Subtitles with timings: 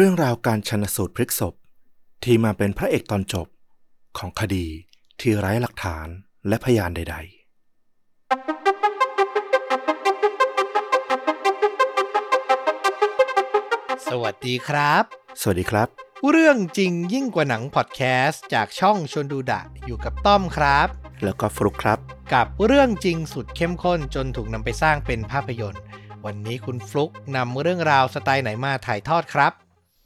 [0.00, 1.54] เรื่องราวการชันสูตรพลิกศพ
[2.24, 3.46] ที่มาเป็นพระเอกตอนจบ
[4.18, 4.66] ของคดี
[5.20, 6.08] ที่ไร้หลักฐาน
[6.48, 7.16] และพยานใด
[14.08, 15.88] สวัสดีครับๆสวัสดีครับ
[16.30, 20.88] เรื่องจริงยิ่งกว่าหนังพอดแคสต์จากช่องชวนดูดะอยู่กับต้อมครับ
[21.24, 21.98] แล้วก็ฟลุกครับ
[22.34, 25.82] กับเรื่องจริงสุดเข้มข้นจนถูกนำไปสร้างเป็นภาพยนตร์
[26.24, 29.54] วันนี้คุณฟลุกนำเรื่องราวสไตล์ไหนมาถ่ายทอดครับ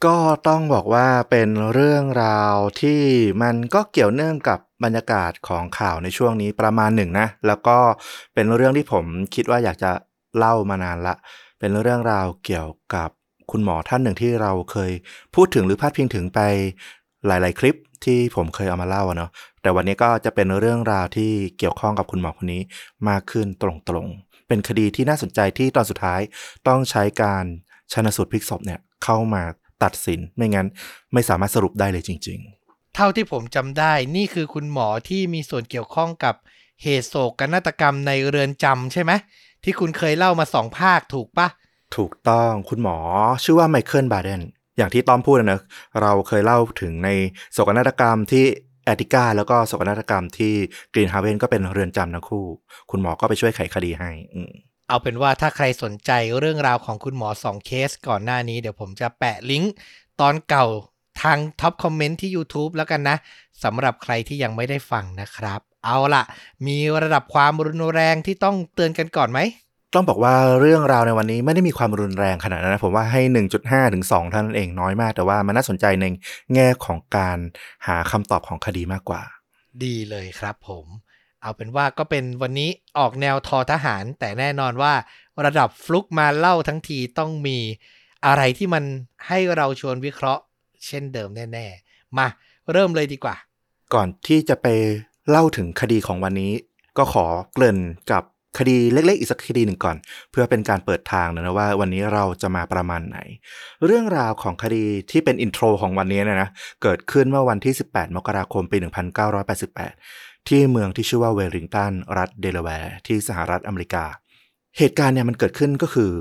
[0.07, 3.01] ก็ต้องบอกว่าเป็นเรื่องราวที่
[3.43, 7.79] มันก็เกี่ยวเนื่องกับบรรยากาศของข่าวในช่วงนี้ประมาณหนึ่งนะ แล้วก็
[8.35, 9.91] เป็นเรื่องที่ผมคิดว่าอยากจะ
[10.37, 11.15] เล่ามานานละ
[11.59, 13.11] เป็นเรื่องราวเกี่ยวกับ
[13.51, 14.93] คุณหมอท่านหนึ่งที่เราเคย
[15.35, 16.41] พูดถึงหรือพาดพิงถึงไป
[17.27, 19.31] หลาย ๆ คลิปที่ผมเคยเอามาเล่าเนาะ
[19.63, 22.63] แต่วันนี้ก็จะเป็นเรื่องราวที่เกี่ยวข้องกับคุณหมอคนนี้
[23.09, 26.21] มากขึ้นตรงๆ เป็นคดีที่น่าสนใจที่ตอนสุดท้าย
[26.69, 27.45] ต้องใช้การ
[27.93, 29.43] ชันสูตรพลิกศพเนี่ยเข้ามา
[29.83, 30.67] ตัดสิน ไม่งั้น
[31.13, 32.41] ไม่สามารถสรุปได้เลยจริง
[32.97, 36.35] เท่าที่ผมจำได้นี่คือคุณหมอที่มีส่วนเกี่ยวข้องกับ
[36.83, 39.13] เหตุโศกนาฏกรรมในเรือนจำใช่ไหม
[39.65, 42.97] ที่คุณเคยเล่ามาสองภาคถูกปะๆถูกต้องคุณหมอ
[43.45, 44.43] ชื่อว่าไมเคิลบาเดน
[44.79, 45.63] อย่างที่ต้อมพูดนะเนอะ
[46.03, 47.09] เราเคยเล่าถึงใน
[47.53, 48.45] โศกนาฏกรรมที่
[48.85, 50.55] แอติก้าแล้วก็โศกนาฏกรรมที่
[50.93, 52.45] กรีนฮาเวนก็เป็นเรือนจำทั้งคู่
[52.91, 54.53] คุณหมอก็ไปช่วยไขคดีให้อืม
[54.89, 59.73] เอาเป็นว่าถ้าใครสนใจเรื่องราวของคุณหมอสองเคสก่อนหน้านี้ เดี๋ยวผมจะแปะลิงก์
[60.21, 60.67] ตอนเก่า
[61.23, 63.17] ทาง top comment ที่ YouTube แล้วกันนะ
[63.65, 66.25] สำหรับใครที่ยังไม่ได้ฟังนะครับ เอาล่ะ
[66.67, 69.41] มีระดับความรุนแรงที่ต้องเตือนกันก่อนไหม
[69.95, 73.23] ต้องบอกว่าเรื่องราวในวันนี้ไม่ได้มีความรุนแรงขนาดนั้นนะ ผมว่าให้
[73.59, 76.05] 1.5 ถึง 2 เท่านั้นเองน้อยมาก แต่ว่ามันน่าสนใจใน
[76.55, 77.39] แง่ของการ
[77.87, 79.23] หาคำตอบของคดีมากกว่า
[79.85, 80.87] ดีเลยครับผม
[81.43, 84.95] เอาเป็นว่าก็เป็นวันนี้ออกแนวทอทหาร แต่แน่นอนว่า
[85.45, 87.59] ระดับฟลุกมาเล่าทั้งทีต้องมี
[88.27, 88.85] อะไรที่มัน
[89.29, 90.43] ให้เราชวนวิเคราะห์
[90.87, 92.27] เช่นเดิมแน่ ๆ มา
[92.73, 93.37] เริ่มเลยดีกว่า
[93.95, 94.67] ก่อนที่จะไป
[95.31, 96.53] เล่าถึงคดีของวันนี้
[96.99, 97.79] ก็ขอเกริ่น
[98.13, 98.23] กับ
[98.59, 99.97] คดีเล็ก ๆ อีกสักคดีหนึ่งก่อน
[100.31, 103.19] เพื่อเป็นการเปิดทางนะว่าวันนี้เราจะมาประมาณไหน
[103.87, 106.51] เรื่องราวของคดีที่เป็น intro ของวันนี้เนี่ยนะ
[106.83, 108.77] เกิดขึ้นเมื่อวันที่ 18 มกราคมปี
[109.61, 114.05] 1988 ที่เมืองที่ชื่อว่าวิลมิงตันรัฐเดลาแวร์ที่สหรัฐอเมริกา
[114.79, 116.13] เหตุการณ์เนี่ยมันเกิดขึ้นก็คือ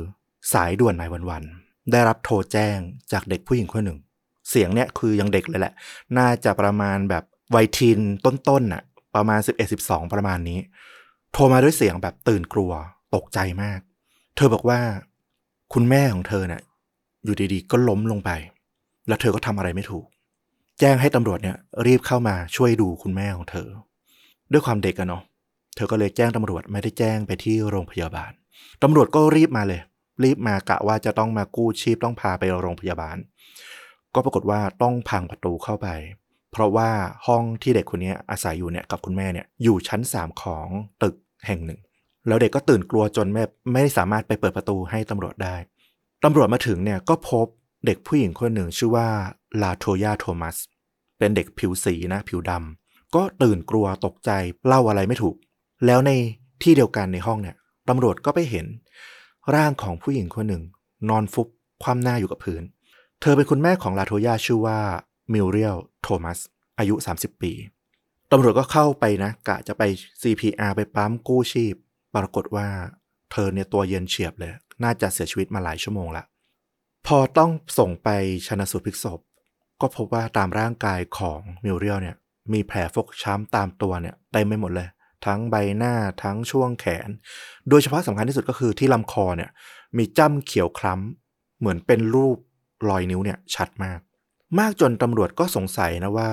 [0.53, 2.77] สายด่วน nine one one ได้รับโทรแจ้ง
[3.11, 3.99] จากเด็กผู้หญิงคนหนึ่ง
[4.49, 5.73] เสียงเนี่ยคือยังเด็กเลยแหละ
[6.17, 7.23] น่าจะประมาณแบบ
[7.55, 8.83] วัยทีนต้นๆน่ะ
[9.15, 9.39] ประมาณ
[9.77, 10.59] 11-12 ประมาณนี้
[11.33, 12.71] โทรมาด้วยเสียงแบบตื่นกลัว
[13.15, 13.79] ตกใจมาก
[14.35, 14.79] เธอบอกว่า
[15.73, 16.61] คุณแม่ของเธอเนี่ย
[17.23, 18.29] อยู่ดีๆ ก็ล้มลงไป
[19.07, 20.05] แล้วเธอก็ทำอะไรไม่ถูก
[20.79, 23.69] แจ้งให้ตำรวจเนี่ยรีบเข้ามาช่วยดูคุณแม่ของเธอ
[24.51, 25.23] ด้วยความเด็กอะเนาะ
[25.75, 28.31] เธอก็เลยแจ้งตำรวจไม่ได้แจ้งไปที่โรงพยาบาล
[28.83, 29.81] ตำรวจก็รีบมาเลย
[30.23, 33.17] รีบมากะว่าจะต้องมากู้ชีพต้องพาไปโรงพยาบาล
[34.13, 35.87] ก็ปรากฏว่าต้องพังประตูเข้าไป
[36.51, 36.89] เพราะว่า
[37.27, 40.67] ห้องที่เด็กคนนี้อาศัยอยู่เนี่ยกับคุณแม่เนี่ยอยู่ชั้น 3 ของ
[41.03, 41.15] ตึก
[41.47, 41.79] แห่งหนึ่ง
[42.27, 45.55] แล้วเด็กก็ตื่นกลัวจนไม่ไม่สามารถไปเปิดประตูให้ตำรวจได้
[46.23, 47.47] ตำรวจมาถึงเนี่ยก็พบ
[47.85, 49.07] เด็กผู้หญิงคนหนึ่งชื่อว่า
[49.61, 50.57] ลาโทยาโทมัส
[51.17, 52.80] เป็นเด็กผิวสีนะผิวดำ
[53.15, 54.31] ก็ตื่นกลัวตกใจ
[54.67, 55.35] เล่าอะไรไม่ถูก
[55.85, 56.11] แล้วใน
[56.63, 57.55] ที่เดียวกันในห้องเนี่ย
[57.89, 58.65] ตำรวจก็ไปเห็น
[59.55, 60.63] ร่างของผู้หญิงคนหนึ่ง
[61.09, 61.47] นอนฟุบ
[61.83, 62.63] คว่ำหน้าอยู่กับพื้น
[63.21, 64.79] เธอเป็นคุณแม่ของลาโทยาชื่อว่า
[65.33, 66.39] มิวเรียลโทมัส
[66.79, 67.51] อายุ 30 ปี
[68.31, 69.83] ตำรวจก็เข้าไปนะ กะจะไป
[70.21, 71.75] CPR ไปปั๊มกู้ชีพ
[72.15, 72.67] ปรากฏว่า
[73.31, 74.51] เธอเนี่ยตัวเย็นเฉียบเลย
[74.83, 76.23] น่าจะเสียชีวิตมาหลายชั่วโมงละ
[77.07, 78.09] พอต้องส่งไป
[78.47, 79.19] ชันสูตรพลิกศพ
[79.81, 82.15] ก็พบว่าตามร่างกายของมิวเรียลเนี่ย
[82.53, 84.87] มีแผลฟกช้ำตามตัวเนี่ยเต็มไปหมดเลย
[85.25, 85.93] ทั้งใบหน้า
[86.23, 87.09] ทั้งช่วงแขน
[87.69, 89.49] โดยเฉพาะสำคัญที่สุดก็คือที่ลำคอเนี่ย
[89.97, 92.37] มีจ้ำเขียวคล้ำเหมือนเป็นรูป
[92.89, 93.99] รอยนิ้วเนี่ยชัดมาก
[94.59, 96.29] มากจนตำรวจก็สงสัยนะว่า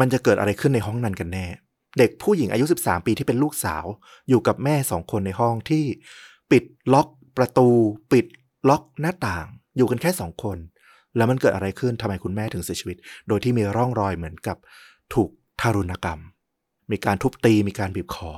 [0.00, 1.46] มันจะเกิดอะไรขึ้นในห้องนั้นกันแน่
[1.98, 3.84] เด็กผู้หญิงอายุ 13 ปีที่เป็นลูกสาว
[4.28, 5.84] อยู่กับแม่สองคนในห้องที่
[6.50, 7.68] ปิดล็อกประตู
[8.12, 8.26] ปิด
[8.68, 10.58] ล็อกหน้าต่าง อยู่กันแค่สองคน
[11.16, 12.96] แล้วมันเกิดอะไรขึ้นทำไมคุณแม่ถึงเสียชีวิต
[13.28, 14.56] โดยที่มีร่องรอยเหมือนกับ
[15.14, 15.30] ถูก
[15.60, 16.20] ทารุณกรรม
[16.90, 18.32] มีการทุบตีมีการบีบคอ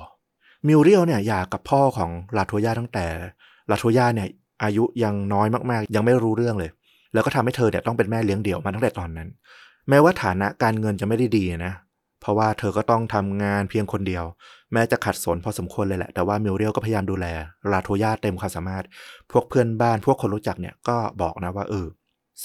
[0.67, 3.06] มิวเรียลเนี่ยหย่ากับพ่อของลาโทยาตั้งแต่
[3.70, 4.28] ลาโทยาเนี่ย
[4.62, 6.70] อายุยังน้อยมากๆ ยังไม่รู้เรื่องเลย
[7.12, 9.28] แล้วก็ทำให้เธอเนี่ยต้องเป็นแม่เลี้ยงเดี่ยวมาตั้งแต่ตอนนั้น
[9.88, 11.73] แม้ว่าฐานะการเงินจะไม่ได้ดีนะ
[12.20, 14.25] เพราะว่าเธอก็ต้องทำงานเพียงคนเดียว
[14.73, 17.26] แม้จะขัดสนพอสมควรเลยแหละ แต่ว่ามิวเรียลก็พยายามดูแล
[17.73, 18.84] ลาโทยาเต็มความสามารถ
[19.32, 21.87] พวกเพื่อนบ้านพวกคนรู้จักเนี่ยก็บอกนะว่าเออ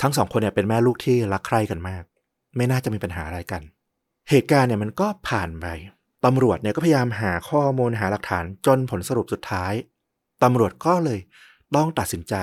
[0.02, 2.04] ทั้งสองคนเนี่ยเป็นแม่ลูกที่รักใคร่กันมาก
[2.56, 3.62] ไม่น่าจะมีปัญหาอะไรกัน
[4.30, 5.66] เหตุการณ์เนี่ยมันก็ผ่านไป
[6.26, 9.74] ตำรวจเนี่ยก็พยายามหาข้อมูลหาหลักฐานจนผลสรุปสุดท้าย
[10.44, 11.20] ตำรวจก็เลย
[11.76, 12.36] ต้องตัดสินใจ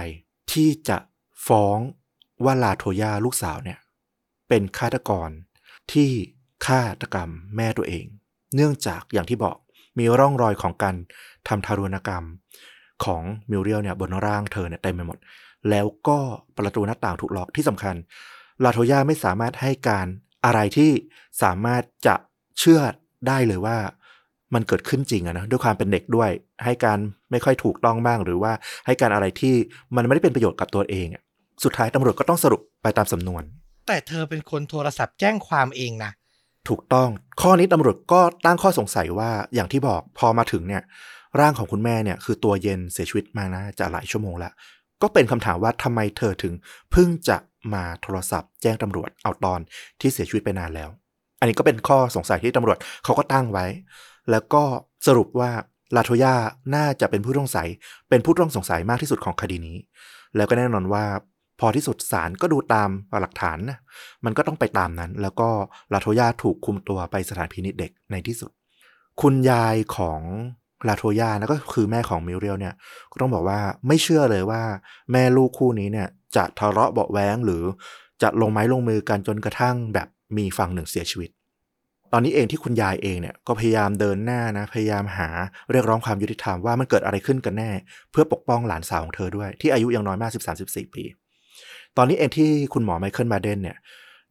[0.53, 0.99] ที่จะ
[1.47, 1.79] ฟ้อง
[2.45, 3.79] ว่าลาโทยาลูกสาวเนี่ย
[4.49, 5.31] เป็นฆาตกร
[5.93, 6.11] ที่
[6.67, 8.05] ฆาตกรรมแม่ตัวเอง
[8.55, 9.57] เนื่องจากอย่างที่บอก
[9.99, 10.95] มีร่องรอยของการ
[11.49, 12.25] ทำทารุณกรรม
[13.05, 15.19] ของมิวเรียลเนี่ยบนร่างเธอเนี่ยเต็มไปหมด
[15.71, 16.19] แล้วก็
[16.57, 17.95] ประตูหน้าต่างถูกล็อกที่สำคัญ
[18.65, 20.07] ลาโทยาไม่สามารถให้การ
[20.45, 20.91] อะไรที่
[21.43, 22.15] สามารถจะ
[22.59, 22.81] เชื่อ
[23.29, 23.77] ได้เลยว่า
[24.55, 26.31] มันเกิดขึ้นจริงอะนะด้วยความเป็นเด็กด้วย
[26.65, 26.99] ให้การ
[27.31, 28.53] ไม่ค่อยถูกต้องบ้างหรือว่า
[28.87, 29.55] ให้การอะไรที่
[29.97, 31.23] มันไม่ได้เป็นประโยชน์กับตัวเองอะ
[31.65, 33.43] สุดท้ายตำรวจก็ต้องสรุปไปตามสำนวน
[33.87, 36.13] แต่เธอเป็นคนโทรศัพท์แจ้งความเองนะ
[36.69, 37.09] ถูกต้อง
[37.41, 40.83] ข้อนี้ตำรวจก็ตั้งข้อสงสัยว่าอย่างที่บอกพอมาถึงเนี่ย
[41.41, 44.53] ร่างของคุณแม่เนี่ยคือตัวเย็นเสียชีวิตมานะจะหลายชั่วโมงแล้ว
[45.03, 46.55] ก็เป็นคำถามว่าทำไมเธอถึง
[46.93, 47.37] เพิ่งจะ
[47.75, 49.61] มาโทรศัพท์แจ้งตำรวจเอาตอน
[50.01, 50.91] ที่เสียชีวิตไปนานแล้ว
[51.41, 53.67] อันนี้ก็เป็นข้อสงสัยที่ตำรวจเขาก็ตั้งไว้
[54.31, 54.63] แล้วก็
[55.07, 55.51] สรุปว่า
[55.97, 56.35] ลาโทยา
[56.75, 57.69] น่าจะเป็นผู้ต้องสัย
[58.09, 59.77] เป็นผู้ต้องสงสัยมากที่สุดของคดีนี้
[60.37, 61.05] แล้วก็แน่นอนว่า
[61.61, 62.91] พอที่สุดศาลก็ดูตาม
[63.21, 63.79] หลักฐานนะ
[64.25, 65.49] มันก็ต้องไปตามนั้น แล้วก็
[65.93, 68.51] ลาโทยาถูกคุมตัวไปสถานพินิจเด็กในที่สุด
[69.21, 70.21] คุณยายของ
[70.89, 72.75] ลาโทยานะก็คือแม่ของมิเรียลเนี่ย
[73.13, 74.63] ก็ต้องบอกว่าไม่เชื่อเลยว่า
[75.13, 77.65] แม่ลูกคู่นี้เนี่ย จะทะเลาะเบาแว้งหรือ
[78.23, 81.31] จะลงไม้ลงมือกันจนกระทั่งแบบมีฝั่งหนึ่งเสียชีวิต
[82.13, 85.29] ตอนนี้เองที่คุณยายเองเนี่ยก็พยายามเดินหน้านะ พยายามหา
[85.71, 87.71] เรียกร้องความยุติธรรมว่ามันเกิดอะไรขึ้นกันแน่
[88.11, 90.33] เพื่อปกป้องหลานสาวของเธอด้วย ที่อายุยังน้อยมาก
[90.63, 91.03] 13-14 ปี
[91.97, 93.77] ตอนนี้เองที่คุณหมอไมเคิลบาเดนเนี่ย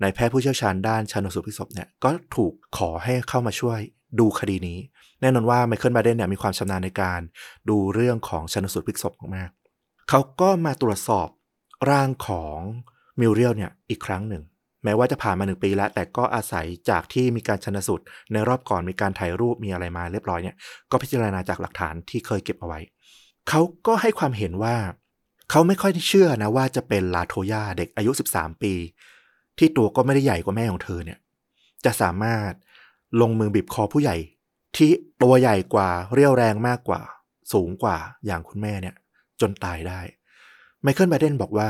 [0.02, 3.80] นายแพทย์ผู้เชี่ยวชาญด้านชันสูตรพลิกศพเนี่ยก็ถูกขอให้เข้ามาช่วย
[4.20, 4.80] ดูคดีนี้
[5.22, 7.20] แน่นอนว่าไมเคิลบาเดนเนี่ยมีความชำนาญในการ
[7.70, 11.28] ดูเรื่องของชันสูตรพลิกศพมากๆเขาก็มาตรวจสอบ
[11.90, 12.60] ร่างของ
[13.20, 14.44] มิวเรียลเนี่ยอีกครั้งหนึ่ง
[14.84, 18.04] แม้ว่าจะผ่านมาหนึ่งปีแล้ว แต่ก็อาศัยจากที่มีการชันสูตร
[18.34, 20.56] ในรอบก่อนมีการถ่ายรูปมีอะไรมาเรียบร้อยเนี่ย
[20.92, 22.80] ก็พิจารณาจากหลักฐานที่เคยเก็บเอาไว้
[23.50, 24.76] เขาก็ให้ความเห็นว่า
[25.50, 28.74] เขาไม่ค่อยเชื่อนะว่าจะเป็นลาโทยาเด็กอายุ 13 ปี
[29.58, 31.20] ที่ตัวก็ไม่ได้ใหญ่กว่าแม่ของเธอเนี่ย
[31.86, 32.52] จะสามารถ
[33.22, 34.18] ลงมือบีบคอผู้ใหญ่
[34.76, 34.90] ที่
[35.24, 37.02] ตัวใหญ่กว่าเรียวแรงมากกว่า
[37.54, 38.96] สูงกว่าอย่างคุณแม่เนี่ย
[39.42, 40.02] จนตายได้
[40.88, 41.70] ไมเคิลไบเดนบอกว่า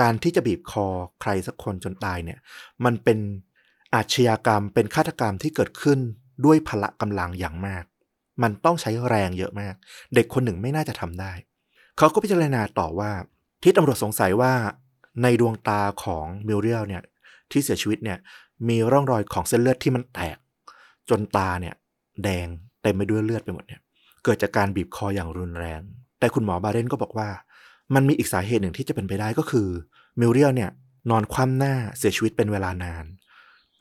[0.00, 0.86] การที่จะบีบคอ
[1.20, 2.38] ใครสักคนจนตายเนี่ย
[2.84, 3.18] มันเป็น
[3.94, 5.98] อาชญากรรมเป็นฆาตกรรมที่เกิดขึ้น
[6.44, 7.84] ด้วยพละกำลังอย่างมาก
[8.42, 9.74] มันต้องใช้แรงเยอะมาก
[10.14, 11.32] เด็กคนหนึ่งไม่น่าจะทำได้
[11.98, 13.12] เขาก็พิจารณาต่อว่า
[13.62, 14.52] ที่ตำรวจสงสัยว่า
[15.22, 17.02] ในดวงตาของมิวเรียลเนี่ย
[17.50, 18.18] ที่เสียชีวิตเนี่ย
[18.68, 20.36] มีร่องรอยของเส้นเลือดที่มันแตก
[21.08, 21.74] จนตาเนี่ย
[22.22, 22.46] แดง
[22.82, 23.80] เต็มไปด้วยเลือดไปหมดเนี่ย
[24.24, 25.80] เกิดจากการบีบคออย่างรุนแรง
[26.18, 27.28] แต่คุณหมอบาเรนก็บอกว่า
[27.94, 29.68] มันมีอีกสาเหตุหนึ่งที่จะเป็นไปได้ก็คือ
[30.20, 30.70] มิวเรียลเนี่ย
[31.10, 33.04] นอนคว่ำหน้าเสียชีวิตเป็นเวลานาน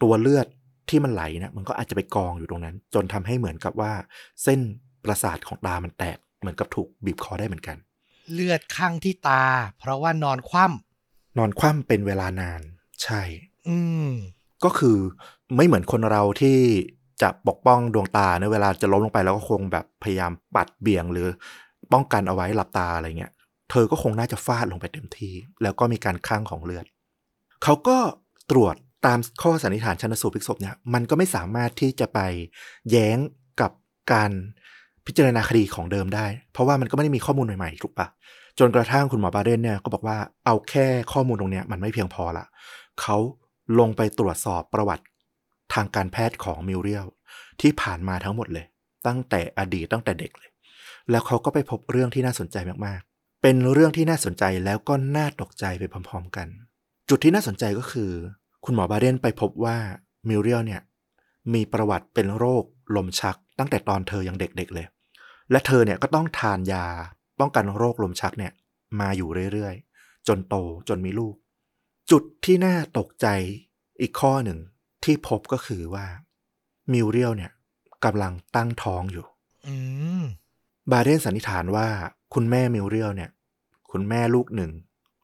[0.01, 0.47] ตัวเลือด
[0.89, 3.93] ที่มันไหลเนี่ยมันก็อาจจะไปกองอยู่ตรงนั้น จนทำให้เหมือนกับว่า
[4.43, 4.59] เส้น
[5.03, 7.77] ประสาทของตามันแตก เหมือนกับถูกบีบคอได้เหมือนกัน
[8.33, 9.43] เลือดข้างที่ตา
[9.79, 10.65] เพราะว่านอนคว่
[11.37, 12.61] นอนคว่ำเป็นเวลานาน
[13.03, 13.77] ใช่ำอื
[14.07, 14.09] ม
[14.63, 14.97] ก็คือ
[15.55, 16.57] ไม่เหมือนคนเราที่
[17.21, 21.27] จะปกป้องดวงตาในเวลาจะล้มลงไปแล้วก็คงแบบพยายามปัดเบี่ยงหรือ
[21.93, 23.33] ป้องกันเอาไว้หลับตาอะไรเงี้ย
[23.69, 25.33] เธอก็คงน่าจะฟาดลงไปเต็มที่
[25.63, 26.85] แล้วก็มีการข้างของเลือด
[27.63, 27.97] เขาก็
[28.51, 28.75] ตรวจ
[29.05, 32.19] ตามข้อสันนิษฐานชันสูตรพลิกศพเนี่ยมันก็ไม่สามารถที่จะไป
[32.91, 33.17] แย้ง
[33.61, 33.71] กับ
[34.11, 34.31] การ
[35.05, 38.07] พิจารณาคดีของเดิมได้ เพราะว่ามันก็ไม่ได้มีข้อมูลใหม่ๆถูกปะ
[38.59, 42.45] จนกระทั่งคุณหมอบาเรนเนี่ยก็บอกว่าเอาแค่ข้อมูลตรงเนี้ยมันไม่เพียงพอละ
[43.01, 43.17] เขา
[43.79, 45.03] ลงไปตรวจสอบประวัติ
[45.73, 47.05] ทางการแพทย์ของมิวเรียล
[47.61, 48.65] ที่ผ่านมาทั้งหมดเลย
[49.07, 50.49] ตั้งแต่อดีตตั้งแต่เด็กเลย
[51.09, 53.12] แล้วเขาก็ไปพบเรื่องที่น่าสนใจมากๆ
[53.45, 56.47] เป็นเรื่องที่น่าสนใจแล้วก็น่าตกใจไปพร้อมๆกัน
[57.09, 58.11] จุดที่น่าสนใจก็คือ
[58.65, 59.77] คุณหมอบาเรนไปพบว่า
[60.29, 60.81] มิวเรียลเนี่ย
[61.53, 62.63] มีประวัติเป็นโรค
[62.95, 64.87] ลมชัก ตั้งแต่ตอนเธอยังเด็กๆเลย
[65.51, 66.85] และเธอเนี่ยก็ต้องทานยา
[67.39, 68.51] ป้องกันโรคลมชักเนี่ย
[68.99, 70.55] มาอยู่เรื่อยๆ จนโต
[70.89, 71.35] จนมีลูก
[72.11, 73.27] จุดที่น่าตกใจ
[74.01, 74.59] อีกข้อหนึ่ง
[75.03, 76.05] ที่พบก็คือว่า
[76.91, 77.51] มิวเรียลเนี่ย
[78.05, 79.25] กำลังตั้งท้องอยู่
[79.65, 79.75] อื
[80.21, 80.23] ม
[80.91, 81.87] บาเรนสันนิษฐานว่า
[82.33, 83.29] คุณแม่มิวเรียลเนี่ย
[83.91, 84.71] คุณแม่ลูกหนึ่ง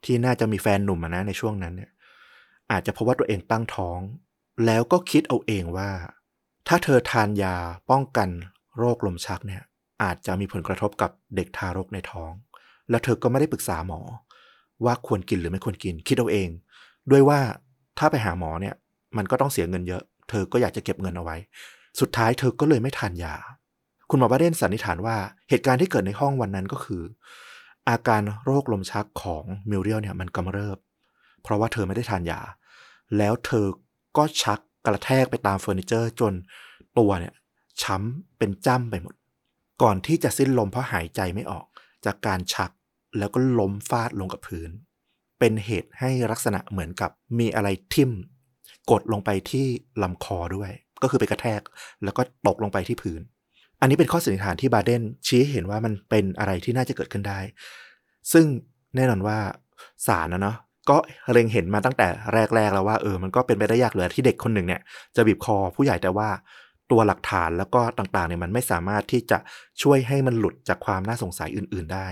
[0.05, 1.91] ที่น่าจะมีแฟนหนุ่มนะในช่วงนั้นเนี่ย
[2.71, 3.99] อาจจะเพราะว่าตัวเองตั้งท้อง
[4.65, 5.89] แล้วก็คิดเอาเองว่า
[6.67, 7.55] ถ้าเธอทานยา
[7.89, 8.29] ป้องกัน
[8.77, 9.61] โรคลมชักเนี่ย
[10.03, 12.31] อาจจะมีผลกระทบกับเด็กทารกในท้อง
[12.89, 14.01] แล้วเธอก็ไม่ได้ปรึกษาหมอ
[14.85, 16.49] ว่าควรกินหรือไม่ควรกิน คิดเอาเอง
[17.11, 17.39] ด้วยว่า
[17.97, 18.75] ถ้าไปหาหมอเนี่ย
[19.17, 21.37] มันก็ต้องเสียเงินเยอะ เธอก็อยากจะเก็บเงินเอาไว้
[21.99, 23.35] สุดท้ายเธอก็เลยไม่ทานยา
[24.11, 25.17] คุณหมอบาเรนสันนิษฐานว่า
[25.49, 27.03] เหตุการณ์ที่เกิดในห้องวันนั้นก็คือ
[27.89, 30.77] อาการโรคลมชักของมิวเรียลเนี่ยมันกำเริบ
[31.43, 32.39] เพราะว่าเธอไม่ได้ทานยา
[33.17, 33.65] แล้วเธอ
[34.17, 36.33] ก็ชักกระแทกไปตามเฟอร์นิเจอร์ จน
[36.97, 37.33] ตัวเนี่ย
[37.81, 39.13] ช้ำเป็นจ้ำไปหมด
[39.81, 41.65] ก่อนที่จะสิ้นลมเพราะหายใจไม่ออก
[42.05, 42.71] จากการชัก
[43.17, 44.69] แล้วก็ล้มฟาดลงกับพื้น
[45.39, 48.11] เป็นเหตุให้ลักษณะเหมือนกับมีอะไรทิ่ม
[48.91, 49.65] กดลงไปที่
[50.03, 51.61] ลำคอด้วย ก็คือไปกระแทก
[52.03, 53.21] แล้วก็ตกลงไปที่พื้น
[53.81, 57.39] อันนี้เป็นข้อสันนิษฐานที่บาเดนชี้ให้เห็นว่ามันเป็นอะไรที่น่าจะเกิดขึ้นได้
[58.31, 58.45] ซึ่ง
[58.95, 59.37] แน่นอนว่า
[60.07, 60.57] ศาลนะเนาะ
[60.89, 60.97] ก็
[61.31, 62.07] เล็งเห็นมาตั้งแต่
[62.55, 64.81] แรกๆแล้วว่าเออมันก็เป็นไปได้ยากเหลือที่เด็กคนหนึ่งเนี่ย
[65.15, 66.29] จะบีบคอผู้ใหญ่แต่ว่า
[66.91, 69.37] ตัวหลักฐานแล้วก็ต่างๆเนี่ยมันไม่สามารถที่จะ
[69.81, 72.07] ช่วยให้มันหลุดจากความน่าสงสัยอื่น ๆ ได้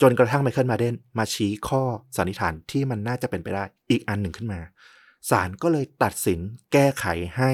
[0.00, 1.82] จนกระทั่งไมเคิลมาเดนมาชี้ข้อ
[2.16, 4.60] สันนิษฐานที่มันน่าจะเป็นไปได้อีกอันหนึ่งขึ้นมา
[5.30, 6.40] ศาลก็เลยตัดสิน
[6.72, 7.04] แก้ไข
[7.36, 7.50] ให้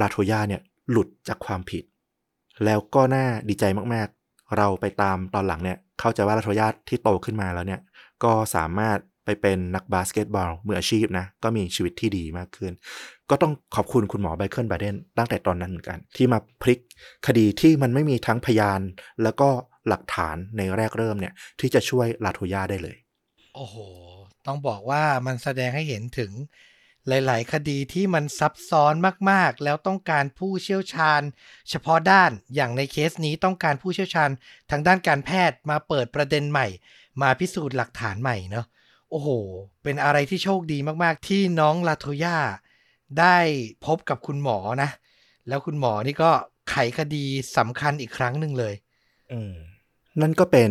[0.00, 1.84] ลาโทยาเนี่ยหลุดจากความผิด
[2.64, 7.80] แล้วก็น่าดีใจมากๆ เราไปตามตอนหลังเนี่ยเข้าใจว่าลาโทยาที่โตขึ้นมาแล้วเนี่ย
[8.24, 12.72] ก็สามารถไปเป็นนักบาสเกตบอลมืออาชีพนะก็มีชีวิตที่ดีมากขึ้น
[13.30, 16.80] ก็ต้องขอบคุณคุณหมอไบเคิลบาเดนตั้งแต่ตอนนั้นเหมือนกัน ที่มาพลิก
[17.26, 18.80] คดีที่มันไม่มีทั้งพยาน
[19.22, 19.48] แล้วก็
[19.88, 22.96] หลักฐานในแรกเริ่มเนี่ยที่จะช่วยลาโทยาได้เลย
[23.54, 23.76] โอ้โห
[24.46, 26.30] ต้องบอกว่ามันแสดงให้เห็นถึง
[27.08, 28.94] หลาย ๆ คดีที่มันซับซ้อน
[29.30, 31.22] มาก ๆ แล้วต้องการผู้เชี่ยวชาญ
[31.70, 34.30] เฉพาะด้านอย่างในเคสนี้ต้องการผู้เชี่ยวชาญ
[34.70, 36.66] ทางด้านการแพทย์มาเปิดประเด็นใหม่
[37.22, 38.66] มาพิสูจน์หลักฐานใหม่เนาะ
[39.10, 39.28] โอ้โห
[39.82, 42.38] เป็นอะไรที่โชคดีมาก ๆ ที่น้องลาโทย่า
[43.20, 43.38] ได้
[43.86, 44.90] พบกับคุณหมอนะ
[45.48, 46.30] แล้วคุณหมอนี่ก็
[46.70, 47.24] ไขคดี
[47.56, 48.74] สำคัญอีกครั้งหนึ่งเลย
[49.32, 49.52] อืม
[50.20, 50.70] นั่นก็เป็น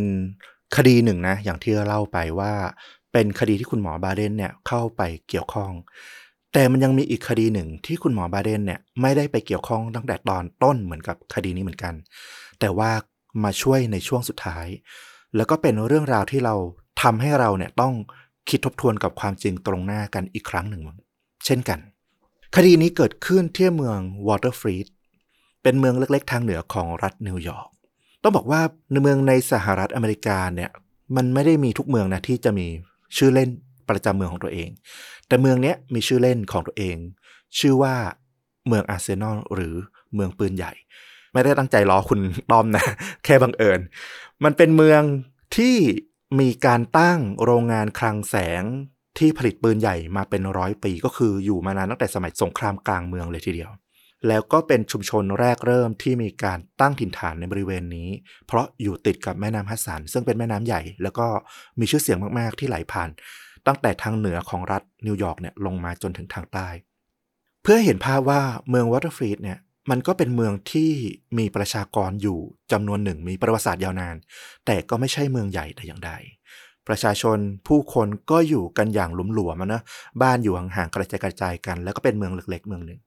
[0.75, 2.53] คดีหนึ่งนะ อย่างที่เล่าไปว่า
[3.13, 5.71] เป็นคดีที่คุณหมอบาเดนเนี่ยเข้าไปเกี่ยวข้อง
[6.57, 11.93] แต่มันยังมีอีกคดีหนึ่งที่คุณหมอบาเดนเนี่ยไม่ได้ไปเกี่ยวข้องตั้งแต่ตอนต้นเหมือนกับคดีนี้เหมือนกัน
[12.59, 12.91] แต่ว่า
[13.43, 14.67] มาช่วยในช่วงสุดท้าย
[15.35, 16.55] แล้วก็เป็นเรื่องราวที่เรา
[17.01, 17.93] ทำให้เราเนี่ยต้อง
[18.49, 20.81] คิดทบทวนกับความจริงตรงหน้ากันอีกครั้งหนึ่ง
[21.45, 21.79] เช่นกัน
[22.55, 24.87] คดีนี้เกิดขึ้นที่เมืองวอเตอร์ฟรีด
[25.63, 27.67] เป็นเมืองเล็กๆ ทางเหนือของรัฐนิวยอร์ก
[28.23, 28.61] ต้องบอกว่า
[28.91, 30.71] ในเมืองในสหรัฐอเมริกาเนี่ย
[31.15, 32.67] มันไม่ได้มีทุกเมืองนะที่จะมี
[33.17, 33.49] ชื่อเล่น
[33.89, 34.69] ประจำเมืองของตัวเอง
[35.27, 36.97] แต่เมืองนี้มีชื่อเล่นของตัวเอง
[37.59, 37.95] ชื่อว่า
[38.67, 39.75] เมืองอาร์เซนอลหรือ
[40.15, 40.73] เมืองปืนใหญ่
[41.33, 42.19] ไม่ได้ตั้งใจล้อคุณ
[42.51, 42.83] ต้อมนะ
[43.25, 43.79] แค่บังเอิญ
[44.43, 45.01] มันเป็นเมือง
[45.57, 45.75] ที่
[46.39, 48.63] มีการตั้งโรงงานคลังแสง
[49.17, 53.71] ที่ผลิตปืนใหญ่มาเป็นร้อยปีก็คืออยู่มานานตั้งแต่สมัยสงครามกลางเมืองเลยทีเดียว
[54.27, 58.09] แล้วก็เป็นชุมชนแรกเริ่มที่มีการตั้งถิ่นฐานในบริเวณนี้
[58.47, 61.27] เพราะอยู่ติดกับแม่น้ำฮัดสันซึ่งเป็นแม่น้ำใหญ่ แล้วก็
[61.79, 63.09] มีชื่อเสียงมาก ๆ ที่ไหลผ่าน
[63.67, 66.67] ตั้งแต่ทางเหนือของรัฐนิวยอร์กเนี่ยลงมาจนถึงทางใต้
[67.61, 69.59] เพื่อเห็นภาพว่าเมืองวอเตอร์ฟรีดเนี่ย
[69.89, 70.91] มันก็เป็นเมืองที่
[71.37, 72.39] มีประชากรอยู่
[72.71, 74.15] จำนวนหนึ่งมีประวัติศาสตร์ยาวนาน
[74.65, 76.11] แต่ก็ไม่ใช่เมืองใหญ่แต่อย่างใด
[76.87, 79.81] ประชาชนผู้คนก็อยู่กันอย่างหลวมๆนะ
[80.21, 82.99] บ้านอยู่ห่างๆกระจายกระจายกัน แล้วก็เป็นเมืองเล็กๆเมืองหนึ่ง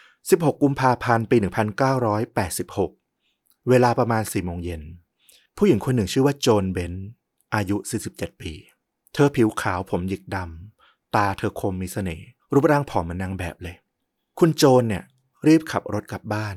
[0.00, 1.36] 16 กุมภาพันธ์ปี
[2.92, 4.82] 1986 เวลาประมาณ4โมงเย็น
[5.56, 6.92] ผู้หญิงคนหนึ่งชื่อว่าโจนเบน
[7.54, 7.76] อายุ
[8.10, 8.52] 47 ปี
[9.14, 13.76] เธอผิวขาวผมหยิกดำ ตาเธอคมมีเสน่ห์รูปร่างผอมเหมือนนางแบบเลย
[14.38, 15.04] คุณโจนเนี่ย
[15.46, 16.56] รีบขับรถกลับบ้าน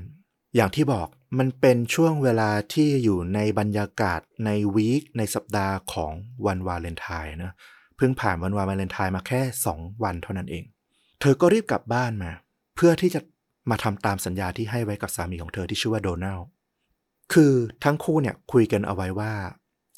[0.55, 6.11] อย่างที่บอกมันเป็นช่วงเวลาที่อยู่ในบรรยากาศในวีคในสัปดาห์ของ
[6.45, 7.53] วันวาเลนไทน์นะ
[7.97, 9.41] เพิ่งผ่านวันวาเลนไทน์มาแค่
[9.73, 10.63] 2 วันเท่านั้นเอง
[11.21, 12.31] เธอก็รีบกลับบ้านมา
[12.75, 13.21] เพื่อที่จะ
[13.69, 16.39] มาทำตามสัญญาที่ให้ไว้กับสามีของเธอที่ชื่อว่าโดนัล
[17.33, 19.33] คือทั้งคู่เนี่ยคุยกันเอาไว้ว่า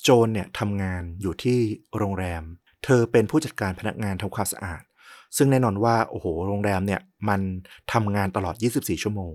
[0.04, 1.60] โจนเนี่ยทำงานอยู่ที่
[1.98, 2.44] โรงแรม
[2.86, 4.82] เธอเป็นผู้จัดการพนักงานทำความสะอาด
[5.38, 7.42] ซึ่งแน่นอนว่าโอ้โหโรงแรมเนี่ยมัน
[7.94, 9.34] ทำงานตลอด 24 ชั่วโมง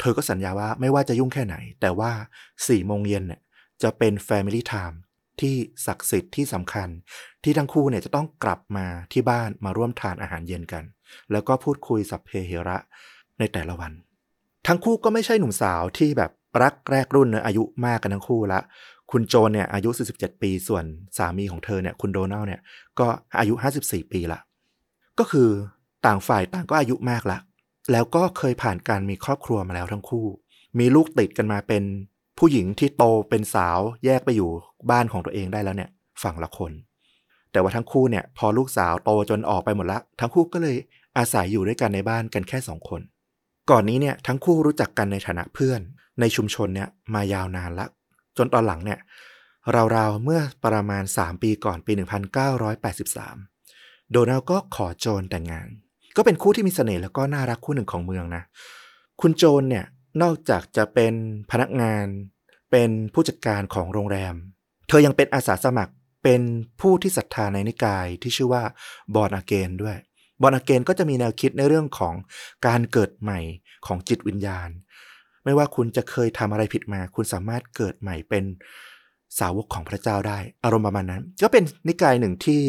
[0.00, 2.12] เธอก็สัญญาว่าไม่ว่าจะยุ่งแค่ไหน แต่ว่า
[2.50, 3.40] 4โมงเย็นเนี่ย
[3.82, 4.96] จะเป็น Family Time
[5.40, 5.54] ที่
[5.86, 6.88] ศักดิ์สิทธิ์ที่สำคัญ
[7.44, 10.84] ที่ทั้งคู่เนี่ยจะต้องกลับมาที่บ้านมาร่วมทานอาหารเย็นกัน
[11.32, 12.76] แล้วก็พูดคุยสัพเพเหระ
[13.38, 13.92] ในแต่ละวัน
[14.66, 16.30] ทั้งคู่ก็ไม่ใช่หนุ่มสาวที่แบบ
[16.62, 18.60] รักแรกรุ่นนะอายุมากกันทั้งคู่ละ
[19.10, 20.84] คุณโจนเนี่ยอายุ 47 ปี ส่วน
[21.18, 22.60] สามีของเธอเนี่ยคุณโดนัลเนี่ย
[22.98, 23.06] ก็
[23.38, 24.40] อายุ 54 ปีละ
[25.18, 25.48] ก็คือ
[26.06, 27.38] ต่างฝ่ายต่างก็อายุมากละ
[27.92, 30.26] แล้วก็เคยผ่านการมีครอบครัวมาแล้วทั้งคู่
[30.78, 31.82] มีลูกติดกันมาเป็น
[32.38, 34.50] ผู้หญิงที่โตเป็นสาวแยกไปอยู่
[34.90, 35.90] บ้านของตัวเองได้แล้วเนี่ย
[36.22, 36.72] ฝั่งละคน
[37.52, 40.76] แต่ว่าทั้งคู่เนี่ยพอลูกสาวโตจนออกไปหมดละ ทั้งคู่ก็เลย
[41.18, 43.00] อาศัยอยู่ด้วยกันในบ้านกันแค่สองคน
[43.70, 45.80] ก่อนนี้เนี่ยทั้งคู่รู้จักกันในฐานะเพื่อน
[46.20, 47.86] ในชุมชนเนี่ยมายาวนานละ
[48.40, 48.98] จนตอนหลังเนี่ย
[49.96, 51.92] ราวๆเมื่อประมาณ 3 ปีก่อนปี
[52.82, 55.68] 1983 โดนัลก็ขอโจนแต่งงาน
[56.16, 58.42] ก็เป็นคู่ที่มีเสน่ห์แล้วก็น่ารักคู่หนึ่งของเมืองนะ
[59.20, 59.84] คุณโจนเนี่ย
[60.22, 61.14] นอกจากจะเป็น
[61.50, 62.04] พนักงาน
[62.70, 64.34] เป็นผู้จัดการของโรงแรม
[64.88, 65.92] เธอยังเป็นอาสาสมัคร
[66.24, 66.40] เป็น
[66.80, 68.62] ผู้ที่ศรัทธาในนิกายที่ชื่อว่า
[69.14, 69.96] บอนอาเกนด้วย
[70.42, 72.14] บอนอาเกนก็จะมีแนวคิดในเรื่องของ
[72.66, 73.40] การเกิดใหม่
[73.86, 74.68] ของจิตวิญญาณ
[75.44, 78.44] ไม่ว่าคุณจะเคยทำอะไรผิดมา คุณสามารถเกิดใหม่เป็น
[79.38, 82.62] สาวกของพระเจ้าได้ อารมณ์ประมาณนั้น ก็เป็นนิกายหนึ่งที่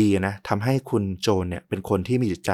[0.00, 2.52] ดีนะทำให้คุณโจนเนี่ยเป็นคนที่มีจิตใจ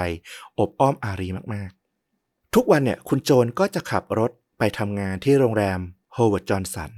[0.58, 5.78] โอบอ้อมอารีมากๆ ทุกวันเนี่ยคุณโจนก็จะขับรถไปทำงานที่โรงแรม
[6.14, 6.90] โฮเวิร์ดจอห์นสัน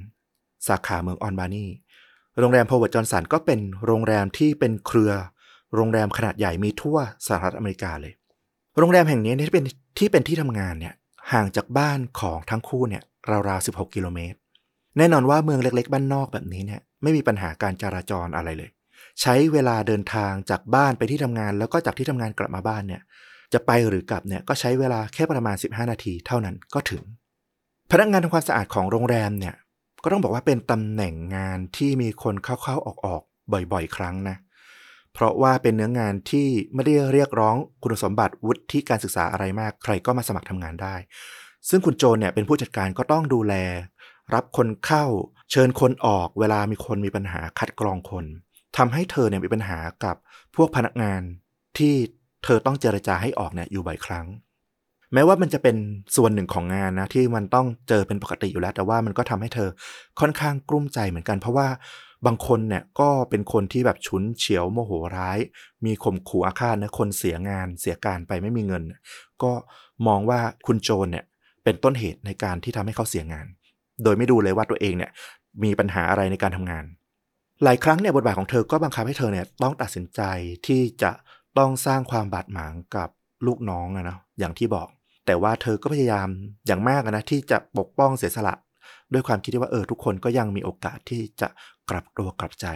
[0.69, 1.67] สาขาเมืองออลบานี
[2.39, 5.13] โรงแรมโฮเวิร์ดจอห์นสันก็เป็นโรงแรมที่เป็นเครือ
[5.75, 8.13] โรงแรมขนาดใหญ่มีทั่วสหรัฐอเมริกาเลย
[8.79, 9.65] โรงแรมแห่งนี้ที่เป็น
[9.99, 10.95] ที่เป็นที่ทำงานเนี่ย
[11.33, 13.03] ห่างจากบ้านของทั้งคู่เนี่ย
[13.49, 14.39] ราวๆ 16 กิโลเมตร
[14.99, 18.71] แน่นอนว่าเมืองเล็กๆ บ้านนอกแบบนี้เนี่ยไม่มีปัญหาการจราจรอะไรเลย
[19.21, 23.03] ใช้เวลาเดินทางจากบ้านไปที่ทำงาน แล้วก็จากที่ทำงานกลับมาบ้านเนี่ย
[23.53, 27.03] จะไปหรือกลับเนี่ยก็ใช้เวลาแค่ประมาณ 15 นาทีเท่านั้นก็ถึง
[27.91, 29.55] พนักงานทำความสะอาดของโรงแรมเนี่ย
[30.03, 40.95] ก็ต้องบอกว่าเป็นตำแหน่งงานที่มีคนเข้าๆออกๆบ่อยๆ ครั้งนะเพราะว่าเป็นเนื้องานที่ไม่ได้เรียกร้องคุณสมบัติวุฒิการศึกษาอะไรมาก ใครก็มาสมัครทำงานได้
[41.69, 43.55] ซึ่งคุณโจนเนี่ยเป็นผู้จัดการก็ต้องดูแล
[44.35, 45.05] รับคนเข้า
[45.51, 48.25] เชิญคนออกเวลามีคนมีปัญหาคัดกรองคน
[48.77, 50.17] ทำให้เธอเนี่ยมีปัญหากับ
[50.57, 51.21] พวกพนักงาน
[51.79, 51.95] ที่
[52.45, 54.27] เธอต้องเจรจาให้ออกเนี่ยอยู่บ่อยครั้ง
[55.15, 55.77] แม้ว่ามันจะเป็น
[56.17, 59.69] ส่วนหนึ่งของงานนะที่มันต้องเจอเป็นปกติอยู่แล้ว แต่ว่ามันก็ทำให้เธอ
[60.21, 61.69] ค่อนข้างกลุ้มใจเหมือนกัน เพราะว่า
[62.27, 65.39] บางคนเนี่ยก็เป็นคนที่แบบฉุนเฉียวโมโหร้าย
[65.85, 68.83] มีข่มขู่อาฆาตนะคนเสียงานเสียการไปไม่มีเงิน
[69.43, 69.53] ก็
[70.07, 71.25] มองว่าคุณโจนเนี่ย
[71.65, 73.47] เป็นต้นเหตุในการที่ทำให้เขาเสียงาน
[74.05, 75.11] โดยไม่ดูเลยว่าตัวเองเนี่ย
[75.65, 76.85] มีปัญหาอะไรในการทำงาน
[77.65, 80.21] หลายครั้งเนี่ยบทบาทของเธอก็บังคับให้เธอเนี่ยต้องตัดสินใจ
[80.67, 81.11] ที่จะ
[81.59, 83.09] ต้องสร้างความบาดหมางกับ
[83.47, 84.89] ลูกน้องอะนะอย่างที่บอก
[85.27, 86.29] แต่ว่าเธอก็พยายาม
[86.67, 88.55] อย่างมากนะที่จะปกป้องเสียสละ
[89.13, 91.49] ด้วยความคิดที่ว่าเออทุกคนก็ยังมีโอกาสที่จะ
[91.91, 92.67] กลับตัวกลับใจ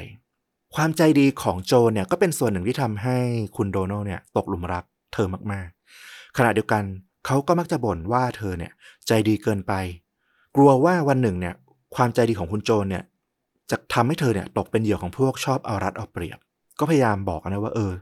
[0.75, 3.17] ความใจดีของโจเนี่ยก็เป็นส่วนหนึ่งที่ทำให้
[3.57, 6.83] คุณโดนัลเนี่ยตกหลุมรักเธอมากๆ ขณะเดียวกัน
[7.27, 8.73] เขาก็มักจะบ่นว่าเธอเนี่ย
[9.07, 9.73] ใจดีเกินไป
[10.57, 11.55] กลัวว่าวันหนึ่งเนี่ย
[11.95, 13.03] ความใจดีของคุณโจเนี่ย
[13.71, 16.39] จะทำให้เธอเนี่ยตกเป็นเหยื่อของพวกชอบเอารัดเอาเปรียบ
[16.79, 17.93] ก็พยายามบอกนะว่าเออ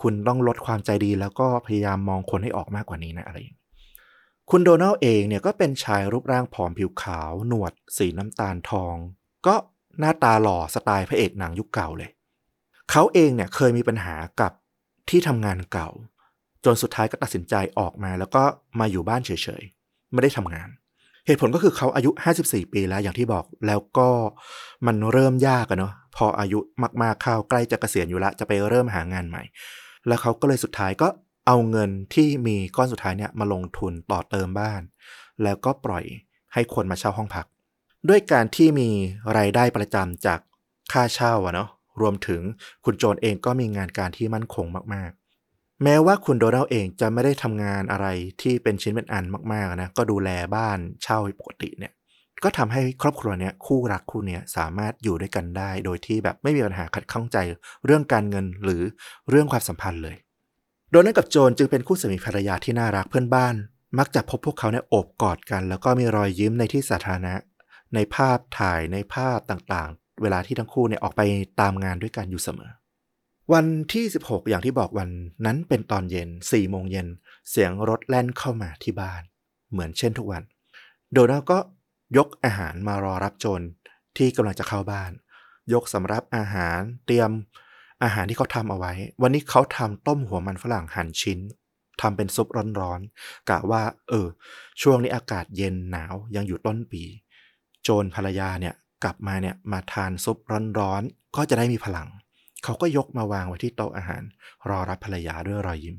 [0.00, 3.58] คุณต้องลดความใจดีแล้วก็พยายามมองคนให้ออกมากกว่านี้นะอะไรอย่างนี้
[4.50, 8.94] คุณโดนัลเองเนี่ยก็เป็นชายรูปร่างผอมผิวขาว หนวด สีน้ำตาลทอง
[9.46, 9.54] ก็
[9.98, 12.10] หน้าตาหล่อสไตล์พระเอกหนังยุคเก่าเลย
[12.90, 14.52] เขาเองเนี่ยเคยมีปัญหากับ
[15.10, 15.88] ที่ทำงานเก่า
[16.64, 18.42] จนสุดท้ายก็ตัดสินใจออกมา แล้วก็
[18.80, 19.30] มาอยู่บ้านเฉ
[19.60, 20.68] ยๆ ไม่ได้ทำงาน
[21.26, 22.10] เหตุผลก็คือเขาอายุ
[22.42, 24.08] 54 ปีแล้วอย่างที่บอกแล้วก็
[24.86, 26.58] มันเริ่มยากอะเนาะพออายุ
[27.02, 29.42] มากๆเข้าใกล้จะเกษียณอยู่ละจะไปเริ่มหางานใหม่
[30.06, 31.08] แล้วเขาก็เลยสุดท้ายก็
[31.46, 34.82] เอาเงินที่มีก้อนสุดท้ายเนี่ยมาลงทุนต่อเติมบ้าน
[35.42, 36.04] แล้วก็ปล่อย
[36.54, 37.46] ให้คนมาเช่าห้องพัก
[38.08, 38.88] ด้วยการที่มี
[39.36, 40.40] รายได้ประจำจาก
[40.92, 41.68] ค่าเช่าอะเนาะ
[42.00, 42.42] รวมถึง
[42.84, 48.06] คุณโจนเองก็มีงานการที่มั่นคงมากๆ แม้ว่าคุณโดนัลเองจะไม่ได้ทำงานอะไร
[48.42, 51.92] ที่เป็นชิ้นเป็นอันมากๆนะก็ดูแลบ้านเช่าปกติเนี่ย
[52.44, 57.36] ก็ทำให้ครอบครัวเนี้ยคู่รักคู่เนี้ยสามารถอยู่ด้วยกันได้ โดยที่แบบไม่มีปัญหาขัดข้องใจ
[57.84, 58.82] เรื่องการเงินหรือ
[59.30, 60.16] เรื่องความสัมพันธ์เลย
[60.90, 63.54] โดนัลกับโจนจึงเป็นคู่สามีภรรยาที่น่ารักเพื่อนบ้าน
[63.98, 67.34] มักจะพบพวกเขาเนี่ยโอบกอดกัน แล้วก็มีรอยยิ้มในที่สาธารณะ
[67.94, 71.22] ในภาพถ่ายในภาพต่างๆ เวลาที่ทั้งคู่เนี่ยออกไป
[71.60, 72.70] ตามงานด้วยกันอยู่เสมอ
[73.52, 75.08] วันที่ 16 อย่างที่บอกวัน
[75.46, 77.06] นั้นเป็นตอนเย็น4โมงเย็น
[77.50, 79.22] เสียงรถแล่นเข้ามาที่บ้าน
[79.70, 80.42] เหมือนเช่นทุกวัน
[81.12, 81.58] โดนัลก็
[82.16, 83.64] ยกอาหารมารอรับโจน
[84.16, 85.12] ที่กำลังจะเข้าบ้าน
[85.72, 87.30] ยกสำรับอาหารเตรียม
[88.02, 91.38] อาหารที่เขาทำเอาไว้ วันนี้เขาทำต้มหัวมันฝรั่งหั่นชิ้น
[92.00, 92.48] ทำเป็นซุป
[92.80, 94.26] ร้อนๆกะว่า เออ
[94.82, 97.02] ช่วงนี้อากาศเย็นหนาวยังอยู่ต้นปี
[97.82, 100.38] โจนภรรยาเนี่ยกลับมาเนี่ยมาทานซุป
[100.78, 102.08] ร้อนๆ ก็จะได้มีพลัง
[102.64, 104.22] เขาก็ยกมาวางไว้ที่โต๊ะอาหาร
[104.68, 105.96] รอรับภรรยาด้วยรอยยิ้ม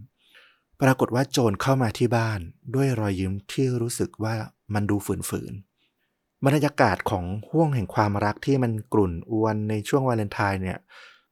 [0.82, 2.40] ปรากฏว่าโจนเข้ามาที่บ้าน
[2.76, 4.36] ด้วยรอยยิ้มที่รู้สึกว่า
[4.74, 4.98] มันดู
[5.30, 10.80] ฝืนๆบรรยากาศของห่วงแห่งความรักที่มันกลุ่นอวนในช่วงวาเลนไทน์เนี่ย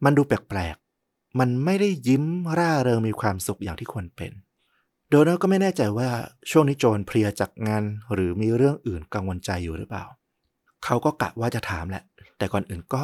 [0.04, 2.24] มันดูแปลกๆ มันไม่ได้ยิ้ม
[2.58, 4.32] ร่าเริงมีความสุขอย่างที่ควรเป็น
[5.10, 6.10] โดนัลก็ไม่แน่ใจว่า
[6.52, 7.84] ช่วงนี้โจนเพลียจากงาน
[8.14, 10.06] หรือมีเรื่องอื่นกังวลใจอยู่หรือเปล่า
[10.86, 12.04] เขาก็กะว่าจะถามแหละ
[12.38, 13.02] แต่ก่อนอื่นก็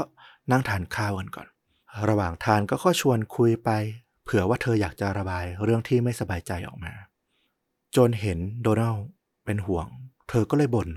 [0.52, 1.48] นั่งทานข้าวกันก่อน
[2.10, 3.70] ระหว่างทานก็ข้อชวนคุยไป
[4.24, 6.94] เผื่อว่าเธออยากจะระบายเรื่องที่ไม่สบายใจออกมา
[7.96, 8.96] จนเห็นโดนัล
[9.46, 9.88] เป็นห่วง
[10.30, 10.90] เธอก็เลยบ่น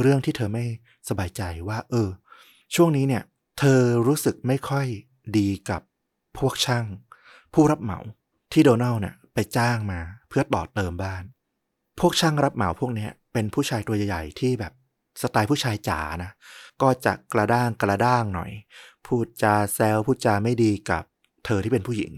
[0.00, 0.64] เรื่องที่เธอไม่
[1.08, 2.08] สบายใจว่า เออ
[2.74, 3.24] ช่วงนี้เนี่ย
[3.58, 4.86] เธอรู้สึกไม่ค่อย
[5.36, 5.82] ดีกับ
[6.38, 6.84] พวกช่าง
[7.54, 7.98] ผู้รับเหมา
[8.52, 11.22] ที่โดนัลเนี่ยไปจ้างมาเพื่อต่อเติมบ้าน
[12.00, 14.72] พวกช่างรับเหมาพวกนี้เป็นผู้ชายตัวใหญ่ๆที่แบบ
[15.20, 16.30] สไตล์ผู้ชายจ๋านะ
[16.82, 18.50] ก็จะกระด้างกระด้างหน่อย
[19.06, 21.04] พูดจาแซวพูดจาไม่ดีกับ
[21.44, 22.12] เธอที่เป็นผู้หญิง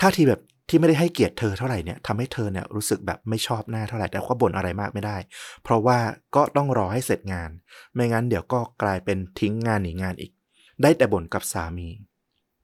[0.00, 5.16] ท่าทีแบบที่ไม่ได้ให้เกียรติเธอเท่าไหร่เนี่ยทำให้เธอเนี่ยรู้สึกแบบไม่ชอบหน้าเท่าไหร่แต่ก็บ่นอะไรมากไม่ได้
[5.62, 5.98] เพราะว่า
[6.36, 7.50] ก็ต้องรอให้เสร็จงาน
[7.94, 10.32] ไม่งั้นเดี๋ยวก็กลายเป็นทิ้งงานหนีงานอีก
[10.82, 11.88] ได้แต่บ่นกับสามี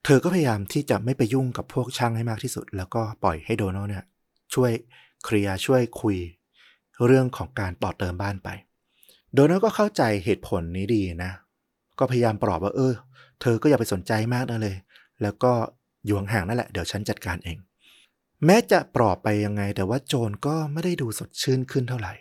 [0.05, 4.05] เธอก็พยายามที่จะไม่ไปยุ่งกับพวกช่างให้มากที่สุด แล้วก็ปล่อยให้โดนัลเนี่ย
[4.53, 4.71] ช่วย
[5.23, 6.17] เคลียร์ช่วยคุย
[7.05, 8.49] เรื่องของการต่อเติมบ้านไป
[9.33, 11.31] โดนัลก็เข้าใจเหตุผลนี้ดีนะ
[11.99, 12.93] ก็พยายามปลอบว่าเออ
[13.41, 14.75] เธอก็อย่าไปสนใจมากนะเลย
[15.21, 15.51] แล้วก็
[16.05, 17.57] อยู่ห่างๆนั่นแหละเดี๋ยวฉันจัดการเอง
[18.45, 22.13] แม้จะปลอบไปยังไง แต่ว่าโจนก็ไม่ได้ดูสดชื่นขึ้นเท่าไหร่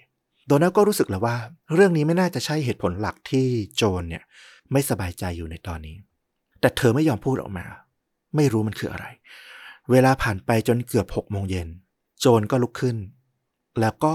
[0.47, 1.37] โดนัลก็รู้สึกแล้วว่า
[1.75, 4.25] เรื่องนี้ไม่น่าจะใช่เหตุผลหลักที่โจนเนี่ย
[4.73, 5.97] ไม่สบายใจอยู่ในตอนนี้
[6.61, 7.67] แต่เธอไม่ยอมพูดออกมา
[8.37, 9.07] ไม่รู้มันคืออะไร
[9.91, 11.69] เวลาผ่านไปจนเกือบหกโมงเย็น
[12.21, 12.97] โจนก็ลุกขึ้น
[13.81, 14.13] แล้วก็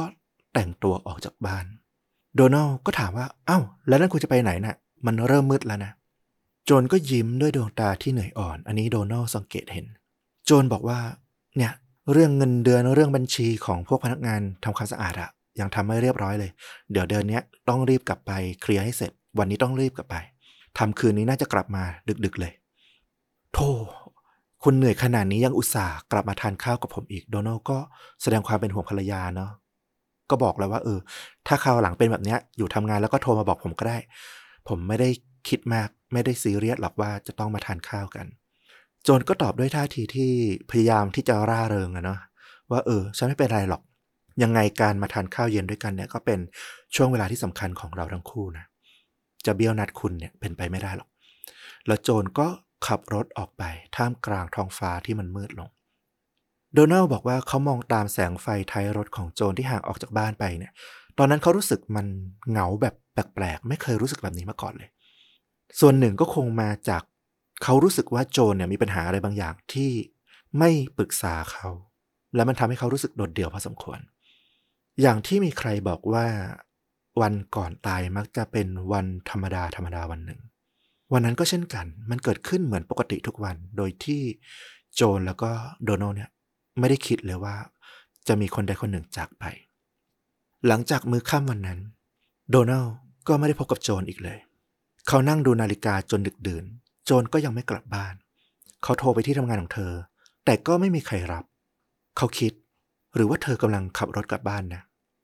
[0.54, 1.66] แต่งตัวออกจากบ้าน
[2.36, 5.92] โดนัลก็ถามว่า เอ้า แล้วนั่นคุณจะไปไหนนะ่ะ มันเริ่มมืดแล้วนะ
[6.66, 9.86] โจนก็ยิ้มด้วยดวงตาที่เหนื่อยอ่อน อันนี้โดนัลสังเกตเห็น
[10.46, 11.00] โจนบอกว่า
[11.58, 11.72] เนี่ย
[12.12, 16.52] เรื่องเงินเดือนเรื่องบัญชีของพวกพนักงานทำความสะอาดอะยังทำไม่เรียบร้อยเลย
[16.92, 17.40] เดี๋ยวเดือนนี้
[17.70, 20.16] ต้องรีบกลับไปเคลียร์ให้เสร็จ วันนี้ต้องรีบกลับไป
[20.78, 21.84] ทำคืนนี้น่าจะกลับมา
[22.26, 22.54] ดึกๆเลย
[23.54, 23.72] โธ่
[24.64, 27.78] คุณเหนื่อยขนาดนี้ยังอุตส่าห์กลับมาทานข้าวกับผมอีก โดนัลก็
[28.22, 29.52] แสดงความเป็นห่วงภรรยาเนาะ
[30.32, 31.00] ก็บอกแล้วว่าเออ
[31.48, 33.98] ถ้าคราวหลังเป็นแบบเนี้ยอยู่ทำงานแล้วก็โทรมาบอกผมก็ได้
[34.68, 35.10] ผมไม่ได้
[35.50, 38.26] คิดมากไม่ได้ซีเรียสหรอกว่าจะต้องมาทานข้าวกัน
[39.04, 40.32] โจนก็ตอบด้วยท่าทีที่
[40.72, 42.20] พยายามที่จะร่าเริงอะเนาะ
[42.72, 43.82] ว่าเออฉันไม่เป็นไรหรอก
[44.44, 46.40] ยังไงการมาทานข้าวเย็นด้วยกันเนี่ยก็เป็น
[46.96, 48.66] ช่วงเวลาที่สำคัญของเราทั้งคู่นะ
[49.46, 51.10] จะเบี้ยวนัดคุณเนี่ยเป็นไปไม่ได้หรอก
[51.88, 52.48] แล้วโจนก็
[52.88, 53.64] ขับรถออกไป
[53.96, 55.70] ท่ามกลางท้องฟ้าที่มันมืดลง
[56.74, 60.74] โดนัลบอกว่าเขามองตามแสงไฟท้ายรถของโจนที่ห่างออกจากบ้านไปเนี่ย
[61.18, 62.08] ตอนนั้นเขารู้สึกมัน
[62.50, 64.90] เหงาแบบแปลกๆ ไม่เคยรู้สึกแบบนี้มาก่อนเลย
[65.80, 67.04] ส่วนหนึ่งก็คงมาจาก
[67.64, 69.92] เขารู้สึกว่าโจนเนี่ยมีปัญหาอะไรบางอย่างที่
[70.60, 71.68] ไม่ปรึกษาเขา
[72.36, 74.00] แล้วมันทำให้เขารู้สึกโดดเดี่ยวพอสมควร
[75.02, 76.26] อย่างที่มีใครบอกว่า
[77.22, 80.40] วันก่อนตายมักจะเป็นวันธรรมดาธรรมดาวันหนึ่ง
[81.14, 84.22] วันนั้นก็เช่นกัน มันเกิดขึ้นเหมือนปกติทุกวัน โดยที่
[84.96, 85.52] โจนแล้วก็
[85.86, 86.30] โดนัลเนี่ย
[86.80, 87.56] ไม่ได้คิดเลยว่า
[88.28, 89.44] จะมีคนใดคนหนึ่งจากไป
[90.68, 91.80] หลังจากมือค่ำวันนั้น
[92.50, 92.86] โดนัล
[93.28, 94.40] ก็ไม่ได้พบกับโจนอีกเลย
[95.08, 96.66] เขานั่งดูนาฬิกาจนดึกดื่น
[97.06, 98.14] โจนก็ยังไม่กลับบ้าน
[98.84, 99.94] เขาโทรไปที่ทำงานของเธอ
[100.46, 101.44] แต่ก็ไม่มีใครรับ
[102.18, 102.54] เขาคิด
[103.16, 104.82] หรือว่าเธอกำลังขับรถกลับบ้านนะ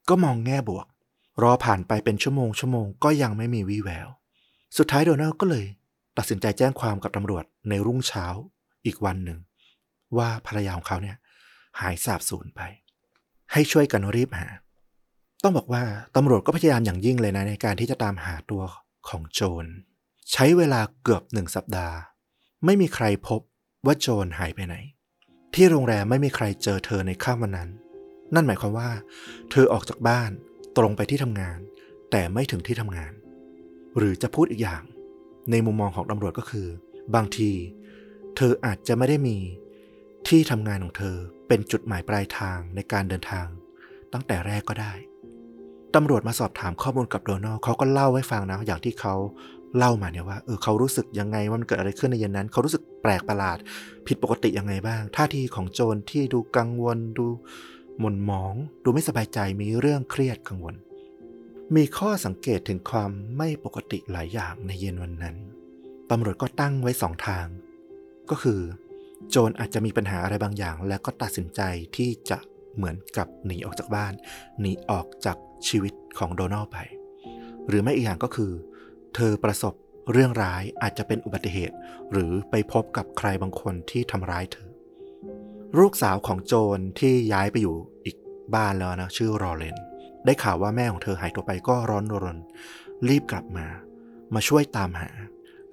[0.09, 0.85] ก็มองแง่บวก
[1.43, 4.07] รอผ่านไปเป็นชั่วโมงชั่วโมงก็ยังไม่มีวี่แวว
[4.77, 5.65] สุดท้ายโดนัลก็เลย
[6.17, 8.25] ตัดสินใจแจ้งความกับตำรวจในรุ่งเช้า
[8.85, 9.39] อีกวันหนึ่ง
[10.17, 11.17] ว่าภรรยาของเขาเนี่ย
[11.81, 12.61] หายสาบสูญไป
[13.51, 14.47] ให้ช่วยกันรีบหา
[15.43, 15.83] ต้องบอกว่า
[16.15, 18.61] ตำรวจก็พยายามอย่างยิ่งเลยนะในการที่จะตามหาตัว
[19.07, 19.65] ของโจร
[20.31, 21.97] ใช้เวลาเกือบหนึ่งสัปดาห์
[22.65, 23.41] ไม่มีใครพบ
[23.85, 24.75] ว่าโจรหายไปไหน
[25.53, 27.69] ที่โรงแรมไม่มีใครเจอเธอในค่ำวันนั้น
[28.33, 28.89] นั่นหมายความว่า
[29.51, 30.31] เธอออกจากบ้าน
[30.77, 31.59] ตรงไปที่ทำงาน
[32.11, 33.13] แต่ไม่ถึงที่ทำงาน
[33.97, 34.83] หรือจะพูดอีกอย่าง
[35.51, 36.67] ในมุมมองของตำรวจก็คือ
[37.15, 37.51] บางที
[38.35, 39.37] เธออาจจะไม่ได้มี
[40.27, 43.47] ที่ทำงานของเธอเป็นจุดหมายปลายทางในการเดินทาง
[44.13, 44.93] ตั้งแต่แรกก็ได้
[45.95, 49.15] ตำรวจมาสอบถามข้อมูลกับโดนัลเขาก็เล่าให้ฟังนะ อย่างที่เขา
[49.77, 53.57] เล่ามาเนี่ยว่าเออเขารู้สึกยังไงว่ามันเกิดอะไรขึ้นในเย็นนั้น เขารู้สึกแปลกประหลาด
[54.07, 57.25] ผิดปกติยังไงบ้าง ท่าทีของโจรที่ดูกังวลดู
[57.99, 58.53] หม่นหมอง
[58.83, 60.75] ดูไม่สบายใจมีเรื่องเครียดกังวล
[61.75, 65.35] มีข้อสังเกตถึงความไม่ปกติหลายอย่างในเย็นวันนั้น
[66.11, 67.47] ตำรวจก็ตั้งไว้สองทาง
[68.29, 68.59] ก็คือ
[69.29, 71.61] โจรอาจจะมีปัญหาอะไรบางอย่าง แล้วก็ตัดสินใจ
[71.95, 72.37] ที่จะ
[72.75, 74.13] เหมือนกับหนีออกจากบ้าน
[74.59, 76.77] หนีออกจากชีวิตของโดนัลไป
[77.67, 78.51] หรือไม่อีกอย่างก็คือ
[79.15, 79.73] เธอประสบ
[80.11, 81.75] เรื่องร้ายอาจจะเป็นอุบัติเหตุ
[82.11, 84.69] หรือไปพบกับใครบางคนที่ทำร้ายเธอ
[85.79, 87.75] ลูกสาวของโจรที่ย้ายไปอยู่
[88.05, 88.17] อีก
[88.55, 89.77] บ้านแล้วนะชื่อรอเลน
[90.25, 92.37] ได้ข่าวว่าแม่ของเธอหายตัวไปก็ร้อนรน
[93.07, 93.65] รีบกลับมา
[94.33, 95.09] มาช่วยตามหา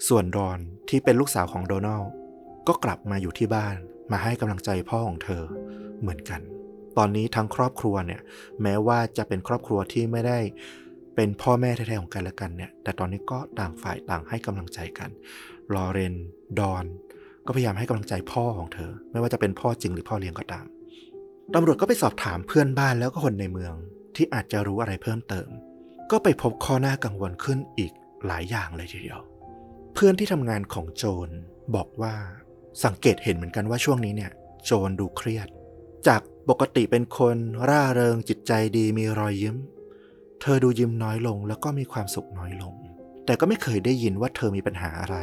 [0.09, 2.03] ส่วนรอนที่เป็นลูกสาวของโดนัล
[2.69, 3.77] ก็กลับมาอยู่ที่บ้าน
[4.13, 5.43] มาให้กำลังใจพ่อของเธอ
[6.01, 6.41] เหมือนกัน
[6.97, 8.21] ตอนนี้ทั้งครอบครัวเนี่ย
[8.63, 10.39] แม้ว่าจะเป็นครอบครัวที่ไม่ได้
[11.17, 15.11] เป็นพ่อแม่แท้ๆของกันและกันเนี่ย แต่ตอนนี้ก็ต่างฝ่ายต่างให้กำลังใจกัน
[15.75, 16.15] ลอเรน
[16.59, 16.85] ดอน
[17.47, 20.65] ก็พยายามให้กำลังใจพ่อของเธอ ไม่ว่าจะเป็นพ่อจริงหรือพ่อเลี้ยงก็ตาม
[21.55, 23.75] ตำรวจก็ไปสอบถามเพื่อนบ้านแล้วก็คนในเมือง
[24.17, 25.49] ที่อาจจะรู้อะไรเพิ่มเติม
[26.11, 27.93] ก็ไปพบข้อหน้ากังวลขึ้นอีก
[28.27, 29.21] หลายอย่างเลยทีเดียว
[29.95, 31.29] เพื่อนที่ทำงานของโจน
[31.77, 32.15] บอกว่า
[32.85, 34.31] สังเกตเห็นเหมือนกันว่าช่วงนี้เนี่ย
[34.65, 35.49] โจนดูเครียด
[36.07, 37.37] จากปกติเป็นคน
[37.69, 39.57] ร่าเริงจิตใจดีมีรอยยิ้ม
[40.41, 42.75] เธอดูยิ้มน้อยลงแล้วก็มีความสุขน้อยลง
[43.27, 45.17] แต่ก็ไม่เคยได้ยินว่าเธอมีปัญหาอะไร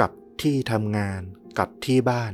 [0.00, 0.10] กับ
[0.42, 1.20] ที่ทำงาน
[1.58, 2.32] กับที่บ้าน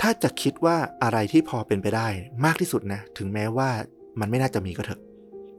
[0.00, 2.08] ถ้าจะคิดว่าอะไรที่พอเป็นไปได้
[2.44, 3.70] มากที่สุดนะ ถึงแม้ว่า
[4.20, 5.00] มันไม่น่าจะมีก็เถอะ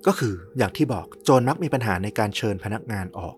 [0.08, 3.36] ก็คืออย่างที่บอกโจรมักมีปัญหาในการเชิญพนักงานออก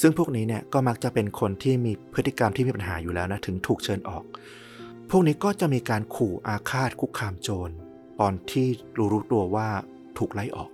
[0.00, 4.24] ซึ่งพวกนี้เนี่ยก็มักจะเป็นคนที่มีพฤติกรรมที่มีปัญหาอยู่แล้วนะถึงถูกเชิญออก
[5.10, 7.70] พวกนี้ก็จะมีการขู่อาฆาตคุกคามโจร
[8.20, 8.66] ตอนที่
[8.98, 9.68] รู้รู้ตัวว่า
[10.18, 10.70] ถูกไล่ออก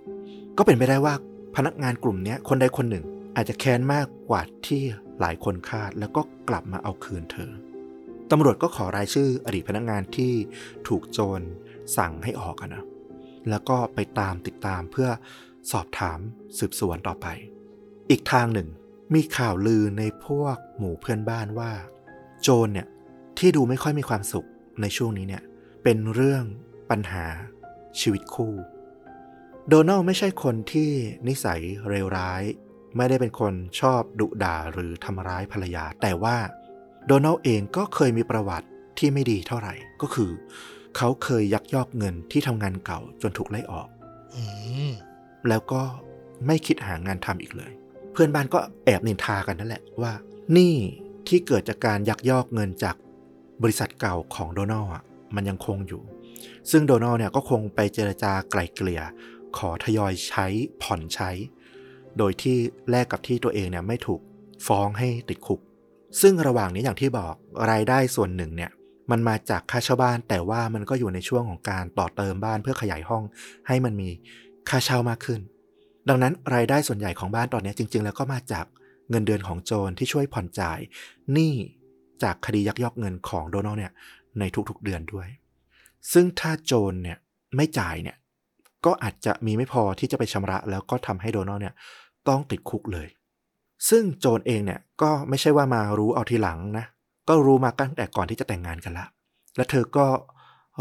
[0.57, 1.13] ก็เป็นไปได้ว่า
[1.55, 3.05] พนักงานกลุ่มนี้คนใดคนหนึ่ง
[3.35, 4.81] อาจจะแค้นมากกว่าที่
[5.19, 7.51] หลายคนคาดแล้วก็กลับมาเอาคืนเธอ
[8.31, 10.33] ตำรวจก็ขอรายชื่ออดีตพนักงานที่
[10.87, 11.41] ถูกโจร
[11.97, 12.83] สั่งให้ออกนะ
[13.49, 15.09] แล้วก็ไปตามติดตามเพื่อ
[15.71, 16.19] สอบถาม
[16.59, 17.27] สืบสวนต่อไป
[18.09, 18.67] อีกทางหนึ่ง
[19.13, 21.71] มีข่าวลือในพวกหมู่เพื่อนบ้านว่า
[22.41, 22.87] โจรเนี่ย
[23.37, 24.47] ที่ดูไม่ค่อยมีความสุข
[24.81, 25.43] ในช่วงนี้เนี่ย
[25.83, 26.43] เป็นเรื่อง
[26.89, 27.25] ปัญหา
[27.99, 28.53] ชีวิตคู่
[29.67, 30.89] โดนัลไม่ใช่คนที่
[31.27, 32.43] นิสัยเลวร้าย
[32.97, 36.37] ไม่ได้เป็นคนชอบดุด่าหรือทำร้ายภรรยา แต่ว่า
[37.05, 40.31] โดนัลเองก็เคยมีประวัติที่ไม่ดีเท่าไหร่ ก็คือ
[40.97, 43.87] เขาเคยยักยอกเงินที่ทำงานเก่าจนถูกไล่ออก
[44.35, 44.37] อ
[45.49, 45.81] แล้วก็
[46.45, 47.71] ไม่คิดหางานทำอีกเลย
[48.13, 50.13] เพื่อนบ้านก็แอบนินทากันนั่นแหละว่า
[50.57, 50.75] นี่
[51.27, 52.95] ที่เกิดจากการยักยอกเงินจาก
[53.63, 55.03] บริษัทเก่าของโดนัลอะ
[55.35, 56.01] มันยังคงอยู่
[56.71, 59.01] ซึ่งโดนัลเนี่ยก็คงไปเจรจาไกล่เกลี่ย
[59.57, 60.45] ขอทยอยใช้
[60.81, 61.31] ผ่อนใช้
[62.17, 62.57] โดยที่
[62.89, 64.21] แลกกับที่ตัวเองเนี่ยไม่ถูก
[64.67, 65.59] ฟ้องให้ติดคุก
[66.21, 67.33] ซึ่งระหว่างนี้อย่างที่บอก
[67.71, 68.71] รายได้ส่วนหนึ่งเนี่ย
[69.11, 73.23] มันมาจากค่าเช่าบ้าน แต่ว่ามันก็อยู่ในช่วงของการต่อเติมบ้านเพื่อขยายห้อง
[73.67, 74.09] ให้มันมี
[74.69, 75.39] ค่าเช่ามากขึ้น
[76.09, 78.65] ดังนั้นรายได้ส่วนใหญ่ของบ้านตอนนี้จริง ๆ แล้วก็มาจาก
[79.09, 80.79] เงินเดือนของโจรที่ช่วยผ่อนจ่าย
[81.33, 81.53] หนี้
[82.23, 83.91] จากคดียักยอกเงินของโดนัลเนี่ย
[84.39, 85.27] ในทุกๆเดือนด้วย
[86.13, 87.17] ซึ่งถ้าโจรเนี่ย
[87.55, 88.17] ไม่จ่ายเนี่ย
[88.85, 91.73] ก็อาจจะมีไม่พอที่จะไปชำระ แล้วก็ทำให้โดนัลเนี่ย
[92.27, 93.07] ต้องติดคุกเลย
[93.89, 96.85] ซึ่งโจรเองเนี่ยก็ไม่ใช่ว่ามารู้เอาทีหลังนะ
[97.27, 99.05] ก็รู้มาตั้งแต่ก่อนที่จะแต่งงานกันละ
[99.55, 100.05] และเธอก็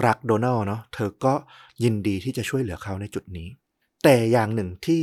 [0.07, 1.35] รักโดนัลเนาะ เธอก็
[1.83, 3.49] ยินดีที่จะช่วยเหลือเขาในจุดนี้
[4.03, 5.03] แต่อย่างหนึ่งที่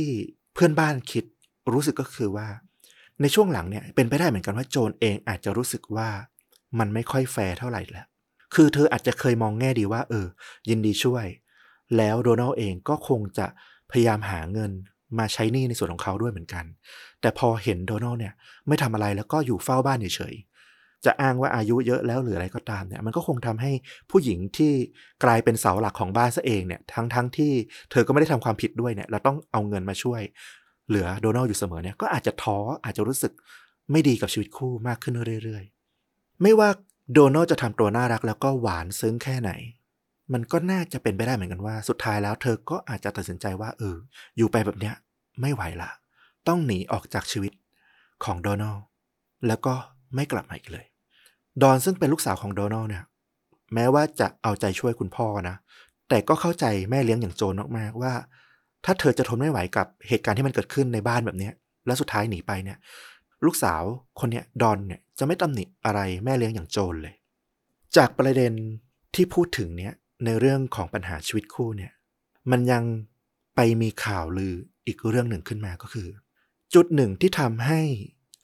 [0.54, 1.24] เพื่อนบ้านคิด
[1.72, 2.48] รู้สึกก็คือว่า
[3.20, 6.08] ในช่วงหลังเนี่ยเป็นไปได้เหมือนกันว่าโจนเองอาจจะรู้สึกว่า
[6.78, 8.06] มันไม่ค่อยแฟร์เท่าไหร่แล้ว
[8.54, 10.26] คือเธออาจจะเคยมองแง่ดีว่า เออ
[10.68, 11.26] ยินดีช่วย
[11.96, 13.46] แล้วโดนัลเองก็คงจะ
[13.90, 14.70] พยายามหาเงิน
[15.18, 16.64] มาใช้หนี้ในส่วนของเขาด้วยเหมือนกัน
[17.20, 18.32] แต่พอเห็นโดนัลเนี่ย
[18.66, 20.49] ไม่ทำอะไรแล้วก็อยู่เฝ้าบ้านเฉยๆ
[21.04, 23.72] จะอ้างว่าอายุเยอะแล้วหรืออะไรก็ตามเนี่ยมันก็คงทำให้
[24.10, 24.72] ผู้หญิงที่
[25.24, 27.52] กลายเป็นเสาหลักของบ้านซะเองเนี่ยทั้งทั้งที่
[27.90, 30.20] เธอก็ไม่ได้ทำความผิดด้วยเนี่ยเราต้องเอาเงินมาช่วย
[30.88, 33.32] เหลือโดนัลด์อยู่เสมอเนี่ยก็อาจจะท้ออาจจะรู้สึก
[33.90, 36.68] ไม่ดีกับชีวิตคู่มากขึ้นเรื่อยๆ ไม่ว่า
[37.14, 39.50] โดนัลด์จะทำตัวน่ารักแล้วก็หวานซึ้งแค่ไหน
[40.32, 43.96] มันก็น่าจะเป็นไปได้เหมือนกันว่า สุดท้ายแล้ว เธอก็อาจจะตัดสินใจว่าเออ
[44.36, 44.94] อยู่ไปแบบเนี้ย
[45.40, 45.90] ไม่ไหวละ
[46.48, 47.52] ต้องหนีออกจากชีวิต
[48.24, 48.84] ของโดนัลด์
[49.46, 49.74] แล้วก็
[50.14, 50.86] ไม่กลับมาอีกเลย
[51.62, 53.04] ดอนซึ่งเป็นลูกสาวของโดนัลด์เนี่ย
[53.74, 55.56] แม้ว่าจะเอาใจช่วยคุณพ่อนะ
[56.08, 58.12] แต่ก็เข้าใจแม่เลี้ยงอย่างโจนมากๆว่า
[58.84, 61.50] ถ้าเธอจะทนไม่ไหวกับเหตุการณ์ที่มันเกิดขึ้นในบ้านแบบนี้
[61.86, 62.78] แล้วสุดท้ายหนีไปเนี่ย
[63.46, 63.82] ลูกสาว
[64.20, 67.14] คนเนี้ยดอนเนี่ยจะไม่ตำหนิอะไรแม่เลี้ยงอย่างโจนเลย
[67.96, 68.52] จากประเด็น
[69.14, 69.94] ที่พูดถึงเนี่ย
[70.24, 71.92] ในเรื่องของปัญหาชีวิตคู่เนี่ย
[72.50, 72.84] มันยัง
[73.56, 74.54] ไปมีข่าวลือ
[74.86, 76.08] อีกเรื่องหนึ่งขึ้นมาก็คือ
[76.74, 77.80] จุดหนึ่งที่ทำให้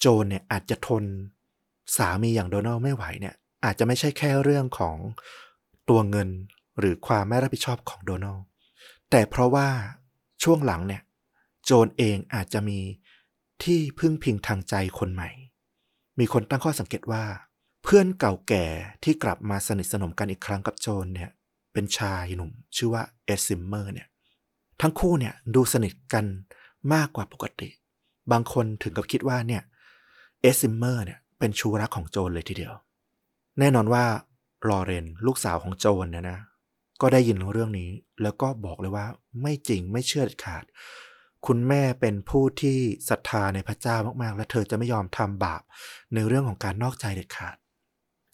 [0.01, 1.05] โจนเนี่ยอาจจะทน
[1.97, 4.97] สามีอย่างโดนัลด์ไม่ไหวเนี่ยอาจจะไม่ใช่แค่เรื่องของ
[5.89, 6.29] ตัวเงิน
[6.79, 8.45] หรือความไม่รับผิดชอบของโดนัลด์
[9.11, 9.69] แต่เพราะว่า
[10.43, 11.03] ช่วงหลังเนี่ย
[11.65, 12.79] โจนเองอาจจะมี
[13.63, 15.31] ที่พึ่งพิงทางใจคนใหม่
[16.19, 17.25] มีคนตั้งข้อสังเกตว่า
[17.83, 18.67] เพื่อนเก่าแก่
[19.05, 21.31] ที่กลับมาสนิทสนมกันอีกครั้งกับโจนเนี่ย
[21.73, 24.09] เป็นชายหนุ่ม ชื่อว่าเอ็ดซิมเมอร์เนี่ย
[24.81, 26.25] ทั้งคู่เนี่ยดูสนิทกัน
[26.95, 27.69] มากกว่าปกติ
[28.33, 29.63] บางคนถึงกับคิดว่าเนี่ย
[30.41, 32.75] เอ็ดซิมเมอร์เนี่ย เป็นชู้รักของโจนเลยทีเดียว
[33.59, 34.05] แน่นอนว่า
[34.69, 36.39] ลอเรนลูกสาวของโจนเนี่ยนะ
[37.01, 37.91] ก็ได้ยินเรื่องนี้
[38.23, 39.07] แล้วก็บอกเลยว่า
[39.43, 40.65] ไม่จริงไม่เชื่อเด็ดขาด
[41.47, 45.63] คุณแม่เป็นผู้ที่ศรัทธาในพระเจ้ามากๆ และเธอจะไม่ยอมทำบาป
[46.15, 47.57] ในเรื่องของการนอกใจเด็ดขาด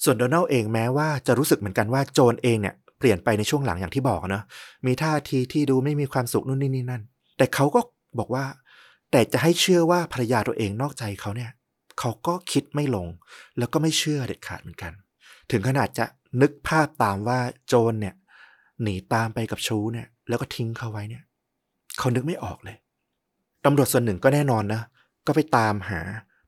[0.04, 4.42] ส่วนโดนัลเองแม้ว่าจะรู้สึกเหมือนกันว่าโจนเองเนี่ยเปลี่ยนไปในช่วงหลังอย่างที่บอกนะ
[4.86, 7.02] มีท่าทีที่ดูไม่มีความสุขนู่นนี่นี่นั่น
[7.36, 7.80] แต่เขาก็
[8.18, 8.44] บอกว่า
[9.10, 11.50] แต่จะให้เชื่อว่าภรรยาตัวเองนอกใจเขาเนี่ย
[12.04, 13.08] เขาก็คิดไม่ลง
[13.58, 14.92] แล้วก็ไม่เชื่อเด็ดขาดเหมือนกัน
[15.50, 16.06] ถึงขนาดจะ
[16.40, 17.38] นึกภาพตามว่า
[17.68, 18.14] โจนเนี่ย
[18.82, 21.24] หนีตามไปกับชูเนี่ย แล้วก็ทิ้งเขาไว้เนี่ย
[21.98, 22.76] เขานึกไม่ออกเลย
[23.64, 24.82] ตำรวจส่วนหนึ่งก็แน่นอนนะ
[25.26, 26.00] ก็ไปตามหา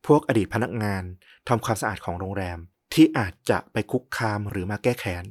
[0.07, 1.03] พวกอดีตพนักงาน
[1.49, 2.59] ทำความสะอาดของโรงแรม
[2.95, 5.25] ที่อาจจะไปคุกคามหรือมาแก้แค้น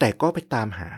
[0.00, 0.90] แต่ก็ไปตามหา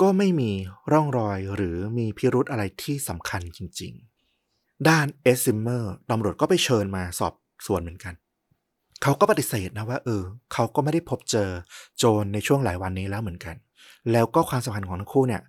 [0.00, 0.50] ก็ไม่มี
[0.92, 3.92] ร่องรอยหรือมีพิรุธอะไรที่สำคัญจริง
[4.40, 7.34] ๆ ด้านเอ็ดซิมเมอร์ตำรวจก็ไปเชิญมาสอบ
[7.66, 8.14] สวนเหมือนกัน
[9.02, 10.22] เขาก็ปฏิเสธนะว่า เออ
[10.52, 11.48] เขาก็ไม่ได้พบเจอ
[11.98, 13.56] โจนในช่วงหลายวันนี้แล้วเหมือนกัน
[14.12, 15.42] แล้วก็ความสัมพันธ์ของทั้งคู่เนี่ย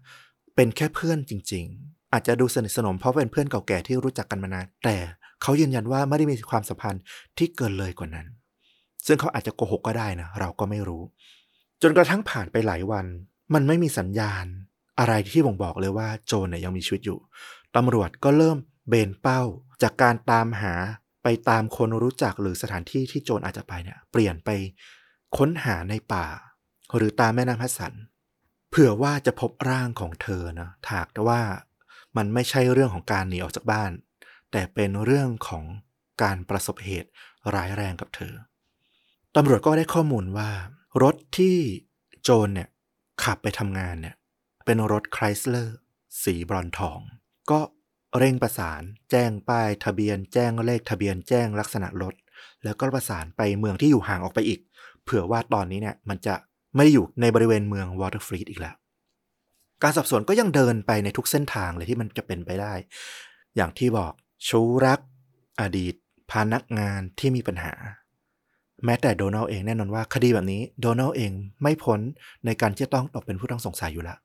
[0.55, 4.97] เป็นแค่เพื่อนจริง ๆ อาจจะดูสนิทสนมเพราะเป็นเพื่อนเก่าแก่ที่รู้จักกันมานานแต่
[5.41, 7.01] เขายืนยันว่าไม่ได้มีความสัมพันธ์
[7.37, 8.27] ที่เกินเลยกว่านั้น
[9.05, 11.03] ซึ่งเขาอาจจะโกหกก็ได้นะเราก็ไม่รู้
[11.81, 13.05] จนกระทั่งผ่านไปหลายวัน
[13.53, 14.45] มันไม่มีสัญญาณ
[14.99, 17.19] อะไรที่บ่งบอกเลยว่าโจนเนี่ยยังมีชีวิตอยู่
[17.75, 18.57] ตำรวจก็เริ่ม
[18.89, 19.41] เบนเป้า
[19.81, 20.73] จากการตามหา
[21.23, 24.49] ไปตามคนรู้จักหรือสถานที่ที่โจรอาจจะไปเนี่ย เปลี่ยนไป
[25.37, 26.25] ค้นหาในป่า
[26.95, 27.93] หรือตามแม่น้ำพัสสัน
[28.69, 31.41] เผื่อว่าจะพบร่างของเธอนะถากแต่ว่า
[32.17, 33.91] มันไม่ใช่เรื่องของการหนีออกจากบ้าน
[34.51, 35.65] แต่เป็นเรื่องของ
[36.23, 37.09] การประสบเหตุ
[37.55, 38.33] ร้ายแรงกับเธอ
[39.35, 40.49] ตำรวจก็ได้ข้อมูลว่า
[41.03, 41.57] รถที่
[42.23, 42.69] โจนเนี่ย
[43.23, 44.15] ขับไปทำงานเนี่ย
[44.65, 45.77] เป็นรถไครสเลอร์
[46.23, 46.99] สีบรอนซ์ทอง
[47.51, 47.59] ก็
[48.17, 52.13] เร่งประสาน แจ้งป้ายทะเบียน แจ้งเลขทะเบียน แจ้งลักษณะรถ
[52.63, 54.59] แล้วก็ประสานไปเมืองที่อยู่ห่างออกไปอีก
[55.03, 56.35] เผื่อว่าตอนนี้เนี่ยมันจะ
[56.75, 58.75] ไม่ได้อยู่ในบริเวณเมืองวอเตอร์ฟรีดอีกแล้ว
[59.83, 62.73] การสอบสวนก็ยังเดินไปในทุกเส้นทางเลยที่มันจะเป็นไปได้
[63.55, 64.13] อย่างที่บอก
[64.47, 64.99] ชู้รัก
[65.61, 65.93] อดีต
[66.31, 67.73] พนักงานที่มีปัญหา
[68.85, 71.99] แม้แต่โดนัลเองแน่นอนว่าคดีแบบนี้โดนัลเองไม่พ้น
[72.45, 74.17] ในการที่จะต้องตกเป็นผู้ต้องสงสัยอยู่แล้ว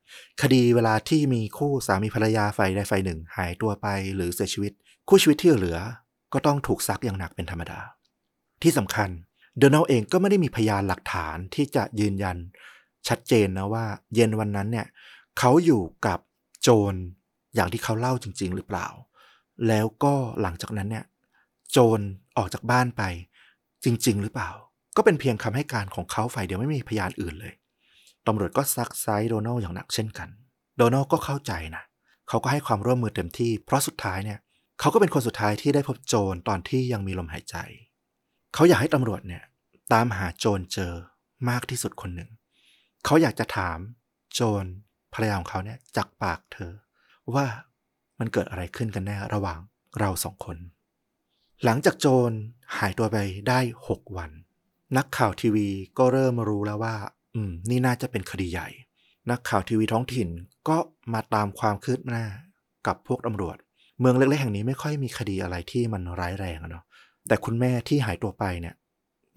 [0.43, 4.73] คดีเวลาที่มีคู่สามีภรรยาฝ่ายใดฝ่ายหนึ่ง หายตัวไปหรือเสียชีวิต
[5.09, 5.79] คู่ชีวิตที่เหลือ
[6.33, 7.81] ก็ต้องถูกซักอย่างหนักเป็นธรรมดา
[8.63, 9.09] ที่สำคัญ
[9.59, 12.37] โดนัลเองก็ไม่ได้มีพยานหลักฐานที่จะยืนยัน
[13.09, 14.87] ชัดเจนนะว่า เย็นวันนั้นเนี่ย
[15.39, 16.19] เขาอยู่กับ
[16.63, 16.95] โจร
[17.55, 18.87] อย่างที่เขาเล่าจริง ๆ หรือเปล่า
[19.69, 21.05] แล้วก็หลังจากนั้นเนี่ย
[21.73, 22.01] โจร
[22.37, 23.03] ออกจากบ้านไป
[23.85, 24.51] จริง ๆ หรือเปล่า
[24.97, 27.55] ก็เป็นเพียงคำให้การของเขาฝ่ายเดียวไม่มีพยานอื่นเลย
[28.27, 30.29] ตำรวจก็ซักไซโดนัลอย่างหนักเช่นกัน
[30.77, 31.85] โดนัลก็เข้าใจนะ
[32.29, 34.39] เขาก็ให้ความร่วมมือเต็มที่ เพราะสุดท้ายเนี่ย
[34.81, 37.57] เขาก็เป็นคนสุดท้ายที่ได้พบโจรตอนที่ยังมีลมหายใจ
[38.55, 39.43] เขาอยากให้ตำรวจเนี่ย
[39.93, 40.93] ตามหาโจรเจอ
[41.49, 42.31] มากที่สุดคนหนึ่ง
[43.05, 43.79] เขาอยากจะถาม
[44.35, 44.65] โจร
[45.15, 46.73] ภรรยาของเขาเนี่ยจากปากเธอ
[47.35, 47.47] ว่า
[48.19, 49.59] มันเกิดอะไรขึ้นกันแน่ระหว่าง
[50.01, 50.57] เราสองคน
[51.65, 52.33] หลังจากโจร
[52.79, 53.17] หายตัวไป
[53.49, 54.31] ได้หกวัน
[54.97, 55.69] นักข่าวทีวี
[55.99, 56.95] ก็เริ่มรู้แล้วว่า
[57.35, 58.69] อืม นี่น่าจะเป็นคดีใหญ่
[59.31, 60.29] นักข่าวทีวีท้องถิ่น
[60.69, 60.77] ก็
[61.13, 62.25] มาตามความคืบหน้า
[62.87, 63.57] กับพวกตำรวจ
[64.01, 66.85] เมืองเล็กๆแห่งนี้ไม่ค่อยมีคดีอะไรที่มันร้ายแรงเนาะ
[67.29, 68.75] แต่คุณแม่ที่หายตัวไปเนี่ย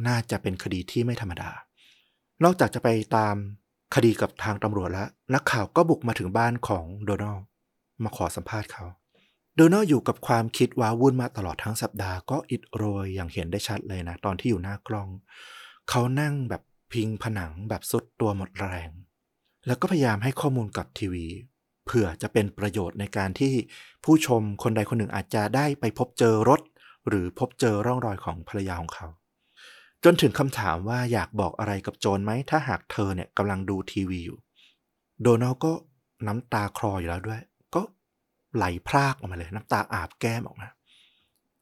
[0.08, 1.50] น่าจะเป็นคดีที่ไม่ธรรมดา
[2.44, 3.36] นอกจากจะไปตาม
[3.96, 7.38] คดีกับทางตำรวจแล้ว นักข่าวก็บุกมาถึงบ้านของโดนัล
[8.04, 8.84] มาขอสัมภาษณ์เขา
[9.56, 15.10] โดนัลอยู่กับความคิดว้าวุ่นมาตลอดทั้งสัปดาห์ก็อิดโรยอย่างเห็นได้ชัดเลยนะ ตอนที่อยู่หน้ากล้อง
[15.90, 16.62] เขานั่งแบบ
[16.94, 18.90] พิงผนังแบบสุดตัวหมดแรง
[19.68, 21.28] แล้วก็พยายามให้ข้อมูลกับทีวี
[21.86, 23.54] เผื่อจะเป็นประโยชน์ในการที่
[24.04, 26.62] ผู้ชมคนใดคนหนึ่งอาจจะได้ไปพบเจอรถ
[27.08, 29.08] หรือพบเจอร่องรอยของภรรยาของเขา
[30.04, 34.40] จนถึงคำถามว่าอยากบอกอะไรกับโจรไหมถ้าหากเธอเนี่ยกำลังดูทีวีอยู่
[35.22, 35.72] โดนัลก็
[36.28, 37.42] น้ำตาคลออยู่แล้วด้วย
[38.56, 40.68] ไหลพรากออกมาเลย น้ำตาอาบแก้มออกมา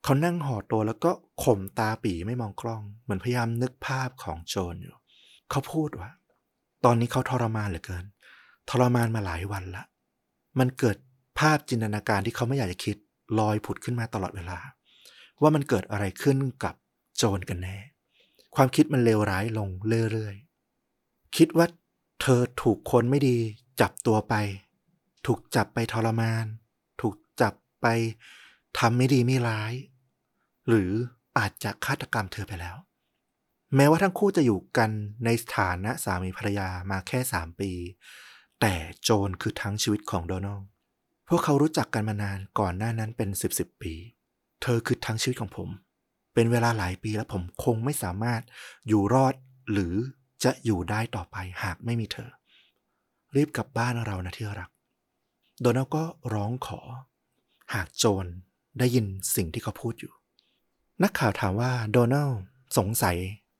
[0.03, 1.11] เขานั่งห่อตัวแล้วก็
[1.43, 4.95] ข่มตาปีไม่มองกล้อง เหมือนพยายามนึกภาพของโจรอยู่
[5.49, 6.09] เขาพูดว่า
[6.85, 8.05] ตอนนี้เขาทรมานเหลือเกิน
[8.69, 9.83] ทรมานมาหลายวันละ
[10.59, 10.97] มันเกิด
[11.39, 12.97] ภาพจินตนาการที่เขาไม่อยากจะคิด
[13.39, 14.57] ลอยผุดขึ้นมาตลอดเวลา
[15.41, 16.75] ว่ามันเกิดอะไรขึ้นกับ
[17.17, 17.77] โจรกันแน่
[18.55, 19.69] ความคิดมันเลวร้ายลง
[20.11, 21.67] เรื่อยๆ คิดว่า
[22.21, 23.37] เธอถูกคนไม่ดี
[23.81, 24.33] จับตัวไป
[25.25, 26.45] ถูกจับไปทรมาน
[27.81, 27.87] ไป
[28.79, 29.73] ทำไม่ดีไม่ร้าย
[30.67, 30.91] หรือ
[31.37, 32.77] อาจจะฆาตกรรมเธอไปแล้ว
[33.75, 34.89] แม้ว่าทั้งคู่จะอยู่กัน
[35.25, 37.71] ในฐานะสามีภรรยามาแค่สามปี
[38.61, 40.59] แต่โจรคือทั้งชีวิตของโดนัล
[41.27, 43.93] พวกเขารู้จักกันมานานก่อนหน้านั้นเป็นสิบสิบปี
[44.61, 45.69] เธอคือทั้งชีวิตของผม
[46.33, 48.41] เป็นเวลาหลายปีแล้วผมคงไม่สามารถ
[48.87, 49.33] อยู่รอด
[49.71, 49.95] หรือ
[50.43, 52.31] จะอยู่ได้ต่อไปหากไม่มีเธอ
[53.35, 54.69] รีบกลับบ้านเรานะที่รัก
[55.61, 56.79] โดนัลก็ร้องขอ
[57.73, 58.25] หากโจร
[58.79, 59.05] ได้ยิน
[59.35, 60.11] สิ่งที่เขาพูดอยู่
[61.03, 62.29] นักข่าวถามว่าโดนัล
[62.77, 63.17] สงสัย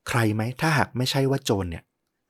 [0.10, 1.84] ใครไหม ถ้าหากไม่ใช่ว่าโจรเนี่ย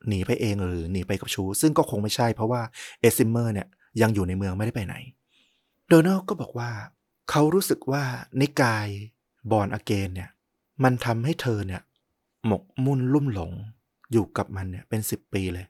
[0.08, 2.62] หนีไปเองหรือหนีไปกับชูซึ่งก็คงไม่ใช่เพราะว่า
[3.00, 3.68] เอซิมเมอร์เนี่ย
[4.02, 4.94] ยังอยู่ในเมืองไม่ได้ไปไหน
[5.88, 6.70] โดนัลก็บอกว่า
[7.30, 8.02] เขารู้สึกว่า
[8.40, 8.86] นิกาย
[9.50, 10.30] บอนอเกนเนี่ย
[10.84, 11.82] มันทำให้เธอเนี่ย
[12.46, 13.52] หมกมุ่นลุ่มหลง
[14.12, 15.66] อยู่กับมันเนี่ยเป็นสิบปีเลย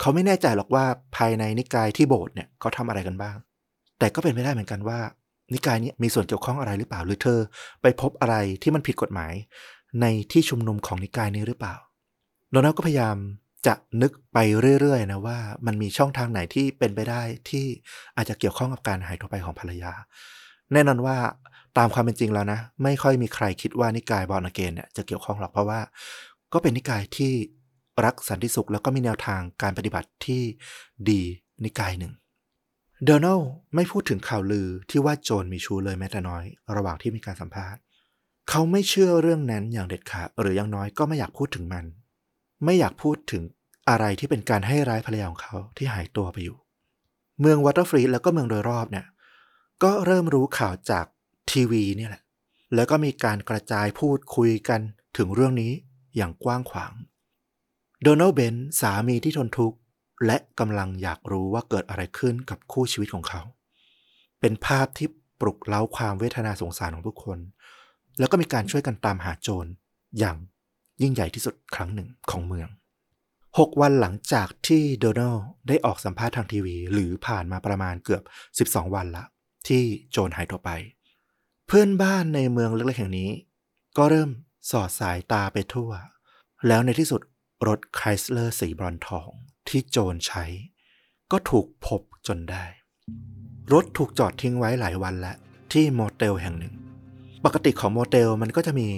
[0.00, 0.84] เขาไม่แน่ใจหรอกว่า
[1.16, 3.36] ภายในนิกายที่โบสถ์เนี่ยเขาทำอะไรกันบ้าง
[3.98, 5.00] แต่ก็เป็นไม่ได้เหมือนกันว่า
[5.54, 7.38] นิกายนี้มีส่วนเกี่ยวข้องอะไรหรือเปล่า หรือเธอ
[7.82, 9.32] ไปพบอะไรที่มันผิดกฎหมาย
[10.00, 11.74] ในที่ชุมนุมของนิกายนี้หรือเปล่า
[12.50, 13.16] โดนัลก็พยายาม
[13.66, 14.38] จะนึกไป
[14.80, 17.66] เรื่อยๆนะว่ามันมีช่องทางไหนที่เป็นไปได้ที่
[18.16, 19.92] อาจจะเกี่ยวข้องกับการหายตัวไปของภรรยา
[20.72, 21.16] แน่นอนว่า
[21.78, 25.80] ตามความเป็นจริงแล้วนะ ไม่ค่อยมีใครคิดว่านิกายบอลเกนเนี่ยจะเกี่ยวข้องหรอกเพราะว่า
[26.52, 27.32] ก็เป็นนิกายที่
[28.04, 30.42] รักสันติสุข แล้วก็มีแนวทางการปฏิบัติที่
[31.08, 31.20] ดี
[31.64, 32.12] นิกายหนึ่ง
[33.04, 33.40] โดนัลด์
[33.74, 36.44] ไม่พูดถึงข่าวลือที่ว่าโจนมีชู้เลยแม้แต่น้อย
[36.76, 37.80] ระหว่างที่มีการสัมภาษณ์
[38.48, 41.84] เขาไม่เชื่อเรื่องนั้นอย่างเด็ดขาดหรืออย่างน้อยก็ไม่อยากพูดถึงมัน
[42.64, 43.42] ไม่อยากพูดถึง
[43.88, 46.56] อะไรที่เป็นการให้ร้ายภรรยาของเขาที่หายตัวไปอยู่
[47.40, 49.06] เมืองวอเตอร์ฟรีดแล้วก็เมืองโดยรอบเนี่ย
[49.82, 51.04] ก็เริ่มรู้ข่าวจาก
[51.50, 52.22] ทีวีเนี่ยแหละ
[52.74, 54.80] แล้วก็มีการกระจายพูดคุยกัน
[55.16, 55.72] ถึงเรื่องนี้
[56.16, 56.92] อย่างกว้างขวาง
[58.02, 59.76] โดนัลด์เบนสามีที่ทนทุกข์
[60.26, 63.42] และกำลังอยากรู้ว่าเกิดอะไรขึ้นกับคู่ชีวิตของเขา
[64.40, 65.08] เป็นภาพที่
[65.40, 67.38] ปลุกเล้าความเวทนาสงสารของทุกคน
[68.18, 69.70] แล้วก็มีการช่วยกันตามหาโจร
[70.18, 70.36] อย่าง
[71.02, 72.68] ยิ่งใหญ่ที่สุดครั้งหนึ่งของเมือง
[73.28, 79.24] 6 วันหลังจากที่โดนัลด์ได้ออกสัมภาษณ์ทางทีวี หรือผ่านมาประมาณเกือบ 12 วันละ
[79.68, 80.70] ที่โจรหายตัวไป
[81.66, 83.30] เพื่อนบ้านในเมืองเล็กๆแห่งนี้
[83.98, 84.30] ก็เริ่ม
[84.70, 85.90] สอดสายตาไปทั่ว
[86.68, 87.20] แล้วในที่สุด
[87.68, 89.30] รถไครสเลอร์สีบรอนซ์ทอง
[89.68, 90.44] ที่โจนใช้
[91.32, 92.64] ก็ถูกพบจนได้
[93.72, 95.36] รถถูกจอดทิ้งไว้หลายวันแล้ว
[95.72, 96.74] ที่โมเตลแห่งหนึ่ง
[97.44, 98.88] ปกติของโมเตลมันก็จะมี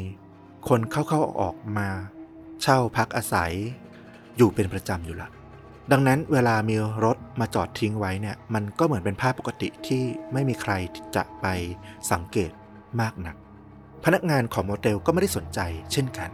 [0.68, 1.88] คนเข้าๆออกๆ
[2.62, 3.52] เช่าพักอาศัย
[4.36, 5.28] อยู่เป็นประจำอยู่ละ
[5.92, 10.02] ดังนั้นเวลามีรถมาจอดทิ้งไว้เนี่ยมันก็เหมือนเป็นภาพปกติที่
[10.32, 10.72] ไม่มีใคร
[11.16, 11.46] จะไป
[12.12, 12.50] สังเกต
[13.00, 13.36] มากนัก
[14.04, 15.60] พนักงานของโมเตลก็ไม่ได้สนใจ
[15.92, 16.30] เช่นกัน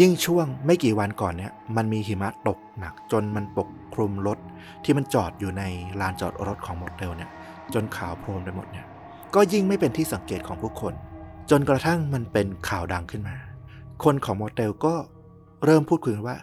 [0.00, 4.38] ยิ่งช่วงไม่กี่วันก่อนเนี่ยมันมีหิมะตกหนัก จนมันปกคลุมรถ
[4.84, 5.62] ที่มันจอดอยู่ใน
[6.00, 7.30] ลานจอดรถของโมเตลเนี่ย
[7.74, 8.86] จนขาวโพลนไปหมดเนี่ย
[9.34, 10.94] ก็ยิ่งไม่เป็นที่สังเกตของผู้คน
[11.50, 13.36] จนกระทั่งมันเป็นข่าวดังขึ้นมา
[14.04, 14.94] คนของโมเตลก็
[15.64, 16.36] เริ่มพูดคุยกันว่า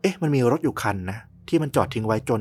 [0.00, 2.40] เอ๊ะ มันมีรถอยู่คันนะที่มันจอดทิ้งไว้จน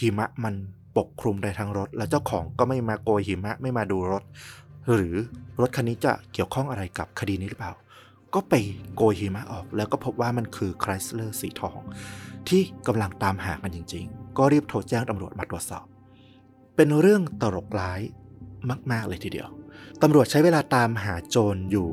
[0.00, 0.54] หิมะมัน
[0.96, 4.22] ปกคลุมได้ทั้งรถ แล้วเจ้าของก็ไม่มาโกยหิมะไม่มาดูรถ
[4.92, 5.14] หรือ
[5.60, 7.72] รถคันนี้จะเกี่ยวข้องอะไรกับคดีนี้หรือเปล่า
[8.34, 8.54] ก็ไป
[8.96, 11.78] โกยหิมะออก แล้วก็พบว่ามันคือไครสเลอร์สีทอง
[12.48, 15.84] ที่กำลังตามหากันจริง ๆ ก็รีบโทรแจ้งตำรวจมาตรวจสอบ
[16.76, 18.00] เป็นเรื่องตลกร้าย
[18.92, 19.48] มาก ๆ เลยทีเดียว
[20.02, 21.88] ตำรวจใช้เวลาตามหาโจรอยู่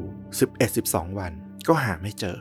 [0.57, 1.31] 11-12 วัน
[1.67, 2.37] ก็หาไม่เจอ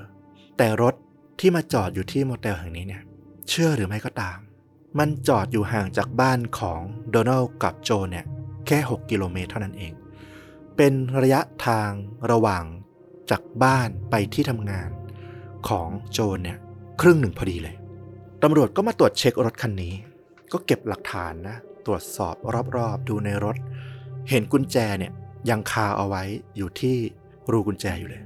[0.56, 0.94] แต่รถ
[1.40, 3.02] ที่มาจอดอยู่ที่โมเตลแห่งนี้เนี่ย
[3.48, 4.38] เชื่อหรือไม่ก็ตาม
[4.98, 6.80] มันจอดอยู่ห่างจากบ้านของ
[7.10, 8.26] โดนัลด์กับโจเนี่ย
[8.66, 9.92] แค่ 6 กิโลเมตรเท่านั้นเอง
[10.76, 10.92] เป็น
[11.22, 11.90] ระยะทาง
[12.30, 12.64] ระหว่าง
[13.30, 14.90] จากบ้านไปที่ทำงาน
[15.68, 16.58] ของโจนเนี่ย
[17.00, 17.76] ครึ่งหนึ่งพอดีเลย
[18.42, 19.94] ตำรวจก็มาตรวจเช็ครถคันนี้
[20.52, 21.56] ก็เก็บหลักฐานนะ
[21.86, 22.34] ตรวจสอบ
[22.76, 23.56] รอบๆ ดูในรถ
[24.30, 25.12] เห็นกุญแจเนี่ย
[25.50, 26.22] ยังคาเอาไว้
[26.56, 26.96] อยู่ที่
[27.50, 28.22] รูกุญแจอยู่เลย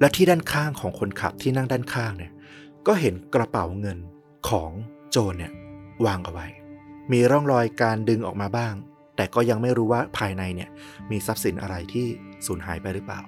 [0.00, 2.32] และที่ด้านข้างของคนขับที่นั่งด้านข้างเนี่ย
[2.86, 3.98] ก็เห็นกระเป๋าเงิน
[4.48, 4.70] ของ
[5.10, 5.52] โจรเนี่ย
[6.06, 6.46] วางเอาไว้
[7.12, 8.74] มีร่องรอยการดึงออกมาบ้าง
[9.16, 10.70] แต่ก็ยังไม่รู้ว่าภายในเนี่ย
[11.10, 12.06] มีทรัพย์สินอะไรที่
[12.46, 13.20] สูญหายไปหรือเปล่า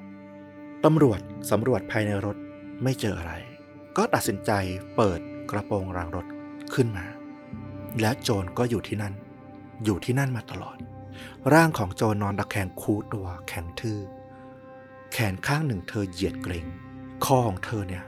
[0.84, 1.20] ตำรวจ
[1.50, 2.36] สำรวจภายในรถ
[2.82, 3.34] ไม่เจออะไร
[3.96, 4.50] ก็ตัดสินใจ
[4.96, 5.20] เปิด
[5.50, 6.26] กระโปรงรางรถ
[6.74, 7.06] ขึ้นมา
[8.00, 9.14] และโจรก็อยู่ที่นั่น
[9.84, 10.76] อยู่ที่นั่นมาตลอด
[11.54, 14.00] ร่างของโจรนอนตะแคงคูตัวแข็งทื่อ
[15.12, 16.66] แขนข้างหนึ่งเธอเหยียดเกรง
[17.24, 18.04] คอของเธอเนี่ย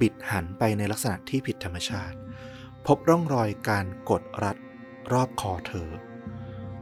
[0.00, 2.16] บิดหันไปในลักษณะที่ผิดธรรมชาติ
[2.86, 4.56] พบร่องรอยการกดรัด
[5.12, 5.88] รอบคอเธอ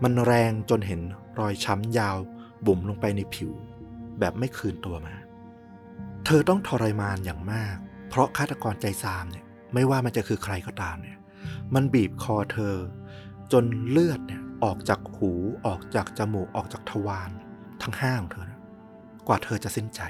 [0.02, 1.00] มันแรงจนเห็น
[1.38, 2.16] รอยช้ำยาว
[2.66, 3.52] บุ๋มลงไปในผิว
[4.20, 5.14] แบบไม่คืนตัวมา
[6.24, 7.76] เธอต้องทรมานอย่างมาก
[8.08, 9.44] เพราะฆาตกรใจซามเนี่ย
[9.74, 11.18] ไม่ว่ามันจะคือใครก็ตามเนี่ย
[11.74, 12.76] มันบีบคอเธอ
[13.52, 15.32] จนเลือดเนี่ยออกจากหู
[15.66, 17.30] ออกจากจมูกออกจากทวาร
[17.82, 18.60] ทั้งห้าของเธอนะ
[19.26, 20.00] กว่าเธอจะสิ้นใจ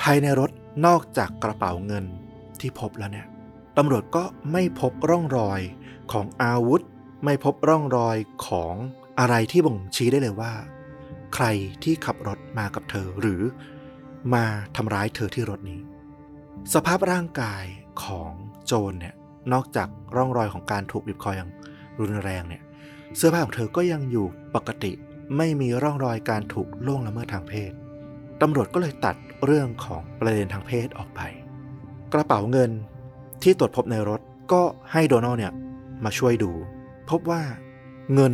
[0.00, 0.50] ภายในรถ
[0.86, 2.04] นอกจากกระเป๋าเงิน
[2.60, 3.26] ที่พบแล้วเนี่ย
[3.76, 5.60] ตำรวจก็ไม่พบร่องรอย
[6.12, 6.82] ของอาวุธ
[7.24, 8.74] ไม่พบร่องรอยของ
[9.18, 10.52] อะไรที่บ่งชี้ได้เลยว่า
[11.34, 11.46] ใคร
[11.82, 13.42] ที่ขับรถมากับเธอหรือ
[14.34, 14.44] มา
[14.76, 15.80] ทำร้ายเธอที่รถนี้
[16.74, 17.64] สภาพร่างกาย
[18.04, 18.32] ของ
[18.66, 19.14] โจรเนี่ย
[19.52, 21.50] นอกจากร่องรอยของการถูกบีบคออย่าง
[21.98, 22.62] รุนแรงเนี่ย
[23.16, 24.92] เสื้อผ้าของเธอก็ยังอยู่ปกติ
[25.36, 27.72] ไม่มีร่องรอยการถูกล่วงละเมิดทางเพศ
[28.40, 31.20] ตำรวจก็เลยตัดเรื่องของประเด็นทางเพศออกไป
[32.12, 32.70] กระเป๋าเงิน
[33.42, 34.20] ที่ตรวจพบในรถ
[34.52, 34.62] ก็
[34.92, 35.52] ให้โดนัลเนี่ย
[36.04, 36.52] มาช่วยดู
[37.10, 37.42] พบว่า
[38.14, 38.32] เงิน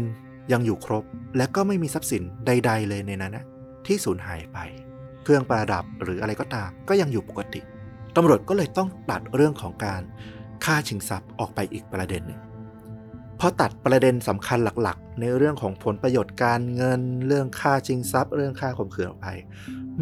[0.53, 1.05] ยังอยู่ครบ
[1.37, 3.45] และก็ไม่มีทรัพย์สินใด ๆ เลยในนั้นนะ
[3.87, 4.59] ที่สูญหายไป
[5.23, 7.61] เครื่องประดับหรืออะไรก็ตามก็ยังอยู่ปกติ
[8.17, 10.03] ตำรวจก็เลยต้องตัดเรื่องของการ
[10.65, 12.41] ฆ่าชิงทรัพย์ออกไปอีกประเด็นหนึ่ง
[13.41, 19.29] พอตัดประเด็นสำคัญหลักๆ ในเรื่องของผลประโยชน์การเงิน เรื่องค่าชิงทรัพย์ เรื่องค่าข่มขืนออกไป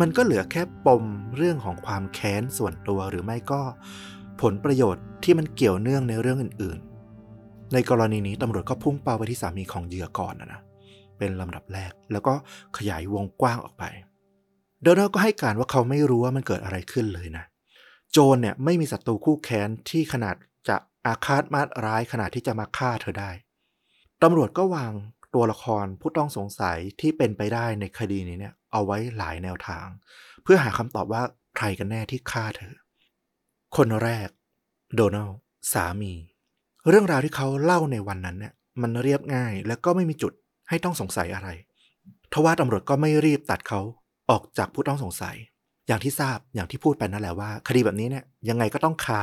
[0.00, 1.04] มันก็เหลือแค่ปม
[1.36, 3.62] เรื่องของความแค้นส่วนตัวหรือไม่ก็
[4.42, 6.78] ผลประโยชน์ที่มันเกี่ยวเนื่องในเรื่องอื่น
[7.72, 10.60] ในกรณีนี้ตำรวจก็พุ่งเป้าไปที่สามีของเหยื่อก่อนนะนะ
[11.18, 12.34] เป็นลำดับแรกแล้วก็
[12.76, 13.84] ขยายวงกว้างออกไป
[14.82, 17.44] โดนัลก็ให้การว่าเขาไม่รู้ว่ามันเกิดอะไรขึ้นเลยนะ
[18.12, 20.36] โจนเนี่ยไม่มีศัตรูคู่แค้นที่ขนาด
[20.68, 23.30] จะอาฆาตมาดร้ายขนาดที่จะมาฆ่าเธอได้
[24.22, 24.92] ตำรวจก็วาง
[25.34, 29.86] ตัวละครผู้ต้องสงสัยที่เป็นไปได้ในคดีนี้เนี่ย เอาไว้หลายแนวทาง
[30.42, 31.22] เพื่อหาคำตอบว่า
[31.56, 32.74] ใครกันแน่ที่ฆ่าเธอ
[33.76, 34.28] คนแรก
[34.94, 35.30] โดนัล
[35.72, 36.12] สามี
[36.88, 40.32] เรื่องราวที่เขาเล่าในวันนั้นเนี่ยมันเรียบง่ายและก็ไม่มีจุด
[40.68, 41.48] ให้ต้องสงสัยอะไร
[42.32, 43.80] ทว่าตำรวจก็ไม่รีบตัดเขา
[44.30, 45.36] ออกจากผู้ต้องสงสัย
[45.86, 49.22] อย่างที่ทราบอย่างที่พูดไปนั่นแหละว่า คดีแบบนี้เนี่ยยังไงก็ต้องคา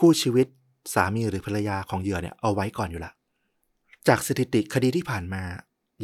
[0.00, 0.46] คู่ชีวิต
[0.94, 3.12] สามีหรือภรรยาของเหยื่อเนี่ยเอาไว้ก่อนอยู่ละ
[4.08, 5.42] จากสถิติคดีที่ผ่านมา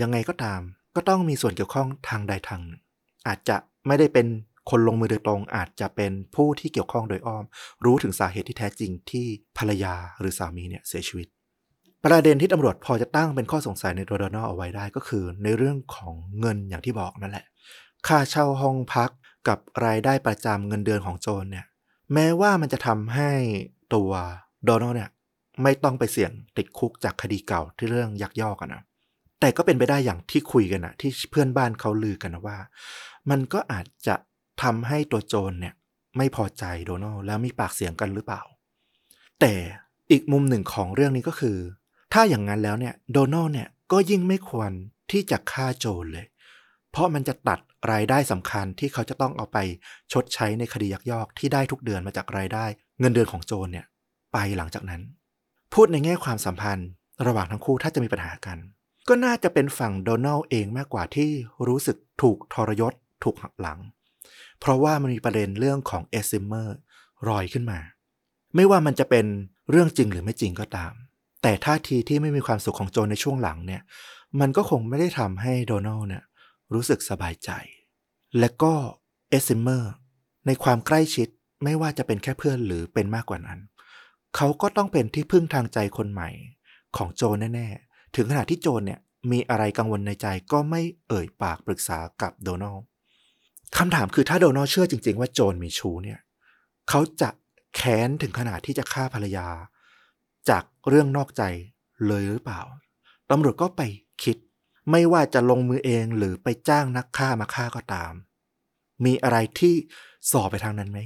[0.01, 0.61] ยังไงก็ตาม
[0.96, 2.82] ก็ต้องมีส่วนเกี่ยวข้องทางใดทางหนึ่ง
[3.26, 4.26] อาจจะไม่ได้เป็น
[4.71, 7.45] คนลงมือโดยตรงอาจจะเป็นผู้ที่เกี่ยวข้องโดยอ้อม
[7.85, 9.27] รู้ถึงสาเหตุที่แท้จริงที่
[9.59, 11.29] ภรรยาหรือสามีเนี่ยเสียชีวิต
[12.05, 17.45] ประเด็นที่ตำรวจพอจะตั้งเป็นข้อสงสัยในตัวโดนัลเอาไว้ได้ก็คือ ในเรื่องของเงินอย่างที่บอกนั่นแหละ
[18.07, 19.11] ค่าเช่าห้องพัก
[19.49, 21.66] กับรายได้ประจำเงินเดือนของโจนเนี่ย
[22.12, 23.31] แม้ว่ามันจะทำให้
[23.95, 24.11] ตัว
[24.64, 25.11] โดนัลเนี่ย
[25.62, 28.83] ไม่ต้องไปเสี่ยงติดคุกจากคดีเก่าที่เรื่องยักยอกกันนะ
[29.41, 32.59] แต่ก็เป็นไปได้อย่างที่คุยกันนะที่เพื่อนบ้านเขาลือกันนะว่า
[33.31, 34.14] มันก็อาจจะ
[34.63, 35.75] ทำให้ตัวโจรเนี่ย
[36.17, 38.43] ไม่พอใจโดนัลแล้วมีปากเสียงกันหรือเปล่า
[39.41, 39.55] แต่
[40.11, 41.59] อีกมุมหนึ่งของเรื่องนี้ก็คือ
[42.13, 44.71] ถ้าอย่างนั้นแล้วเนี่ยโดนัลเนี่ยก็ยิ่งไม่ควร
[45.11, 46.27] ที่จะฆ่าโจรเลย
[46.91, 47.59] เพราะมันจะตัด
[47.93, 49.59] รายได้สำคัญที่เขาจะต้องเอาไป
[50.13, 52.65] ชดใช้ในคดียักยอกที่ได้ทุกเดือนมาจากรายได้
[53.01, 53.87] เงินเดือนของโจรเนี่ย
[54.33, 55.03] ไปหลังจากนั้น
[55.75, 56.89] พูดในแง่ความสัมพันธ์
[57.27, 58.59] ระหว่างทั้งคู่ถ้าจะมีปัญหากัน
[59.09, 61.31] ก็น่าจะเป็นฝั่งโดนัลด์เองมากกว่าที่
[61.69, 62.93] รู้สึกถูกทรยศ
[63.25, 63.79] ถูกหักหลัง
[64.61, 66.77] เพราะว่ามันมีประเด็นเรื่องของเอ็ดซิมเมอร์
[67.29, 67.81] ลอยขึ้นมา
[68.55, 69.27] ไม่ว่ามันจะเป็น
[69.71, 70.93] เรื่องจริงหรือไม่จริงก็ตาม
[71.43, 73.83] แต่ท่าทีที่ไม่มีความสุขของโจนในช่วงหลังเนี่ย
[74.41, 76.23] มันก็คงไม่ได้ทำให้โดนัลด์เนี่ย
[76.75, 77.51] รู้สึกสบายใจ
[78.39, 78.73] และก็
[79.31, 79.93] เอ็ดซิมเมอร์
[80.47, 81.29] ในความใกล้ชิด
[81.65, 83.61] ไม่ว่าจะเป็นแค่เพื่อนหรือเป็นมากกว่านั้น
[84.37, 86.31] เขาก็ต้องเป็นที่พึ่งทางใจคนใหม่
[86.97, 89.01] ของโจนแน่ๆ ถึงขนาดที่โจนเนี่ย
[89.31, 92.77] มีอะไรกังวลในใจก็ไม่เอ่ยปากปรึกษากับโดนัล
[93.77, 96.21] คำถามคือถ้าโดนัลเชื่อจริง ๆ ว่าโจนมีชู้เนี่ย
[96.89, 97.31] เขาจะ
[97.77, 99.49] แค้นถึงขนาดที่จะฆ่าภรรยา
[100.49, 101.43] จากเรื่องนอกใจ
[102.07, 102.61] เลยหรือเปล่า
[103.31, 103.83] ตำรวจก็ไป
[104.23, 104.37] คิด
[104.91, 108.12] ไม่ว่าจะลงมือเองหรือไปจ้างนักฆ่ามาฆ่าก็ตาม
[109.05, 109.75] มีอะไรที่
[110.31, 110.99] สอบไปทางนั้นไหม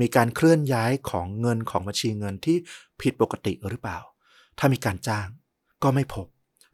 [0.00, 2.56] มีการเคลื่อนย้ายของเงินของบัญชีเงินที่
[3.00, 3.98] ผิดปกติหรือเปล่า
[4.58, 5.26] ถ้ามีการจ้าง
[5.82, 6.26] ก็ไม่พบ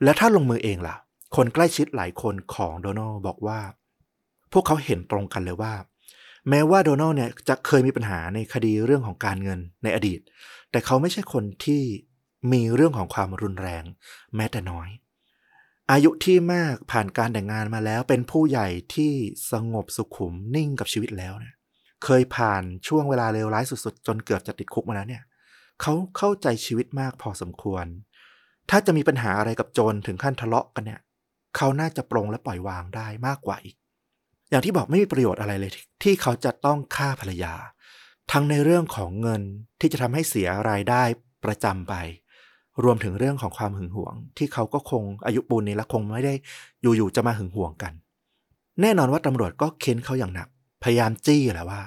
[0.03, 0.97] และถ้าลงมือเองล่ะ
[1.37, 3.61] คนใกล้ชิดหลายคนของโดนัลบอกว่า
[4.53, 5.75] พวกเขาเห็นตรงกันเลยว่า
[6.49, 10.21] แม้ว่าโดนัลเนี่ยจะเคยมีปัญหาในคดีเรื่องของการเงินในอดีต
[10.71, 11.83] แต่เขาไม่ใช่คนที่
[12.53, 13.85] มีเรื่องของความรุนแรง
[14.37, 14.89] แม้แต่น้อย
[15.91, 19.13] อายุที่มากผ่านการแต่งงานมาแล้วเป็นผู้ใหญ่ที่
[19.53, 21.55] สงบสุขุมนิ่งกับชีวิตแล้วเนี่ย
[22.05, 25.23] เคยผ่านช่วงเวลาเลวร้ายสุดๆ จนเกือบจะติดคุกมาแล้วเนี่ย
[25.83, 27.87] เขาเข้าใจชีวิตมากพอสมควร
[28.71, 31.01] ถ้าจะมีปัญหาอะไรกับโจรถึงขั้นทะเลาะกันเนี่ย
[31.57, 33.77] เขาน่าจะปรงและปล่อยวางได้มากกว่าอีก
[34.51, 35.73] อย่างที่บอกไม่มีประโยชน์อะไรเลย
[36.03, 37.55] ที่เขาจะต้องฆ่าภรรยา
[38.33, 39.43] ทั้งในเรื่องของเงิน
[39.81, 41.03] ที่จะทำให้เสียรายได้
[41.45, 41.95] ประจำไป
[42.85, 46.35] รวมถึงเรื่องของความหึงหวง ที่เขาก็คงอายุปูนนี้และคงไม่ได้
[46.83, 47.93] อยู่ๆจะมาหึงหวงกัน
[48.81, 50.49] แน่นอนว่าตำรวจก็เค้นเขาอย่างหนัก
[50.83, 51.81] พยายามจี้แหละว่า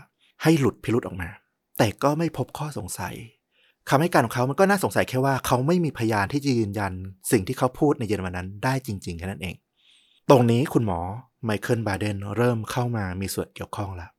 [0.43, 1.29] ให้หลุดพิรุธออกมา
[1.77, 3.15] แต่ก็ไม่พบข้อสงสัย
[3.89, 6.91] คำให้การของเขามันก็น่าสงสัยแค่ว่าเขาไม่มีพยานที่จะยืนยัน
[7.31, 9.55] สิ่งที่เขาพูดในเย็นวันนั้นได้จริงๆแค่นั้นเอง
[10.29, 10.99] ตรงนี้คุณหมอ
[11.45, 14.11] ไมเคิลบาเดนเริ่มเข้ามามีส่วนเกี่ยวข้องแล้ว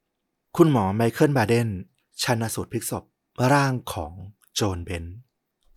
[0.57, 1.69] คุณหมอไมเคิลบาเดน
[2.23, 3.05] ชันสูตรพลิกศพ
[3.53, 4.13] ร่างของ
[4.55, 5.05] โจนเบน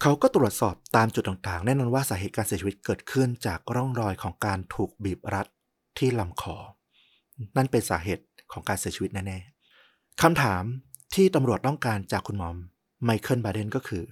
[0.02, 5.48] เขาก็ตรวจสอบตามจุดต่างๆ แน่นอนว่าสาเหตุการเสียชีวิตเกิดขึ้นจากร่องรอยของการถูกบีบรัด
[5.98, 6.56] ที่ลำคอ
[7.58, 10.64] นั่นเป็นสาเหตุของการเสียชีวิตแน่ๆคำถาม
[11.16, 12.50] ที่ตำรวจต้องการจากคุณหมอ
[13.04, 14.04] ไมเคิลบาเดนก็คือ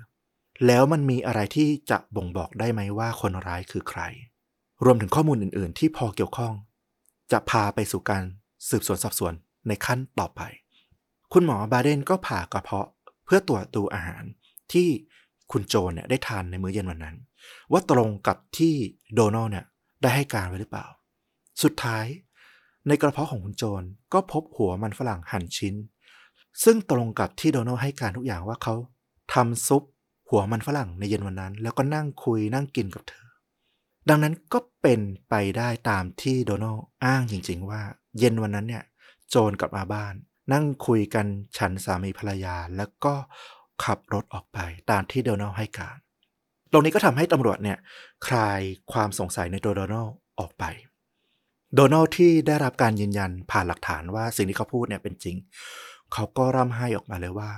[0.65, 4.01] แล้วมันมีอะไรที่จะบ่งบอกได้ไหมว่าคนร้ายคือใคร
[4.83, 6.53] รวมถึงข้อมูลอื่นๆ ที่พอเกี่ยวข้อง
[7.31, 8.23] จะพาไปสู่การ
[8.69, 9.33] สืบสวนสอบสวน
[9.67, 10.41] ในขั้นต่อไป
[11.33, 12.87] คุณหมอบาเดนก็ผ่ากระเพาะ
[13.25, 14.23] เพื่อตรวจดูอาหาร
[14.73, 14.87] ที่
[15.51, 17.15] คุณโจนเนี่ยได้ทานในมื้อเย็นวันนั้น
[17.71, 18.73] ว่าตรงกับที่
[19.13, 19.65] โดนัลเนี่ย
[20.01, 20.85] ได้ให้การไว้หรือเปล่า
[21.63, 22.05] สุดท้าย
[22.87, 25.75] ในกระเพาะของคุณโจนก็พบหัวมันฝรั่งหั่นชิ้น
[26.63, 28.75] ซึ่งตรงกับที่โดนัลให้การทุกอย่างว่าเขา
[29.33, 29.83] ทำซุป
[30.29, 33.24] หัวมันฝรั่งในเย็นวันนั้น แล้วก็นั่งคุยนั่งกินกับเธอ
[34.09, 37.81] ดังนั้นก็เป็นไปได้ตามที่โดนัลอ้างจริง ๆ ว่า
[38.19, 38.83] เย็นวันนั้นเนี่ย
[39.29, 40.13] โจนกลับมาบ้าน
[40.53, 41.25] นั่งคุยกัน
[41.57, 43.13] ฉันสามีภรรยาแล้วก็
[43.83, 44.59] ขับรถออกไป
[44.91, 45.97] ตามที่โดนัลให้การ
[46.71, 47.77] ตรงนี้ก็ทำให้ตำรวจเนี่ย
[48.27, 50.07] คลายความสงสัยในตัวโดนัล
[50.39, 50.63] ออกไป
[51.75, 55.35] โดนัลที่ได้รับการยืนยันผ่านหลักฐานว่าสิ่งที่เขาพูดเนี่ยเป็นจริง
[56.13, 57.49] เขาก็ร่ำไห้ออกมาเลยว่า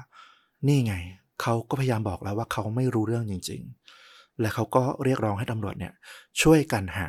[0.68, 0.96] นี่ไง
[1.42, 3.97] เขาก็พยายามบอกแล้วว่าเขาไม่รู้เรื่องจริง ๆ
[4.42, 5.94] และเขาก็เรียกร้องให้ตำรวจเนี่ย
[6.42, 7.08] ช่วยกันหา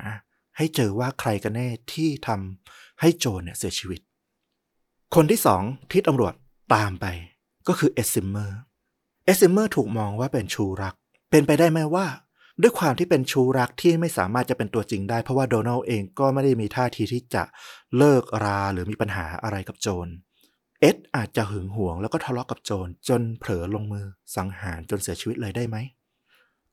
[0.56, 4.00] ให้เจอว่าใครกันแน่ที่ทำให้โจนเนี่ยเสียชีวิต
[5.14, 5.62] คนที่สอง
[5.92, 6.34] ที่ตำรวจ
[6.74, 7.06] ตามไป
[7.68, 8.58] ก็คือเอ็ดซิมเมอร์
[9.24, 10.94] เอ็ดซิมเมอร์ถูกมองว่าเป็นชู้รัก
[11.30, 12.06] เป็นไปได้ไหมว่า
[12.62, 17.42] ด้วยความที่เป็นชู้รักที่ไม่สามารถจะเป็นตัวจริงได้ เพราะว่าโดนัลด์เองก็ไม่ได้มีท่าทีที่จะ
[17.96, 20.08] เลิกราหรือมีปัญหาอะไรกับโจน
[20.80, 24.06] เอ็ดอาจจะหึงหวงแล้วก็ทะเลาะกับโจนจนเผลอลงมือ
[24.36, 25.76] สังหารจนเสียชีวิตเลยได้ไหม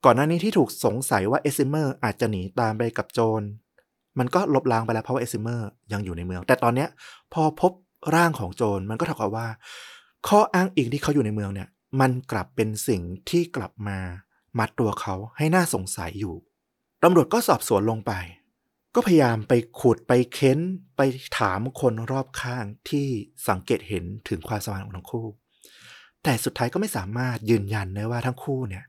[0.08, 3.42] ก่อนหน้านี้ที่ถูกสงสัยว่าเอสซิเมอร์อาจจะหนีตามไปกับโจร
[4.18, 6.88] มันก็ลบล้างไปแล้วเพราะว่าเอสซิเมอร์ยังอยู่ในเมือง แต่ตอนเนี้ย
[7.32, 7.72] พอพบ
[8.14, 9.48] ร่างของโจรมันก็เท่ากับว่า
[10.28, 11.68] ข้ออ้างอิงที่เขาอยู่ในเมืองเนี่ย
[12.00, 13.98] มันกลับเป็นสิ่งที่กลับมา
[14.58, 16.34] มัดตัวเขาให้น่าสงสัยอยู่
[17.02, 18.12] ตำรวจก็สอบสวนลงไป
[18.94, 20.58] ก็พยายามไปขุดไปเค้น
[20.96, 21.00] ไป
[21.38, 23.06] ถามคนรอบข้างที่
[23.48, 25.26] สังเกตเห็นถึงความสมานของทั้งคู่
[26.22, 28.84] แต่สุดท้ายก็ไม่สามารถยืนยันได้ว่าทั้งคู่เนี่ย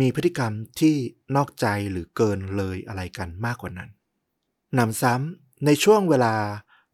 [0.00, 0.94] มีพฤติกรรมที่
[1.36, 3.90] นอกใจหรือเกินเลยอะไรกันมากกว่านั้น
[4.74, 6.34] หนำซ้ำในช่วงเวลา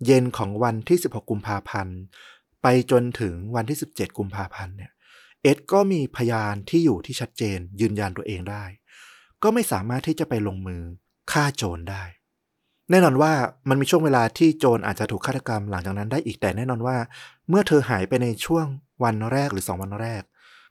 [0.07, 1.99] เย็นของวันที่ 16 กุมภาพันธ์
[2.63, 4.93] ไปจนถึงวันที่ 17 กุมภาพันธ์เนี่ย
[5.43, 8.65] เอ็ดก็มีพยานที่อยู่ที่ชัดเจนยืนยันตัวเองได้
[9.43, 10.83] ก็ไม่สามารถที่จะไปลงมือ
[11.33, 12.03] ฆ่าโจรได้
[12.91, 13.33] แน่นอนว่า
[13.69, 16.97] มันมีช่วงเวลาที่โจรอาจจะถูกฆาตกรรมหลังจากนั้นได้อีกแต่แน่นอนว่า
[17.49, 18.67] เมื่อเธอหายไปในช่วง
[19.05, 20.23] วันแรกหรือสองวันแรก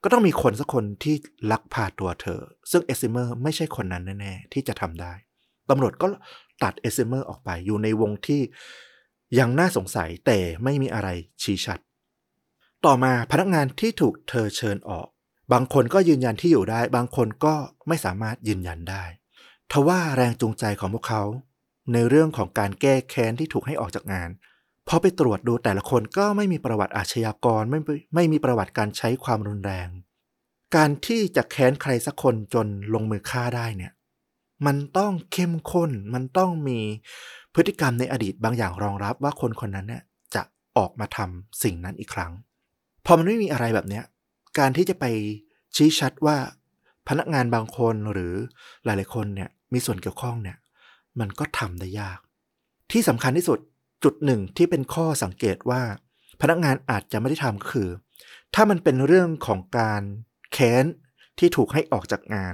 [0.08, 1.16] ก็ต้องมีคนสักคนที่
[1.52, 2.42] ลักพาตัวเธอ
[2.72, 5.14] ซึ่งเอซิเมอร์ไม่ใช่คนนั้นแน่ๆที่จะทำได้
[5.70, 6.08] ตำรวจก็
[6.64, 8.42] ตัดเอซิเมอร์ออกไปอยู่ในวงที่
[9.40, 11.10] ยังน่าสงสัยแต่ไม่มีอะไร
[11.42, 11.80] ชี้ชัด
[12.86, 15.08] ต่อมาพนักงานที่ถูกเธอเชิญออก
[15.54, 17.54] บางคนก็ยืนยันที่อยู่ได้ บางคนก็
[17.88, 19.04] ไม่สามารถยืนยันได้
[19.72, 21.24] ทว่าแรงจูงใจของพวกเขา
[21.94, 24.30] ในเรื่องของการแก้แค้นที่ถูกให้ออกจากงาน
[24.88, 27.80] พอไปตรวจดูแต่ละคนก็ไม่มีประวัติอาชญากรไม่
[28.16, 29.88] ไม่มีประวัติการใช้ความรุนแรง
[30.76, 33.92] การที่จะแค้นใครสักคนจนลงมือฆ่าได้เนี่ย
[34.66, 36.80] มันต้องเข้มข้น มันต้องมี
[37.54, 40.04] พฤติกรรมในอดีตบางอย่างรองรับว่าคนคนนั้นเนี่ย
[40.36, 40.42] จะ
[40.78, 42.32] ออกมาทำสิ่งนั้นอีกครั้ง
[43.06, 44.04] พอมันไม่มีอะไรแบบเนี้ย
[44.60, 45.06] การที่จะไป
[45.76, 46.38] ชี้ชัดว่า
[47.08, 48.34] พนักงานบางคนหรือ
[48.86, 50.58] หลาย ๆ คนเนี่ยมีส่วนเกี่ยวข้องเนี่ย
[51.20, 52.20] มันก็ทำได้ยาก
[52.92, 53.60] ที่สำคัญที่สุด
[54.06, 55.84] จุดหนึ่งที่เป็นข้อสังเกตว่า
[56.42, 57.90] พนักงานอาจจะไม่ได้ทำคือ
[58.54, 60.02] ถ้ามันเป็นเรื่องของการ
[60.54, 60.86] แค้น
[61.40, 62.54] ที่ถูกให้ออกจากงาน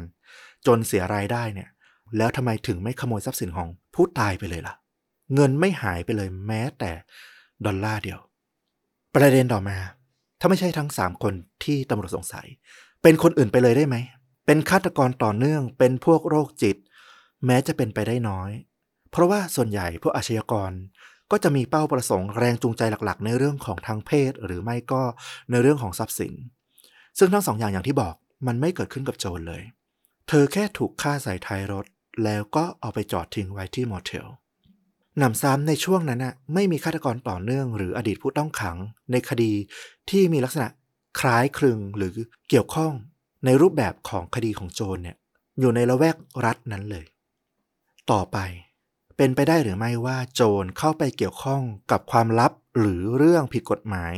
[0.68, 1.70] จนเสียรายได้เนี่ย
[2.18, 4.76] แล้วทำไมถึงไม่ขโมยทรัพย์สินของผู้ตายไปเลยล่ะ
[5.34, 6.92] เงินไม่หายไปเลยแม้แต่
[7.66, 8.20] ดอลลาร์เดียว
[9.16, 9.78] ประเด็นต่อมา
[10.40, 11.34] ถ้าไม่ใช่ทั้งสามคน
[11.64, 12.48] ที่ตำรวจสงสัย
[13.02, 13.96] เป็นคนอื่นไปเลยได้ไหม
[14.46, 16.78] เป็นฆาตกรต่อเนื่อง เป็นพวกโรคจิต
[17.46, 18.52] แม้จะเป็นไปได้น้อย
[19.12, 20.72] เพราะว่าส่วนใหญ่พวกอาชญากร
[21.32, 25.04] ก็จะมีเป้าประสงค์แรงจูงใจหลักๆ ในเรื่องของทางเพศ หรือไม่ก็
[25.52, 26.34] ในเรื่องของทรัพย์สิน
[27.18, 28.16] ซึ่งทั้งสองอย่างอย่างที่บอก
[28.48, 29.62] มันไม่เกิดขึ้นกับโจรเลย
[30.28, 31.86] เธอแค่ถูกฆ่าใส่ท้ายรถ
[32.24, 34.28] แล้วก็เอาไปจอดทิ้งไว้ที่มอเทล
[35.18, 38.78] หนำซ้ำในช่วงนั้นน่ะไม่มีฆาตกรต่อเนื่อง หรืออดีตผู้ต้องขัง
[39.12, 39.52] ในคดี
[40.10, 40.68] ที่มีลักษณะ
[41.20, 42.16] คล้ายคลึงหรือ
[42.50, 42.94] เกี่ยวข้อง
[43.46, 45.18] ในรูปแบบของคดีของโจรเนี่ย
[45.60, 47.06] อยู่ในละแวกรัฐนั้นเลย
[48.12, 48.38] ต่อไป
[49.24, 51.62] เป็นไปได้หรือไม่ว่าโจรเข้าไปเกี่ยวข้อง
[51.92, 54.14] กับความลับหรือเรื่องผิดกฎหมาย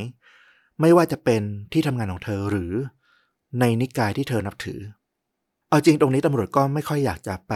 [0.80, 1.42] ไม่ว่าจะเป็น
[1.72, 2.72] ที่ทำงานของเธอหรือ
[3.60, 4.80] ในนิกายที่เธอนับถือ
[5.68, 7.54] เอาจริงตรงนี้ตำรวจก็ไม่ค่อยอยากจะไป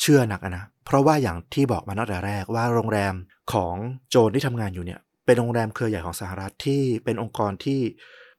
[0.00, 3.14] เชื่อหนักนะ เพราะว่าอย่างที่บอกมาตั้งแต่แรกว่าโรงแรม
[3.52, 3.74] ของ
[4.10, 7.80] โจรที่ทำงานอยู่เนี่ยเป็นโรงแรมเครือใหญ่ของสหรัฐที่เป็นองค์กรที่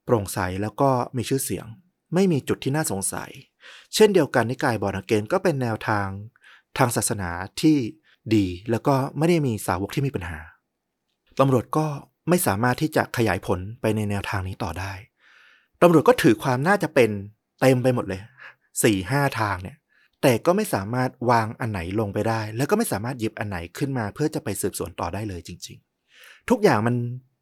[0.03, 1.66] โปร่งใสแล้วก็มีชื่อเสียง
[2.14, 3.30] ไม่มีจุดที่น่าสงสัย
[3.95, 6.07] เช่นเดียวกันนิกายบอร์นเกนก็เป็นแนวทาง
[6.78, 7.30] ทางศาสนา
[7.62, 7.78] ที่
[8.36, 10.39] ดีแล้วก็ไม่ได้มีสาวกที่มีปัญหา
[11.39, 11.86] ตำรวจก็
[12.30, 14.93] ไม่สามารถที่จะขยายผลไปในแนวทางนี้ต่อได้
[15.82, 17.09] ตำรวจก็ถือความน่าจะเป็น
[17.59, 18.22] เต็มไปหมดเลย
[18.84, 19.78] สี่ห้าทางเนี่ย
[20.22, 25.78] แต่ก็ไม่สามารถวางอันไหนลงไปได้ แล้วก็ไม่สามารถหยิบอันไหนขึ้นมา เพื่อจะไปสืบสวนต่อได้เลยจริง
[26.13, 26.95] ๆ ทุกอย่างมัน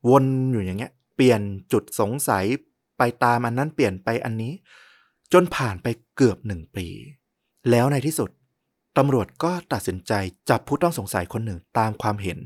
[0.10, 2.46] วนอยู่อย่างเงี้ย เปลี่ยนจุดสงสัย
[2.98, 4.54] ไปตามอันนั้นเปลี่ยนไปอันนี้
[5.34, 6.88] จนผ่านไปเกือบหนึ่งปี
[7.72, 8.30] แล้วในที่สุด
[8.98, 10.14] ตำรวจก็ตัดสินใจ
[10.50, 12.38] จับผู้ต้องสงสัยคนหนึ่งตามความเห็น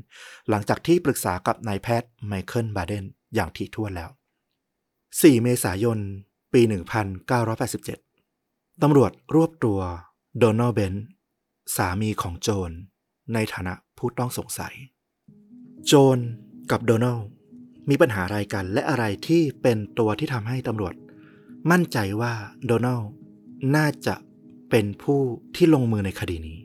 [0.48, 4.10] หลังจากที่ปรึกษากับนายแพทย์ไมเคิลบาเดนอย่างถี่ถ้วนแล้ว
[4.80, 5.98] 4 เมษายน
[6.52, 6.62] ปี
[8.12, 9.80] 1987 ตำรวจรวบตัว
[10.38, 10.94] โดนัลเบน
[11.76, 12.70] สามีของโจน
[13.34, 14.74] ในฐานะผู้ต้องสงสัย
[15.86, 16.18] โจน
[16.70, 17.18] กับโดนัล
[17.88, 20.94] มีปัญหาอะไรกันและอะไรที่เป็นตัวที่ทำให้ตำรวจ
[21.70, 22.32] มั่นใจว่า
[22.64, 23.00] โดนัล
[23.76, 24.14] น่าจะ
[24.72, 25.20] เป็นผู้
[25.56, 26.58] ที่ลงมือในคดีนี้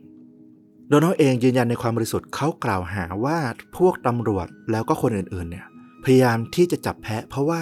[0.89, 3.38] โดนัลด์เองยืนยันในความบริสุทธิ์เขากล่าวหาว่า
[3.78, 5.66] พวกตำรวจแล้วก็คนอื่นๆเนี่ย
[6.03, 7.62] พยายามที่จะจับแพะ เพราะว่า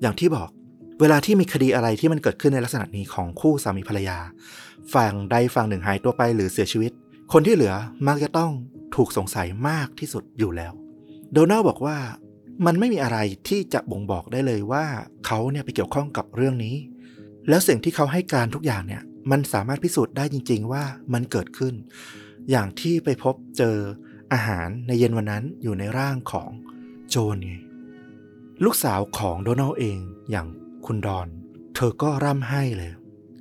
[0.00, 0.48] อย่างที่บอก
[1.00, 4.18] เวลาที่มีคดีอะไรที่มันเกิดขึ้นในลักษณะนี้ของคู่สามีภรรยา
[4.94, 6.92] ฝั่งใดฝั่งหนึ่งหายตัวไปหรือเสียชีวิต
[7.32, 7.74] คนที่เหลือ
[8.08, 8.50] มักจะต้อง
[8.96, 10.72] ถูกสงสัยมากที่สุดอยู่แล้ว
[11.32, 11.98] โดนัลบอกว่า
[12.66, 13.18] มันไม่มีอะไร
[13.48, 14.84] ที่จะบ่งบอกได้เลยว่า
[15.26, 16.76] เขาเนี่ยไปเกี่ยวข้องกับเรื่องนี้
[17.48, 21.74] แล้วสิ่งที่เขาให้การทุกอย่างเนี่ย มันสามารถพิสูจน์ได้จริง ๆ ว่ามันเกิดขึ้น
[22.50, 23.76] อย่างที่ไปพบเจอ
[24.32, 26.50] อาหารในเย็นวันนั้นอยู่ในร่างของ
[27.10, 27.54] โจนไง
[28.64, 29.98] ลูกสาวของโดนัลเอง
[30.30, 30.46] อย่าง
[30.86, 31.28] คุณดอน
[31.74, 32.90] เธอก็ร่ำไห้เลย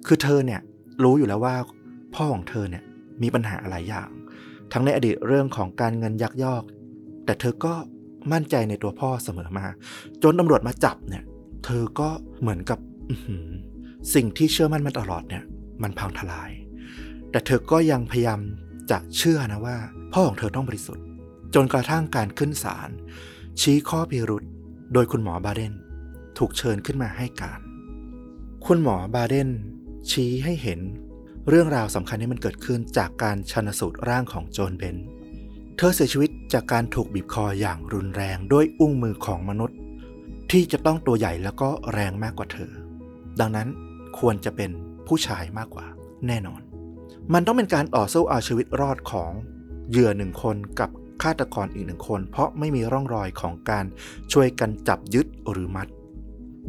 [0.07, 0.61] คือเธอเนี่ย
[1.03, 1.55] รู้อยู่แล้วว่า
[2.15, 2.83] พ่อของเธอเนี่ย
[3.21, 4.09] มีปัญหาหลายอย่าง
[4.71, 6.63] ทั้งในอดีตเรื่องของการเงินยักยอก
[7.25, 7.73] แต่เธอก็
[8.31, 9.65] มั่นใจในตัวพ่อเสมอมา
[10.23, 11.23] จนตำรวจมาจับเนี่ย
[11.65, 12.09] เธอก็
[12.41, 12.79] เหมือนกับ
[14.13, 15.43] สิ่งที่เชื่อมั่นมาตลอดเนี่ย
[15.83, 16.51] มันพังทลาย
[17.31, 18.39] แต่เธอก็ยังพยายาม
[18.91, 19.77] จะเชื่อนะว่า
[20.13, 21.05] พ่อของเธอต้องบริสุทธิ์
[21.55, 22.89] จนกระทั่งการขึ้นศาล
[23.61, 24.43] ชี้ข้อพิรุษ
[24.93, 25.73] โดยคุณหมอบาเดน
[26.37, 27.59] ถูกเชิญขึ้นมาให้การ
[28.65, 29.49] คุณหมอบาเดน
[30.11, 30.79] ชี้ให้เห็น
[31.49, 34.97] เรื่องราวสำคัญที่มันเกิดขึ้นจากการชันสูตรร่างของโจนเบน
[35.77, 39.77] เธอเสียชีวิตจากการถูกบีบคออย่างรุนแรงด้วยอุ้งมือของมนุษย์
[40.51, 42.71] ที่จะต้องตัวใหญ่แล้วก็แรงมากกว่าเธอ
[43.39, 43.67] ดังนั้น
[44.19, 44.71] ควรจะเป็น
[45.07, 45.85] ผู้ชายมากกว่า
[46.27, 46.61] แน่นอน
[47.33, 49.31] มันต้องเป็นการต่อสู้เอาชีวิตรอดของ
[49.89, 50.89] เหยื่อหนึ่งคนกับ
[51.23, 53.85] ฆาตกรอีกหนึ่งคน เพราะไม่มีร่องรอยของการ
[54.33, 55.87] ช่วยกันจับยึดหรือมัด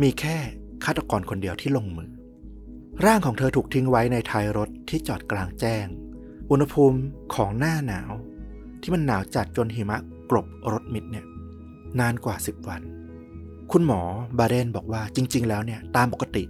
[0.03, 0.37] มีแค่
[0.85, 2.11] ฆาตกรคนเดียวที่ลงมือ
[3.05, 5.87] ร่างของเธอถูกทิ้งไว้ในท้ายรถที่จอดกลางแจ้ง
[6.51, 6.99] อุณหภูมิ
[7.35, 8.13] ของหน้าหนาว
[8.83, 9.99] ที่มันหนาวจัดจนหิมะ
[10.31, 11.27] กลบรถมิดเนี่ย
[12.01, 12.81] นานกว่า 10 วัน
[13.73, 14.01] คุณหมอ
[14.39, 16.45] บาเดนบอกว่าจริง ๆ แล้วเนี่ยตามปกติ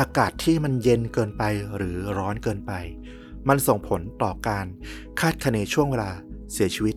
[0.00, 1.42] อากาศที่มันเย็นเกินไป
[1.76, 2.72] หรือร้อนเกินไป
[3.48, 4.66] มันส่งผลต่อการ
[5.20, 6.10] คาดคะเนช่วงเวลา
[6.52, 6.94] เสียชีวิต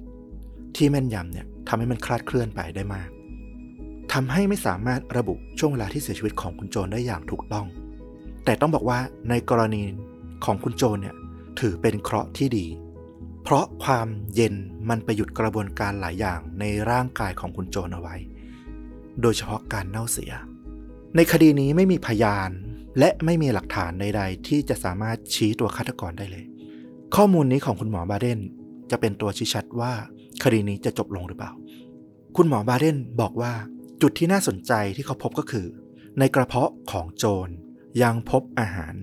[0.75, 3.09] ที่แม่นยำเนี่ยทำให้มันคลาดเคลื่อนไปได้มาก
[4.13, 7.65] ทำให้ไม่สามารถระบุช่วงเวลาที่เสียชีวิตของคุณโจนได้อย่างถูกต้อง
[8.45, 9.83] แต่ต้องบอกว่าในกรณี
[10.45, 11.15] ของคุณโจนเนี่ย
[11.59, 12.65] ถือเป็นเคราะห์ที่ดี
[13.43, 14.55] เพราะความเย็น
[14.89, 18.15] มันไปหยุดกระบวนการหลายอย่างในร่างกายของคุณโจนเอาไว้
[19.21, 20.33] โดยเฉพาะการเน่าเสีย
[21.15, 22.49] ในคดีนี้ไม่มีพยาน
[22.97, 26.45] และไม่มีหลักฐานใด ๆ ที่จะสามารถชี้ตัวฆาตกรได้เลย
[27.15, 28.39] ข้อมูลนี้ของคุณหมอบาเดน
[28.91, 29.93] จะเป็นตัวชี้ชัดว่า
[30.43, 31.51] คดีนี้จะจบลงหรือเปล่า
[32.37, 33.53] คุณหมอบาเดนบอกว่า
[34.01, 35.67] จุดที่น่าสนใจที่เขาพบก็คือ
[36.19, 37.53] ในกระเพาะของโจร
[38.01, 38.93] ยังพบอาหาร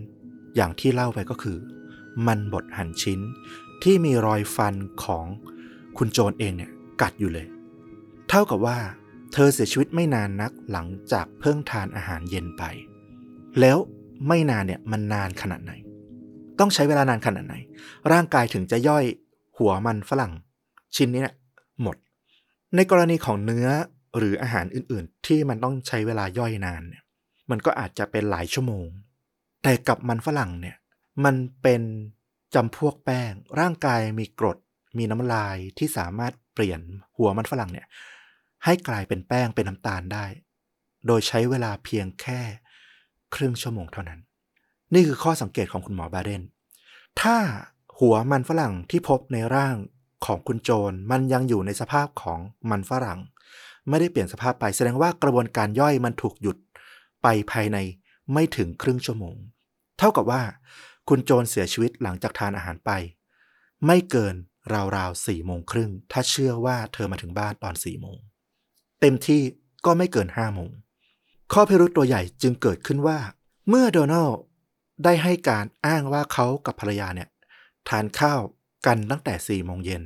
[0.56, 1.58] อย่างที่เล่าไปก็คือ
[2.26, 3.20] มันบดหั่นชิ้น
[3.82, 4.74] ที่มีรอยฟัน
[5.04, 5.26] ของ
[5.98, 6.70] คุณโจรเองเนี่ย
[7.02, 7.46] กัดอยู่เลย
[8.28, 8.78] เท่ากับว่า
[9.32, 12.62] เธอเสียชีวิตไม่นานนักหลังจากเพิ่งทานอาหารเย็นไป
[13.60, 13.78] แล้ว
[14.28, 15.72] ไม่นานเนี่ยมันนานขนาดไหน
[16.58, 17.54] ต้องใช้เวลานานขนาดไหน
[18.12, 19.04] ร่างกายถึงจะย่อย
[19.58, 20.32] หัวมันฝรั่ง
[20.96, 21.36] ชิ้นนี้เนี่ย
[21.82, 21.96] หมด
[22.76, 23.68] ในกรณีของเนื้อ
[24.18, 27.02] หรืออาหารอื่นๆ ที่มันต้องใช้เวลาย่อยนานเนี่ย
[27.50, 28.86] มันก็อาจจะเป็นหลายชั่วโมง
[29.62, 30.76] แต่กับมันฝรั่งเนี่ย
[31.24, 31.82] มันเป็น
[32.54, 34.58] จำพวกแป้ง ร่างกายมีกรด
[34.98, 36.80] มีน้ำลายที่สามารถเปลี่ยน
[37.16, 37.86] หัวมันฝรั่งเนี่ย
[38.64, 40.26] ให้กลายเป็นแป้งเป็นน้ำตาลได้
[41.06, 42.40] โดยใช้เวลาเพียงแค่
[43.36, 44.20] ครึ่งชั่วโมงเท่านั้น
[44.94, 46.42] นี่คือข้อสังเกตของคุณหมอบาเดน
[47.20, 47.36] ถ้า
[47.98, 49.76] หัวมันฝรั่งที่พบในร่าง
[50.26, 52.38] ของคุณโจรมันยังอยู่ในสภาพของ
[52.70, 53.20] มันฝรั่ง
[53.88, 56.56] ไม่ได้เปลี่ยนสภาพไปแสดงว่ากระบวนการย่อยมันถูกหยุด
[57.22, 57.78] ไปภายใน
[58.32, 59.36] ไม่ถึงครึ่งชั่วโมง
[59.98, 60.42] เท่ากับว่า
[61.08, 62.90] คุณโจรเสียชีวิตหลังจากทานอาหารไป
[63.86, 64.34] ไม่เกิน
[64.96, 68.18] ราวๆสี่โมงครึ่งถ้าเชื่อว่าเธอมาถึงบ้านตอนสี่โมง
[69.00, 69.40] เต็มที่
[69.86, 70.70] ก็ไม่เกินห้าโมง
[71.52, 73.18] ข้อพิรุธตัวใหญ่จึงเกิดขึ้นว่า
[73.68, 74.28] เมื่อโดนัล
[75.04, 77.28] ได้ให้การอ้างว่าเขากับภรรยาเนี่ย
[77.88, 78.40] ทานข้าว
[78.86, 80.02] กันตั้งแต่4ี่โมงเย็น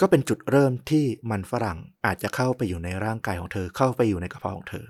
[0.00, 4.86] ก็เป็นจุดเริ่มที่มันฝรั่งอาจจะเข้าไปอยู่ในร่างกายของเธอเข้าไปอยู่ในกระเพาะของเธอ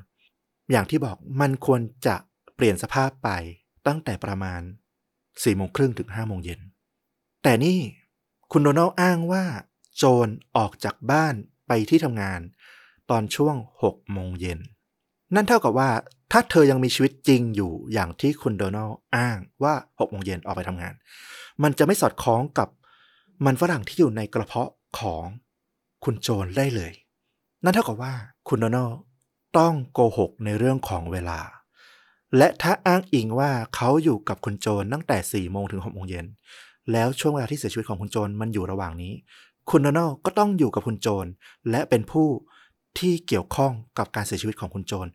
[0.70, 2.16] อย่างที่บอกมันควรจะ
[2.54, 3.28] เปลี่ยนสภาพไป
[3.86, 4.60] ตั้งแต่ประมาณ
[5.10, 6.60] 4ี่โมงครึ่งถึง5้าโมงเย็น
[7.42, 7.78] แต่นี่
[8.52, 9.44] คุณโดนัลอ้างว่า
[9.96, 11.34] โจรออกจากบ้าน
[11.66, 12.40] ไปที่ทำงาน
[13.10, 14.58] ตอนช่วง6โมงเย็น
[15.34, 15.90] นั่นเท่ากับว่า
[16.32, 20.94] ถ้าเธอยังมีชีวิตจริงอยู่อย่างที่คุณโดนัลอ้างว่า6โมงเย็นออกไปทำงาน
[21.62, 22.68] มันจะไม่สอดคล้องกับ
[23.44, 25.24] มันฝรั่งที่อยู่ในกระเพาะของ
[26.04, 26.92] คุณโจรได้เลย
[27.64, 28.12] นั่นเท่ากับว่า
[28.48, 28.90] คุณโดนัล
[29.58, 31.40] ต้องโกหกในเรื่องของเวลา
[32.36, 36.26] และถ้าอ้างอิงว่าเขาอยู่กับคุณโจรตั้งแต่4ี่โมงถึงหกโมงเย็น
[36.92, 39.12] แล้วช่วงเวลาที่เสียชีวิตของคุณโจรมันอยู่ระหว่างนี้
[39.70, 41.26] คุณโดนัลก็ต้องอยู่กับคุณโจร
[41.70, 42.28] และเป็นผู้
[42.98, 45.10] ที่เกี่ยวข้องกับการเสียชีวิตของคุณโจร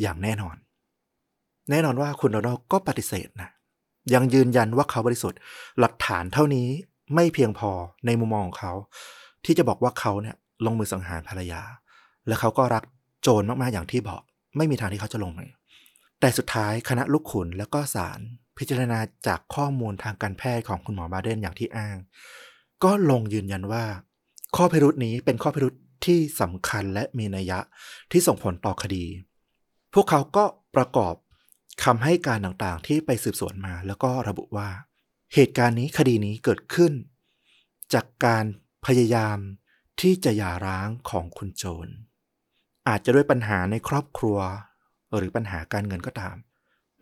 [0.00, 0.56] อย่างแน่นอน
[1.70, 3.50] แน่นอนว่าคุณโดนัลก็ปฏิเสธนะ
[4.14, 5.38] ยังยืนยันว่าเขาบริสุทธิ์
[5.80, 6.68] หลักฐานเท่านี้
[7.14, 7.70] ไม่เพียงพอ
[8.06, 8.72] ในมุมมองของเขา
[9.44, 11.62] ที่จะบอกว่าเขาเนี่ยลงมือสังหารภรรยา
[12.26, 12.84] และเขาก็รัก
[13.22, 14.22] โจรมากๆอย่างที่บอก
[14.56, 15.50] ไม่มีทางที่เขาจะลงมือ
[16.20, 18.20] แต่สุดท้ายคณะลูกขุนแล้วก็ศาล
[18.58, 21.96] พิจารณาจากข้อมูลทางการแพทย์ของคุณหมอบาเดนอย่างที่อ้าง
[22.84, 23.84] ก็ลงยืนยันว่า
[24.56, 25.74] ข้อพิรุษนี้เป็นข้อพิรุษ
[26.04, 27.58] ที่สำคัญและมีนัยยะ
[28.10, 29.04] ที่ส่งผลต่อคดี
[29.94, 30.44] พวกเขาก็
[30.76, 31.14] ประกอบ
[31.84, 34.68] คำให้การต่างๆ ที่ไปสืบสวนมา แล้วก็ระบุว่า
[35.34, 36.92] เหตุการณ์นี้คดีนี้เกิดขึ้น
[37.94, 38.44] จากการ
[38.86, 39.38] พยายาม
[40.00, 41.88] ที่จะหย่าร้างของคุณโจน
[42.88, 44.38] อาจจะด้วยปัญหาในครอบครัว
[45.16, 46.36] หรือปัญหาการเงินก็ตาม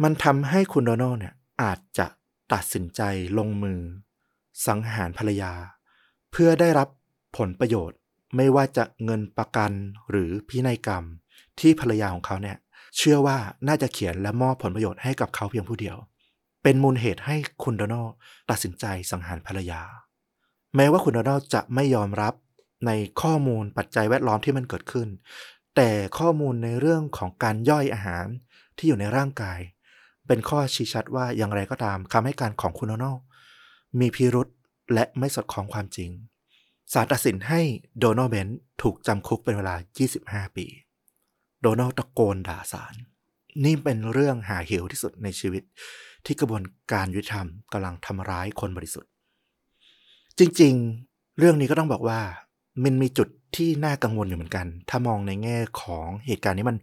[0.03, 2.07] มันทำให้คุณโดนัลเนี่ยอาจจะ
[2.53, 3.03] ตัดสินใจ
[3.39, 3.81] ลงมือ
[4.67, 5.53] สังหารภรรยา
[6.31, 6.89] เพื่อได้รับ
[7.37, 7.99] ผลประโยชน์
[8.37, 9.71] ไม่ว่าจะเงินประกัน
[10.11, 11.05] หรือพินัยกรรม
[11.61, 12.57] ที่ภรรยาของเขาเนี่ย
[12.97, 15.97] เชื่อว่าน่าจะเขียนและมอบผลประโยชน์ให้กับเขาเพียงผู้เดียว
[16.63, 18.07] เป็นมูลเหตุให้คุณโดนัล
[18.51, 19.81] ตัดสินใจสังหารภรรยา
[20.77, 22.35] แม้ว่าคุณโดนัลจะไม่ยอมรับ
[22.87, 22.91] ใน
[23.23, 25.09] ข้อมูลปัจจัยแวดล้อมที่มันเกิดขึ้น
[25.77, 28.27] แต่ข้อมูลในเรื่องของการย่อยอาหาร
[28.77, 29.59] ที่อยู่ในร่างกาย
[30.27, 33.17] เป็นข้อชี้ชัดว่าอย่างไรก็ตามคำให้การของคุณโดนัล
[34.01, 34.49] มีพิรุษ
[34.95, 36.11] และไม่สอดคล้องความจริง
[36.95, 37.61] ศาลตัดสินให้
[38.01, 38.49] โดนัลด์เบน
[38.83, 39.75] ถูกจำคุกเป็นเวลา
[40.15, 40.67] 25 ปี
[41.63, 42.95] โดนัลด์ตะโกนด่าศาล
[43.65, 45.63] นี่เป็นเรื่องหาเหวที่สุดในชีวิต
[46.27, 49.11] ที่กระบวนการยุติธรรมกำลังทำร้ายคนบริสุทธิ์
[50.39, 52.21] จริงๆ เรื่องนี้ก็ต้องบอกว่า
[52.85, 56.77] มันมีจุดที่น่ากังวลอยู่เหมือนกัน ถ้ามองในแง่ของเหตุการณ์นี้มัน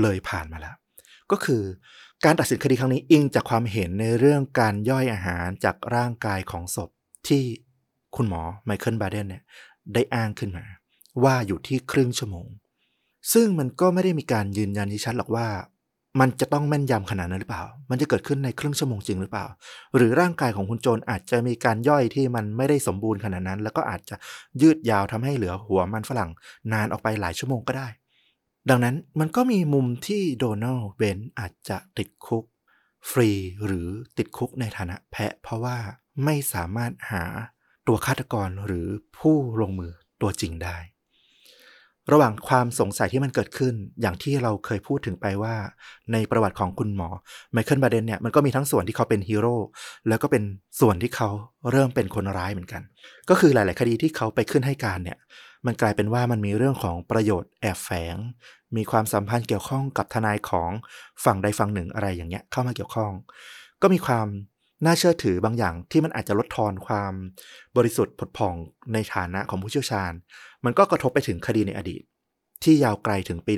[0.00, 0.74] เลยผ่านมาแล้ว
[1.30, 1.62] ก็คือ
[2.24, 6.90] การตัดสินคดีครั้งนี้อิงจากความเห็นในเรื่องการย่อยอาหารจากร่างกายของศพ
[7.28, 7.42] ที่
[8.16, 9.42] คุณหมอไมเคิลบาเดนเนี่ย
[9.94, 10.64] ได้อ้างขึ้นมา
[11.24, 12.48] ว่าอยู่ที่ครึ่งชั่วโมง
[13.32, 15.46] ซึ่งมันก็ไม่ได้มีการยืนยันที่ชัดหรอกว่า
[16.20, 19.46] มันจะต้องแม่นยำขนาดนั้นหรือเปล่า มันจะเกิดขึ้นในครึ่งชั่วโมงจริงหรือเปล่า
[19.96, 24.16] หรือร่างกายของคุณโจรอาจจะมีการย่อยที่มันไม่ได้สมบูรณ์ขนาดนั้น แล้วก็อาจจะ
[24.62, 26.30] ยืดยาวทำให้เหลือหัวมันฝรั่ง
[26.72, 27.88] นานออกไปหลายชั่วโมงก็ได้
[28.68, 32.44] ดังนั้นมันก็มีมุมที่โดนัลด์เบนอาจจะติดคุก
[33.10, 33.30] ฟรี
[33.64, 33.88] หรือ
[34.18, 35.76] ติดคุกในฐานะแพะเพราะว่า
[36.24, 37.24] ไม่สามารถหา
[37.88, 38.86] ตัวฆาตกรหรือ
[39.18, 40.76] ผู้ลงมือตัวจริงได้
[42.12, 45.54] ระหว่างความสงสัยที่มันเกิดขึ้น อย่างที่เราเคยพูดถึงไปว่า
[46.12, 47.08] ในประวัติของคุณหมอ
[47.52, 49.56] ไมเคิลบาเดนเนี่ยมันก็มีทั้งส่วนที่เขาเป็นฮีโร่
[50.08, 50.42] แล้วก็เป็น
[50.80, 51.28] ส่วนที่เขา
[51.70, 52.82] เริ่มเป็นคนร้ายเหมือนกัน
[53.28, 55.18] ก็คือหลาย ๆ คดีที่เขาไปขึ้นให้การเนี่ย
[55.66, 58.16] มันกลายเป็นว่ามันมีเรื่องของประโยชน์แอบแฝง
[58.76, 60.70] มีความสัมพันธ์เกี่ยวข้องกับทนายของ
[61.24, 63.12] ฝั่งใดฝั่งหนึ่งอะไรอย่างเงี้ยเข้ามาเกี่ยวข้อง
[63.82, 64.26] ก็มีความ
[64.84, 67.12] น่าเชื่อถือบางอย่างที่มันอาจจะลดทอนความ
[67.76, 68.54] บริสุทธิ์ผดผ่อง
[68.92, 70.12] ในฐานะของผู้เชี่ยวชาญ
[70.64, 72.02] มันก็กระทบไปถึงคดีในอดีต
[72.64, 73.52] ที่ยาวไกลถึงปี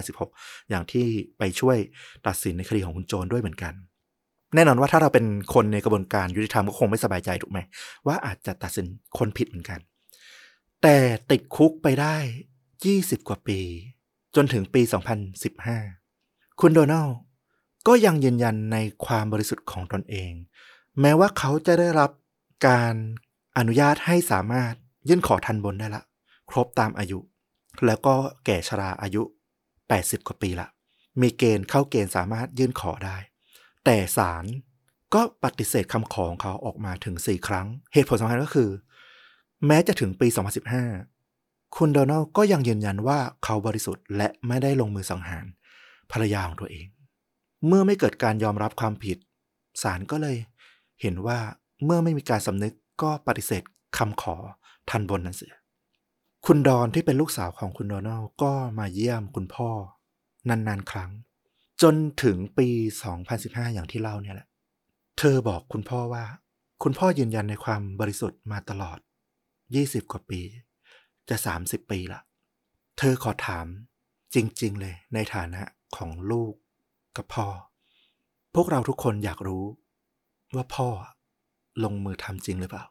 [0.00, 1.06] 1986 อย่างที่
[1.38, 1.76] ไปช่วย
[2.26, 3.74] ตัดสินในคดีของคุณโจรด้วยเหมือนกัน
[4.54, 7.58] แน่นอนว่าถ้าเราเป็นคนในกระบวนการยุติธรรมก็คงไม่สบายใจถูกไหม
[8.06, 8.86] ว่าอาจจะตัดสิน
[9.18, 9.80] คนผิดเหมือนกัน
[10.82, 10.96] แต่
[11.30, 12.16] ติดคุกไปได้
[12.68, 13.60] 20 กว่าปี
[14.36, 14.82] จนถึงปี
[15.70, 17.06] 2015 คุณโดนัล
[17.86, 18.76] ก็ยังยืนยันใน
[19.06, 20.32] ความบริสุทธิ์ของตนเอง
[21.00, 22.10] แม้ว่าเขาจะได้รับ
[22.68, 22.94] การ
[23.58, 24.72] อนุญาตให้สามารถ
[25.08, 26.02] ยื่นขอทันบนได้ละ
[26.50, 27.18] ครบตามอายุ
[27.86, 28.14] แล้วก็
[28.46, 29.22] แก่ชราอายุ
[29.74, 30.68] 80 กว่าปีละ
[31.20, 33.16] มีเกณฑ์เข้าเกณฑ์สามารถยื่นขอได้
[33.84, 34.44] แต่ศาล
[35.14, 38.70] ก็ปฏิเสธคำขอของเขาออกมาถึง 4 ครั้ง เหตุผลสำคัญก็คือ
[39.66, 40.26] แม้จะถึงปี
[41.02, 45.44] 2015 คุณโดนัลก็ยังยืนยันว่าเขาบริสุทธิ์และไม่ได้ลงมือสังหาร
[46.12, 46.86] ภรรยาของตัวเอง
[47.66, 49.18] เมื่อไม่เกิดการยอมรับความผิด
[49.82, 50.36] ศาลก็เลย
[51.00, 51.38] เห็นว่า
[51.84, 53.62] เมื่อไม่มีการสำนึกก็ปฏิเสธ
[53.98, 54.36] คำขอ
[54.90, 55.54] ทันบนนั้นเสีย
[56.46, 59.70] คุณดอนที่เป็นลูกสาวของคุณโดนัลก็มาเยี่ยมคุณพ่อ
[60.48, 61.10] นานๆครั้ง
[61.82, 62.68] จนถึงปี
[63.22, 64.48] 2015 อย่างที่เล่าเนี่ยแหละ
[65.18, 66.24] เธอบอกคุณพ่อว่า
[66.82, 68.98] คุณพ่อยืนยันในความบริสุทธิ์มาตลอด
[69.54, 70.40] 20 กว่าปี
[71.28, 72.20] จะ 30 ปีละ
[72.98, 73.66] เธอขอถาม
[74.34, 75.62] จริง ๆ เลยในฐานะ
[75.96, 76.52] ของลูก
[77.18, 77.46] กับพ่อ
[78.54, 79.64] พวกเราทุกคนอยากรู้
[80.54, 80.88] ว่าพ่อ
[81.84, 82.84] ลงมือทำจริงหรือเปล่า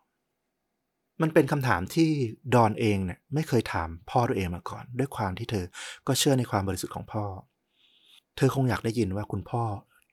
[1.22, 2.10] มันเป็นคำถามที่
[2.54, 5.66] ดอนเองเนี่ยไม่เคยถามพ่อตัวเองมาก่อน ด้วยความที่เธอ
[6.08, 7.26] ก็เชื่อในความบริสุทธิ์ของพ่อ
[8.38, 9.64] เธอคงอยากได้ยินว่าคุณพ่อ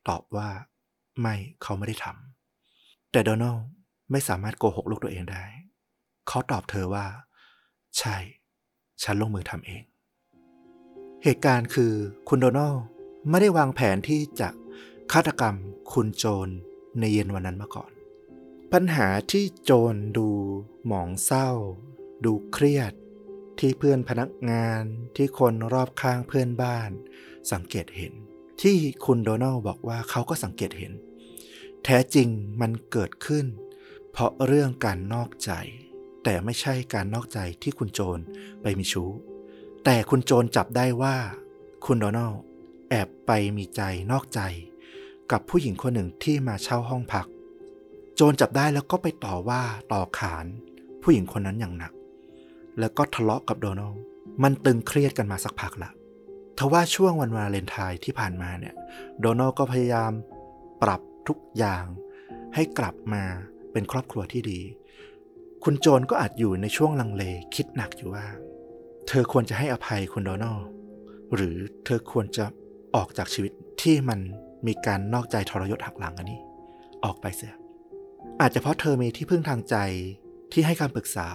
[0.09, 0.49] ตอบว่า
[1.21, 3.57] ไม่เขาไม่ได้ทำแต่โดนัล
[4.11, 5.45] ไม่สามารถโกหกลูกตัวเองได้
[6.29, 7.07] เขาตอบเธอว่า
[7.99, 8.17] ใช่
[9.03, 9.83] ฉันลงมือทำเอง
[11.25, 11.93] เหตุการณ์คือ
[12.29, 12.75] คุณโดนัล
[13.29, 14.49] ไม่ได้วางแผนที่จะ
[15.13, 15.57] ฆาตกรรม
[15.93, 16.49] คุณโจร
[16.99, 17.91] ในเย็นวันนั้นมาก่อน
[18.73, 20.29] ปัญหาที่โจรดู
[20.87, 21.51] หมองเศร้า
[22.25, 22.93] ดูเครียด
[23.59, 24.83] ที่เพื่อนพนักงาน
[25.17, 26.91] ที่คนรอบข้างเพื่อนบ้าน
[27.53, 28.13] สังเกตเห็น
[28.63, 30.93] ที่คุณโดนัลบอกว่าเขาก็สังเกตเห็น
[31.85, 32.29] แท้จริง
[32.61, 33.47] มันเกิดขึ้น
[34.11, 35.51] เพราะเรื่องการนอกใจ
[36.25, 38.19] แต่ไม่ใช่การนอกใจที่คุณโจร
[38.63, 39.11] ไปมีชู้
[39.85, 41.17] แต่คุณโจรจับได้ว่า
[41.87, 42.33] คุณโดนัล
[42.95, 43.83] แอบไปมีใจ
[44.13, 44.41] นอกใจ
[45.33, 47.27] กับผู้หญิงคนหนึ่งที่มาเช่าห้องพัก
[48.15, 49.63] โจรจับได้แล้วก็ไปต่อว่า
[49.93, 50.47] ต่อขาน
[51.03, 51.93] ผู้หญิงคนนั้นอย่างหนัก
[52.79, 53.93] แล้วก็ทะเลาะกับโดนัล
[54.43, 55.91] มันตึงเครียดกันมาสักพักละ
[56.59, 58.75] ทว่าช่วงวันวาเลนไทน์ที่ผ่านมาเนี่ย
[59.21, 60.13] โดนัลก็พยายาม
[60.83, 61.85] ปรับทุกอย่าง
[62.55, 63.23] ให้กลับมา
[63.73, 64.61] เป็นครอบครัวที่ดี
[65.65, 67.25] คุณโจนก็อาจอยู่ในช่วงลังเล
[67.55, 68.27] คิดหนักอยู่ว่า
[69.09, 70.59] เธอควรจะให้อภัยคุณโดนัล
[71.35, 72.47] หรือเธอควรจะ
[72.97, 74.21] ออกจากชีวิตที่มัน
[74.67, 76.41] มีการนอกใจทรยศหักหลังอันนี้
[77.05, 77.55] ออกไปเสีย
[78.41, 79.77] อาจจะเพราะเธอมีที่พึ่งทางใจ
[80.53, 81.29] ที่ให้คำปรึกษา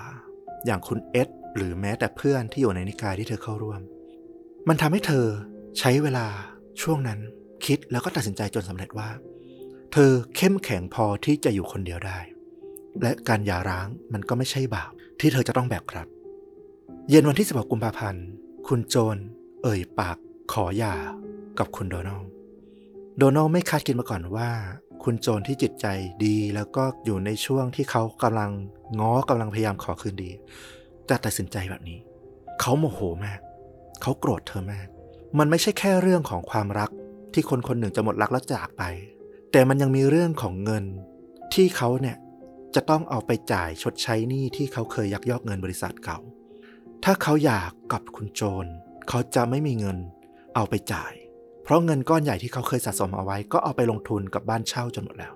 [0.65, 3.81] อย่างคุณเอ็ดหรือแม้แต่เพื่อนที่อยู่ในนิกายที่เธอเข้าร่วม
[4.67, 5.25] มันทำให้เธอ
[5.79, 6.27] ใช้เวลา
[6.81, 7.19] ช่วงนั้น
[7.65, 9.09] คิดแล้วก็ตัดสินใจจนสำเร็จว่า
[9.93, 12.19] เธอเข้มแข็งพอที่จะอยู่คนเดียวได้
[13.01, 16.07] และการหย่าร้างมันก็ไม่ใช่บาปที่เธอจะต้องแบกครับ
[17.09, 18.25] เย็นวันที่16กุมภาพันธ์
[18.67, 19.17] คุณโจน
[19.63, 20.17] เอ่ยปาก
[20.53, 20.95] ขอหย่า
[21.59, 22.21] กับคุณโดนัล
[23.17, 24.49] โดนัลไม่คาดคิดมาก่อนว่า
[25.03, 25.85] คุณโจนที่จิตใจ
[26.25, 28.51] ดีแล้วก็อยู่ในช่วงที่เขากำลัง
[28.99, 30.31] ง้อกำลังพยายามขอคืนดี
[31.09, 31.99] จะตัดสินใจแบบนี้
[32.59, 33.39] เขาโมโหมาก
[34.01, 34.87] เขาโกรธเธอมาก
[35.37, 36.89] มันไม่ใช่แค่เรื่องของความรัก
[37.33, 38.83] ที่คนคนหนึ่งจะหมดรักแล้วจากไป
[39.51, 40.85] แต่มันยังมีเรื่องของเงิน
[41.53, 42.17] ที่เขาเนี่ย
[42.75, 46.19] จะต้องเอาไปจ่ายชดใช้หนี้ที่เขาเคยยักยอกเงินบริษัทเก่า
[47.03, 48.65] ถ้าเขาอยากกับคุณโจน
[49.09, 49.97] เขาจะไม่มีเงิน
[50.55, 51.13] เอาไปจ่าย
[51.67, 55.33] เพราะเงินก้อนใหญ่ที่เขาเคยสะสมเอาไว้ ก็เอาไปลงทุนกับบ้านเช่าจนหมดแล้ว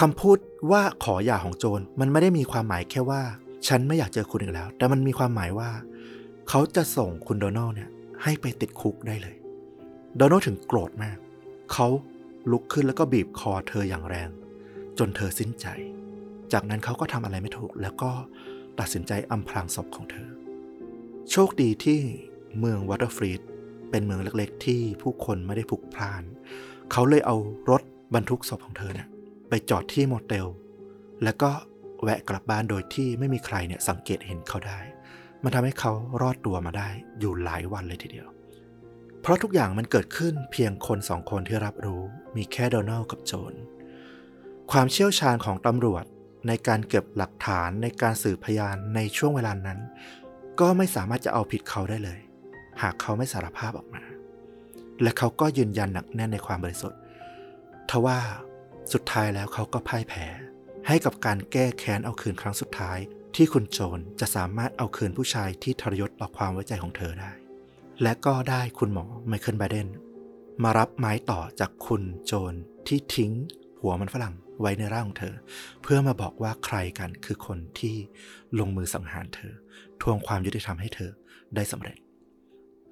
[0.00, 0.38] คำพูด
[0.70, 3.22] ว่าขอหย่าของโจนมันไม่ได้มีความหมายแค่ว่า
[3.68, 5.70] ฉันไม่อยากเจอคุณอีกแล้ว แต่มันมีความหมายว่า
[6.48, 7.90] เขาจะส่งคุณโดนัลเนี่ย
[8.22, 9.36] ให้ไปติดคุกได้เลย
[10.16, 11.16] โดนัลถึงโกรธมาก
[11.72, 11.88] เขา
[12.50, 14.28] ลุกขึ้นแล้วก็บีบคอเธออย่างแรง
[14.98, 15.66] จนเธอสิ้นใจ
[16.52, 18.10] จากนั้นเขาก็ทำอะไรไม่ถูก แล้วก็
[18.78, 20.28] ตัดสินใจอำพรางศพของเธอ
[21.30, 22.00] โชคดีที่
[22.58, 23.42] เมืองวอเตอร์ฟรีด
[23.90, 26.22] เป็นเมืองเล็กๆ ที่ผู้คนไม่ได้พลุกพล่าน
[26.92, 27.36] เขาเลยเอา
[27.70, 27.82] รถ
[28.14, 29.08] บรรทุกศพของเธอเนี่ย
[29.48, 30.46] ไปจอดที่โมเตล
[31.24, 31.50] แล้วก็
[32.02, 34.80] แวะกลับบ้านโดยที่ไม่มีใครเนี่ยสังเกตเห็นเขาได้
[35.42, 38.28] มันทำให้เขารอดตัวมาได้อยู่หลายวันเลยทีเดียว
[39.20, 42.02] เพราะทุกอย่างมันเกิดขึ้นเพียงคนสองคนที่รับรู้
[42.36, 43.54] มีแค่โดนัลกับโจน
[44.72, 46.04] ความเชี่ยวชาญของตำรวจ
[46.46, 49.78] ในการเก็บหลักฐานในการสืบพยานในช่วงเวลานั้น
[50.60, 52.20] ก็ไม่สามารถจะเอาผิดเขาได้เลย
[52.82, 54.02] หากเขาไม่สารภาพออกมา
[55.02, 57.00] และเขาก็ยืนยันหนักแน่นในความบริสุทธิ์
[57.90, 58.18] ทว่า
[58.92, 60.26] สุดท้ายแล้วเขาก็พ่ายแพ้
[60.86, 62.98] ให้กับการแก้แค้นเอาคืนครั้งสุดท้าย
[63.36, 67.30] ที่คุณโจนจะสามารถเอาคืนผู้ชายที่ทรยศต่อความไว้ใจของเธอได้
[68.02, 69.88] และก็ได้คุณหมอไมเคิลไบเดน
[70.62, 72.54] มารับไม้ต่อจากคุณโจน
[72.86, 73.32] ที่ทิ้ง
[73.80, 75.34] หัวมันฝรั่งไว้ในร่างของเธอ
[75.82, 77.94] เพื่อมาบอกว่าใครกันคือคนที่
[78.58, 79.52] ลงมือสังหารเธอ
[80.02, 81.10] ทวงความยุติธรรมให้เธอ
[81.54, 81.96] ได้สำเร็จ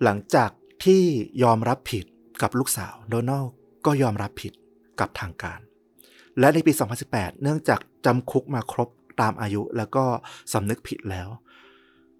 [0.02, 0.50] หลังจาก
[0.84, 1.02] ที่
[1.42, 2.04] ยอมรับผิด
[2.42, 3.44] กับลูกสาวโดนัล
[3.86, 4.52] ก็ยอมรับผิด
[5.00, 5.60] กับทางการ
[6.38, 6.72] และในปี
[7.06, 8.88] 2018 เนื่องจากจำคุกมาครบ
[9.20, 10.04] ตามอายุแล้วก็
[10.52, 11.28] สำนึกผิดแล้ว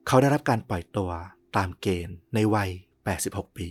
[0.07, 1.11] เขาได้รับการปล่อยตัว
[1.57, 2.71] ตามเกณฑ์ในวัย
[3.15, 3.69] 86 ปี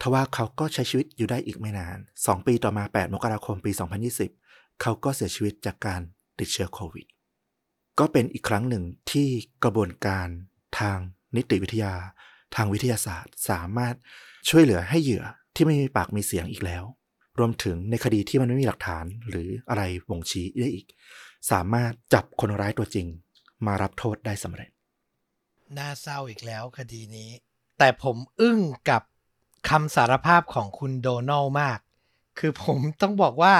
[0.00, 3.70] ทว่าเขาก็ใช้ชีวิตอยู่ได้อีกไม่นาน 2 ปีต่อมา 8 มกราคมปี
[4.26, 6.00] 2020 เขาก็เสียชีวิตจากการ
[6.38, 7.06] ติดเชื้อโควิด
[7.98, 9.28] ก็เป็นอีกครั้งหนึ่งที่
[9.64, 10.28] กระบวนการ
[10.78, 10.98] ทาง
[11.36, 11.94] นิติวิทยา
[12.54, 13.94] ทางวิทยาศาสตร์ สามารถ
[14.48, 15.24] ช่วยเหลือให้เหยื่อ
[15.54, 16.84] ที่ไม่มีปากมีเสียงอีกแล้ว
[17.38, 20.86] รวมถึงในคดีที่มันไม่มีหลักฐานหรืออะไรบ่งชี้ได้อีก
[21.50, 23.06] สามารถจับคนร้ายตัวจริง
[23.66, 24.70] มารับโทษได้สำเร็จ
[25.78, 27.30] น่าเศร้าอีกแล้วคดีนี้
[27.78, 29.02] แต่ผมอึ้งกับ
[29.68, 31.78] คำสารภาพของคุณโดนัลมาก
[32.38, 33.54] คือผมต้องบอกว่า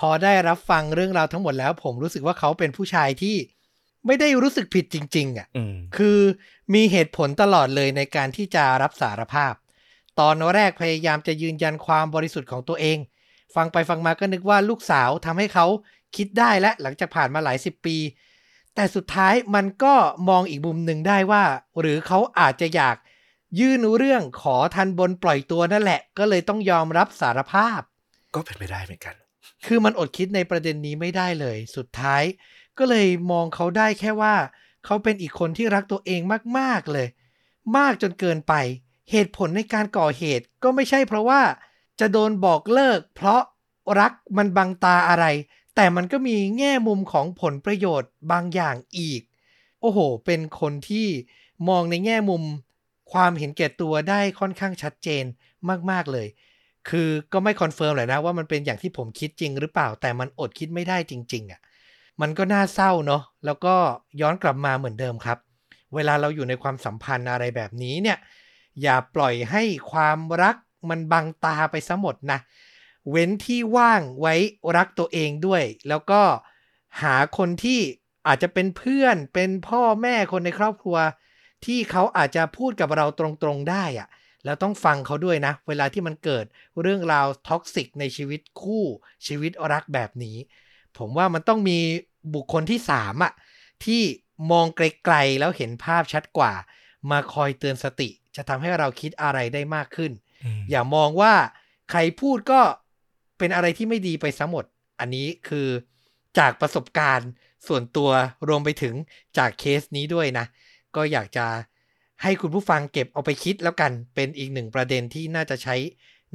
[0.00, 3.36] พอได้รับฟังเรื่องราวทั้งหมดแล้ว ผมรู้สึกว่าเขาเป็นผู้ชายที่
[4.06, 6.20] ไม่ได้รู้สึกผิดจริง ๆอะอืมคือ
[6.74, 9.54] มีเหตุผลตลอดเลยในการที่จะรับสารภาพ
[10.20, 12.98] ตอนแรกพยายามจะยืนยันความบริสุทธิ์ของตัวเอง
[13.54, 15.66] ฟังไปฟังมาก็นึกว่าลูกสาวทำให้เขา
[16.16, 17.96] คิดได้และหลังจากผ่านมาหลายสิบปี
[18.74, 19.94] แต่สุดท้ายมันก็
[20.28, 21.44] มองอีกมุมหนึ่งได้ว่า
[21.80, 22.96] หรือเขาอาจจะอยาก
[23.60, 27.80] ยื่นเรื่องขอทันบนปล่อยตัวนั่นแหละ ก็เลยต้องยอมรับสารภาพ
[28.34, 29.14] ก็เป็นไปได้เหมือนกัน
[29.66, 32.22] คือมันอดคิดในประเด็นนี้ไม่ได้เลย สุดท้าย
[32.78, 34.34] ก็เลยมองเขาได้แค่ว่า
[34.84, 36.20] เขาเป็นอีกคนที่รักตัวเอง
[36.58, 37.08] มากๆเลย
[37.76, 38.54] มากจนเกินไป
[39.10, 41.42] เหตุผลในการก่อเหตุก็ไม่ใช่เพราะว่า
[42.00, 43.42] จะโดนบอกเลิก เพราะ
[44.00, 45.26] รักมันบังตาอะไร
[45.76, 49.22] แต่มันก็มีแง่มุมของผลประโยชน์บางอย่างอีก
[49.80, 51.08] โอ้โห เป็นคนที่
[51.68, 52.42] มองในแง่มุม
[53.12, 55.24] ความเห็นแก่ตัวได้ค่อนข้างชัดเจน
[55.90, 56.28] มากๆเลย
[56.88, 61.60] คือก็ไม่คอนเฟิร์มเลยนะว่ามันเป็นอย่างที่ผมคิดจริงหรือเปล่า แต่มันอดคิดไม่ได้จริง ๆอะ
[62.22, 63.74] มันก็น่าเศร้าเนาะแล้วก็
[64.20, 65.38] ย้อนกลับมาเหมือนเดิมครับ
[65.94, 68.18] เวลาเราอยู่ในความสัมพันธ์อะไรแบบนี้เนี่ย
[68.82, 69.62] อย่าปล่อยให้
[69.92, 70.56] ความรัก
[70.90, 72.38] มันบังตาไปซะหมดนะ
[73.10, 74.34] เว้นที่ว่างไว้
[74.76, 76.22] รักตัวเองด้วย แล้วก็
[77.02, 77.80] หาคนที่
[78.26, 80.96] อาจจะเป็นเพื่อนเป็นพ่อแม่คนในครอบครัว
[81.66, 84.08] ที่เขาอาจจะพูดกับเราตรงๆได้อะ
[84.44, 86.44] แล้วต้องฟังเขาด้วยนะ เวลาที่มันเกิด
[86.82, 88.84] เรื่องราวท็อกซิกในชีวิตคู่
[89.26, 90.36] ชีวิตรักแบบนี้
[90.98, 91.78] ผมว่ามันต้องมี
[92.34, 93.32] บุคคลที่สามอะ
[93.84, 94.02] ที่
[94.50, 96.52] มองไกลๆแล้วเห็นภาพชัดกว่า
[97.10, 100.12] มาคอยเตือนสติ จะทำให้เราคิดอะไรได้มากขึ้น
[100.70, 101.34] อย่ามองว่า
[101.90, 102.60] ใครพูดก็
[103.38, 104.64] เป็นอะไรที่ไม่ดีไปซะหมด
[105.00, 105.68] อันนี้คือ
[106.38, 107.28] จากประสบการณ์
[107.66, 108.10] ส่วนตัว
[108.48, 108.94] รวมไปถึง
[109.38, 110.46] จากเคสนี้ด้วยนะ
[110.96, 111.46] ก็อยากจะ
[112.22, 115.76] ให้คุณผู้ฟังเก็บเอาไปคิดแล้วกันเป็นอีกหนึ่งประเด็นที่น่าจะใช้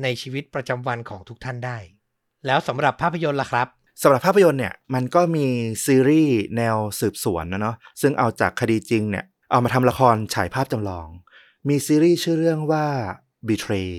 [0.03, 1.77] ในชีวิตประจำวันของทุกท่านได้
[2.45, 3.67] แล้วสำหรับภาพยนตร์ล่ะครับ
[4.01, 5.45] สำหรับภาพยนตร์เนี่ยมันก็มี
[5.85, 11.07] ซีรีส์แนวสืบสวนนะเนาะซึ่งเอาจากคดีจริงเนี่ยเอามาทำละครฉายภาพจำลอง
[11.67, 12.85] มีซีรีส์ชื่อเรื่องว่า
[13.47, 13.93] Betrayed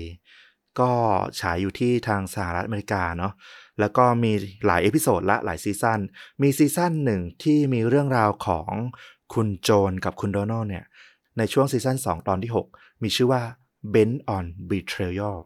[0.79, 0.91] ก็
[1.39, 3.33] ฉายอยู่ที่ทางสหรัฐอเมริกาเนาะ
[3.79, 4.31] แล้วก็มี
[4.65, 5.99] หลาย episode ละหลายซีซั่น
[6.41, 8.71] มีซีซั่นหนึ่งที่มีเรื่องราวของ
[9.33, 10.85] คุณโจนกับคุณโดนัลเนี่ย
[11.37, 13.41] ในช่วงซีซั่น2 ตอนที่ 6 มีชื่อว่า
[13.93, 15.37] Bent on Betrayal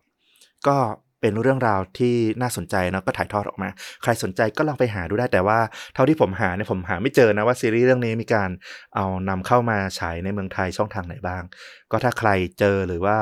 [0.67, 0.77] ก็
[1.23, 3.69] เป็นเรื่องราวที่น่าสนใจเนาะก็ถ่ายทอดออกมา
[4.03, 5.59] ใครสนใจก็ลองไปหาดูได้แต่ว่า
[5.93, 8.49] เท่าที่ผมหาเนี่ยผมหาไม่เจอนะว่าซีรีส์เรื่องนี้มีการ
[8.95, 11.43] เอานำเข้ามาฉายในเมืองไทยช่องทางไหนบ้าง
[11.91, 13.17] ก็ถ้าใครเจอหรือว่า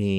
[0.00, 0.14] มี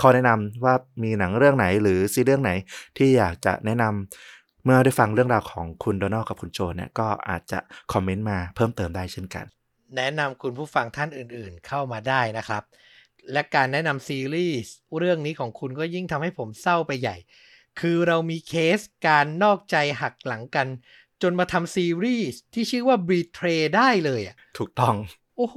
[0.00, 2.52] ข้อแนะนำว่ามีหนังเรื่องไหนหรือซีรีส์เรื่องไหน
[2.96, 7.58] ที่อยากจะแนะนำเมื่อได้ฟังเรื่องราวของคุณโดนัลกับคุณโจเนี่ยก็อาจจะ
[7.92, 9.44] คอมเมนต์มาเพิ่มเติมได้เช่นกัน
[9.96, 12.62] แนะนำคุณผู้ฟังท่านอื่นๆเข้ามาได้นะครับ
[13.32, 17.16] และการแนะนำซีรีส์เรื่องนี้ของคุณก็ยิ่งทำให้ผมเศร้าไปใหญ่
[17.80, 20.66] คือเรามีเคสการนอกใจหักหลังกัน
[21.22, 24.94] จนมาทำซีรีส์ที่ชื่อว่า Betray ได้เลยอะ ถูกต้อง
[25.36, 25.56] โอ้โห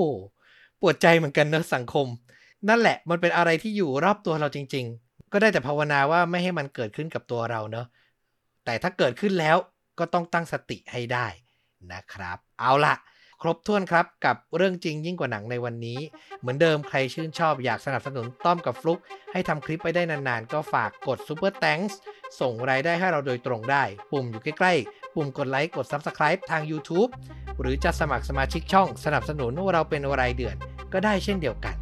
[0.82, 2.08] ปวดใจเหมือนกันเนอะสังคม
[2.70, 7.88] นั่นแหละมันเป็นอะไรที่อยู่รอบตัวเราจริง ๆ ก็ได้แต่ภาวนาว่าไม่ให้มันเกิดขึ้นกับตัวเราเนอะ
[8.66, 9.58] แต่ถ้าเกิดขึ้นแล้ว
[10.00, 11.28] ก็ต้องตั้งสติให้ได้
[11.94, 12.96] นะครับ เอาละ
[13.42, 16.00] ครบถ้วนครับกับเรื่องจริงยิ่งกว่าหนังในวันนี้
[16.40, 19.00] เหมือนเดิมใครชื่นชอบอยากสนับสนุนต้อมกับฟลุก
[19.32, 21.94] ให้ทำคลิปไปได้นานๆ ก็ฝากกด Super Thanks
[22.40, 27.10] ส่งรายได้ให้เราโดยตรงได้ ปุ่มอยู่ใกล้ๆ ปุ่มกดไลค์กด Subscribe ทาง YouTube
[27.60, 30.56] หรือจะสมัครสมาชิกช่องสนับสนุนเราเป็นรายเดือน
[30.94, 31.76] ก็ได้เช่นเดียวกัน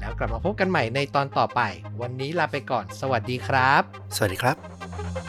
[0.00, 1.60] แล้วกลับมาพบกันใหม่ในตอนต่อไป
[2.00, 3.82] วันนี้ลาไปก่อน สวัสดีครับ
[4.16, 5.27] สวัสดีครับ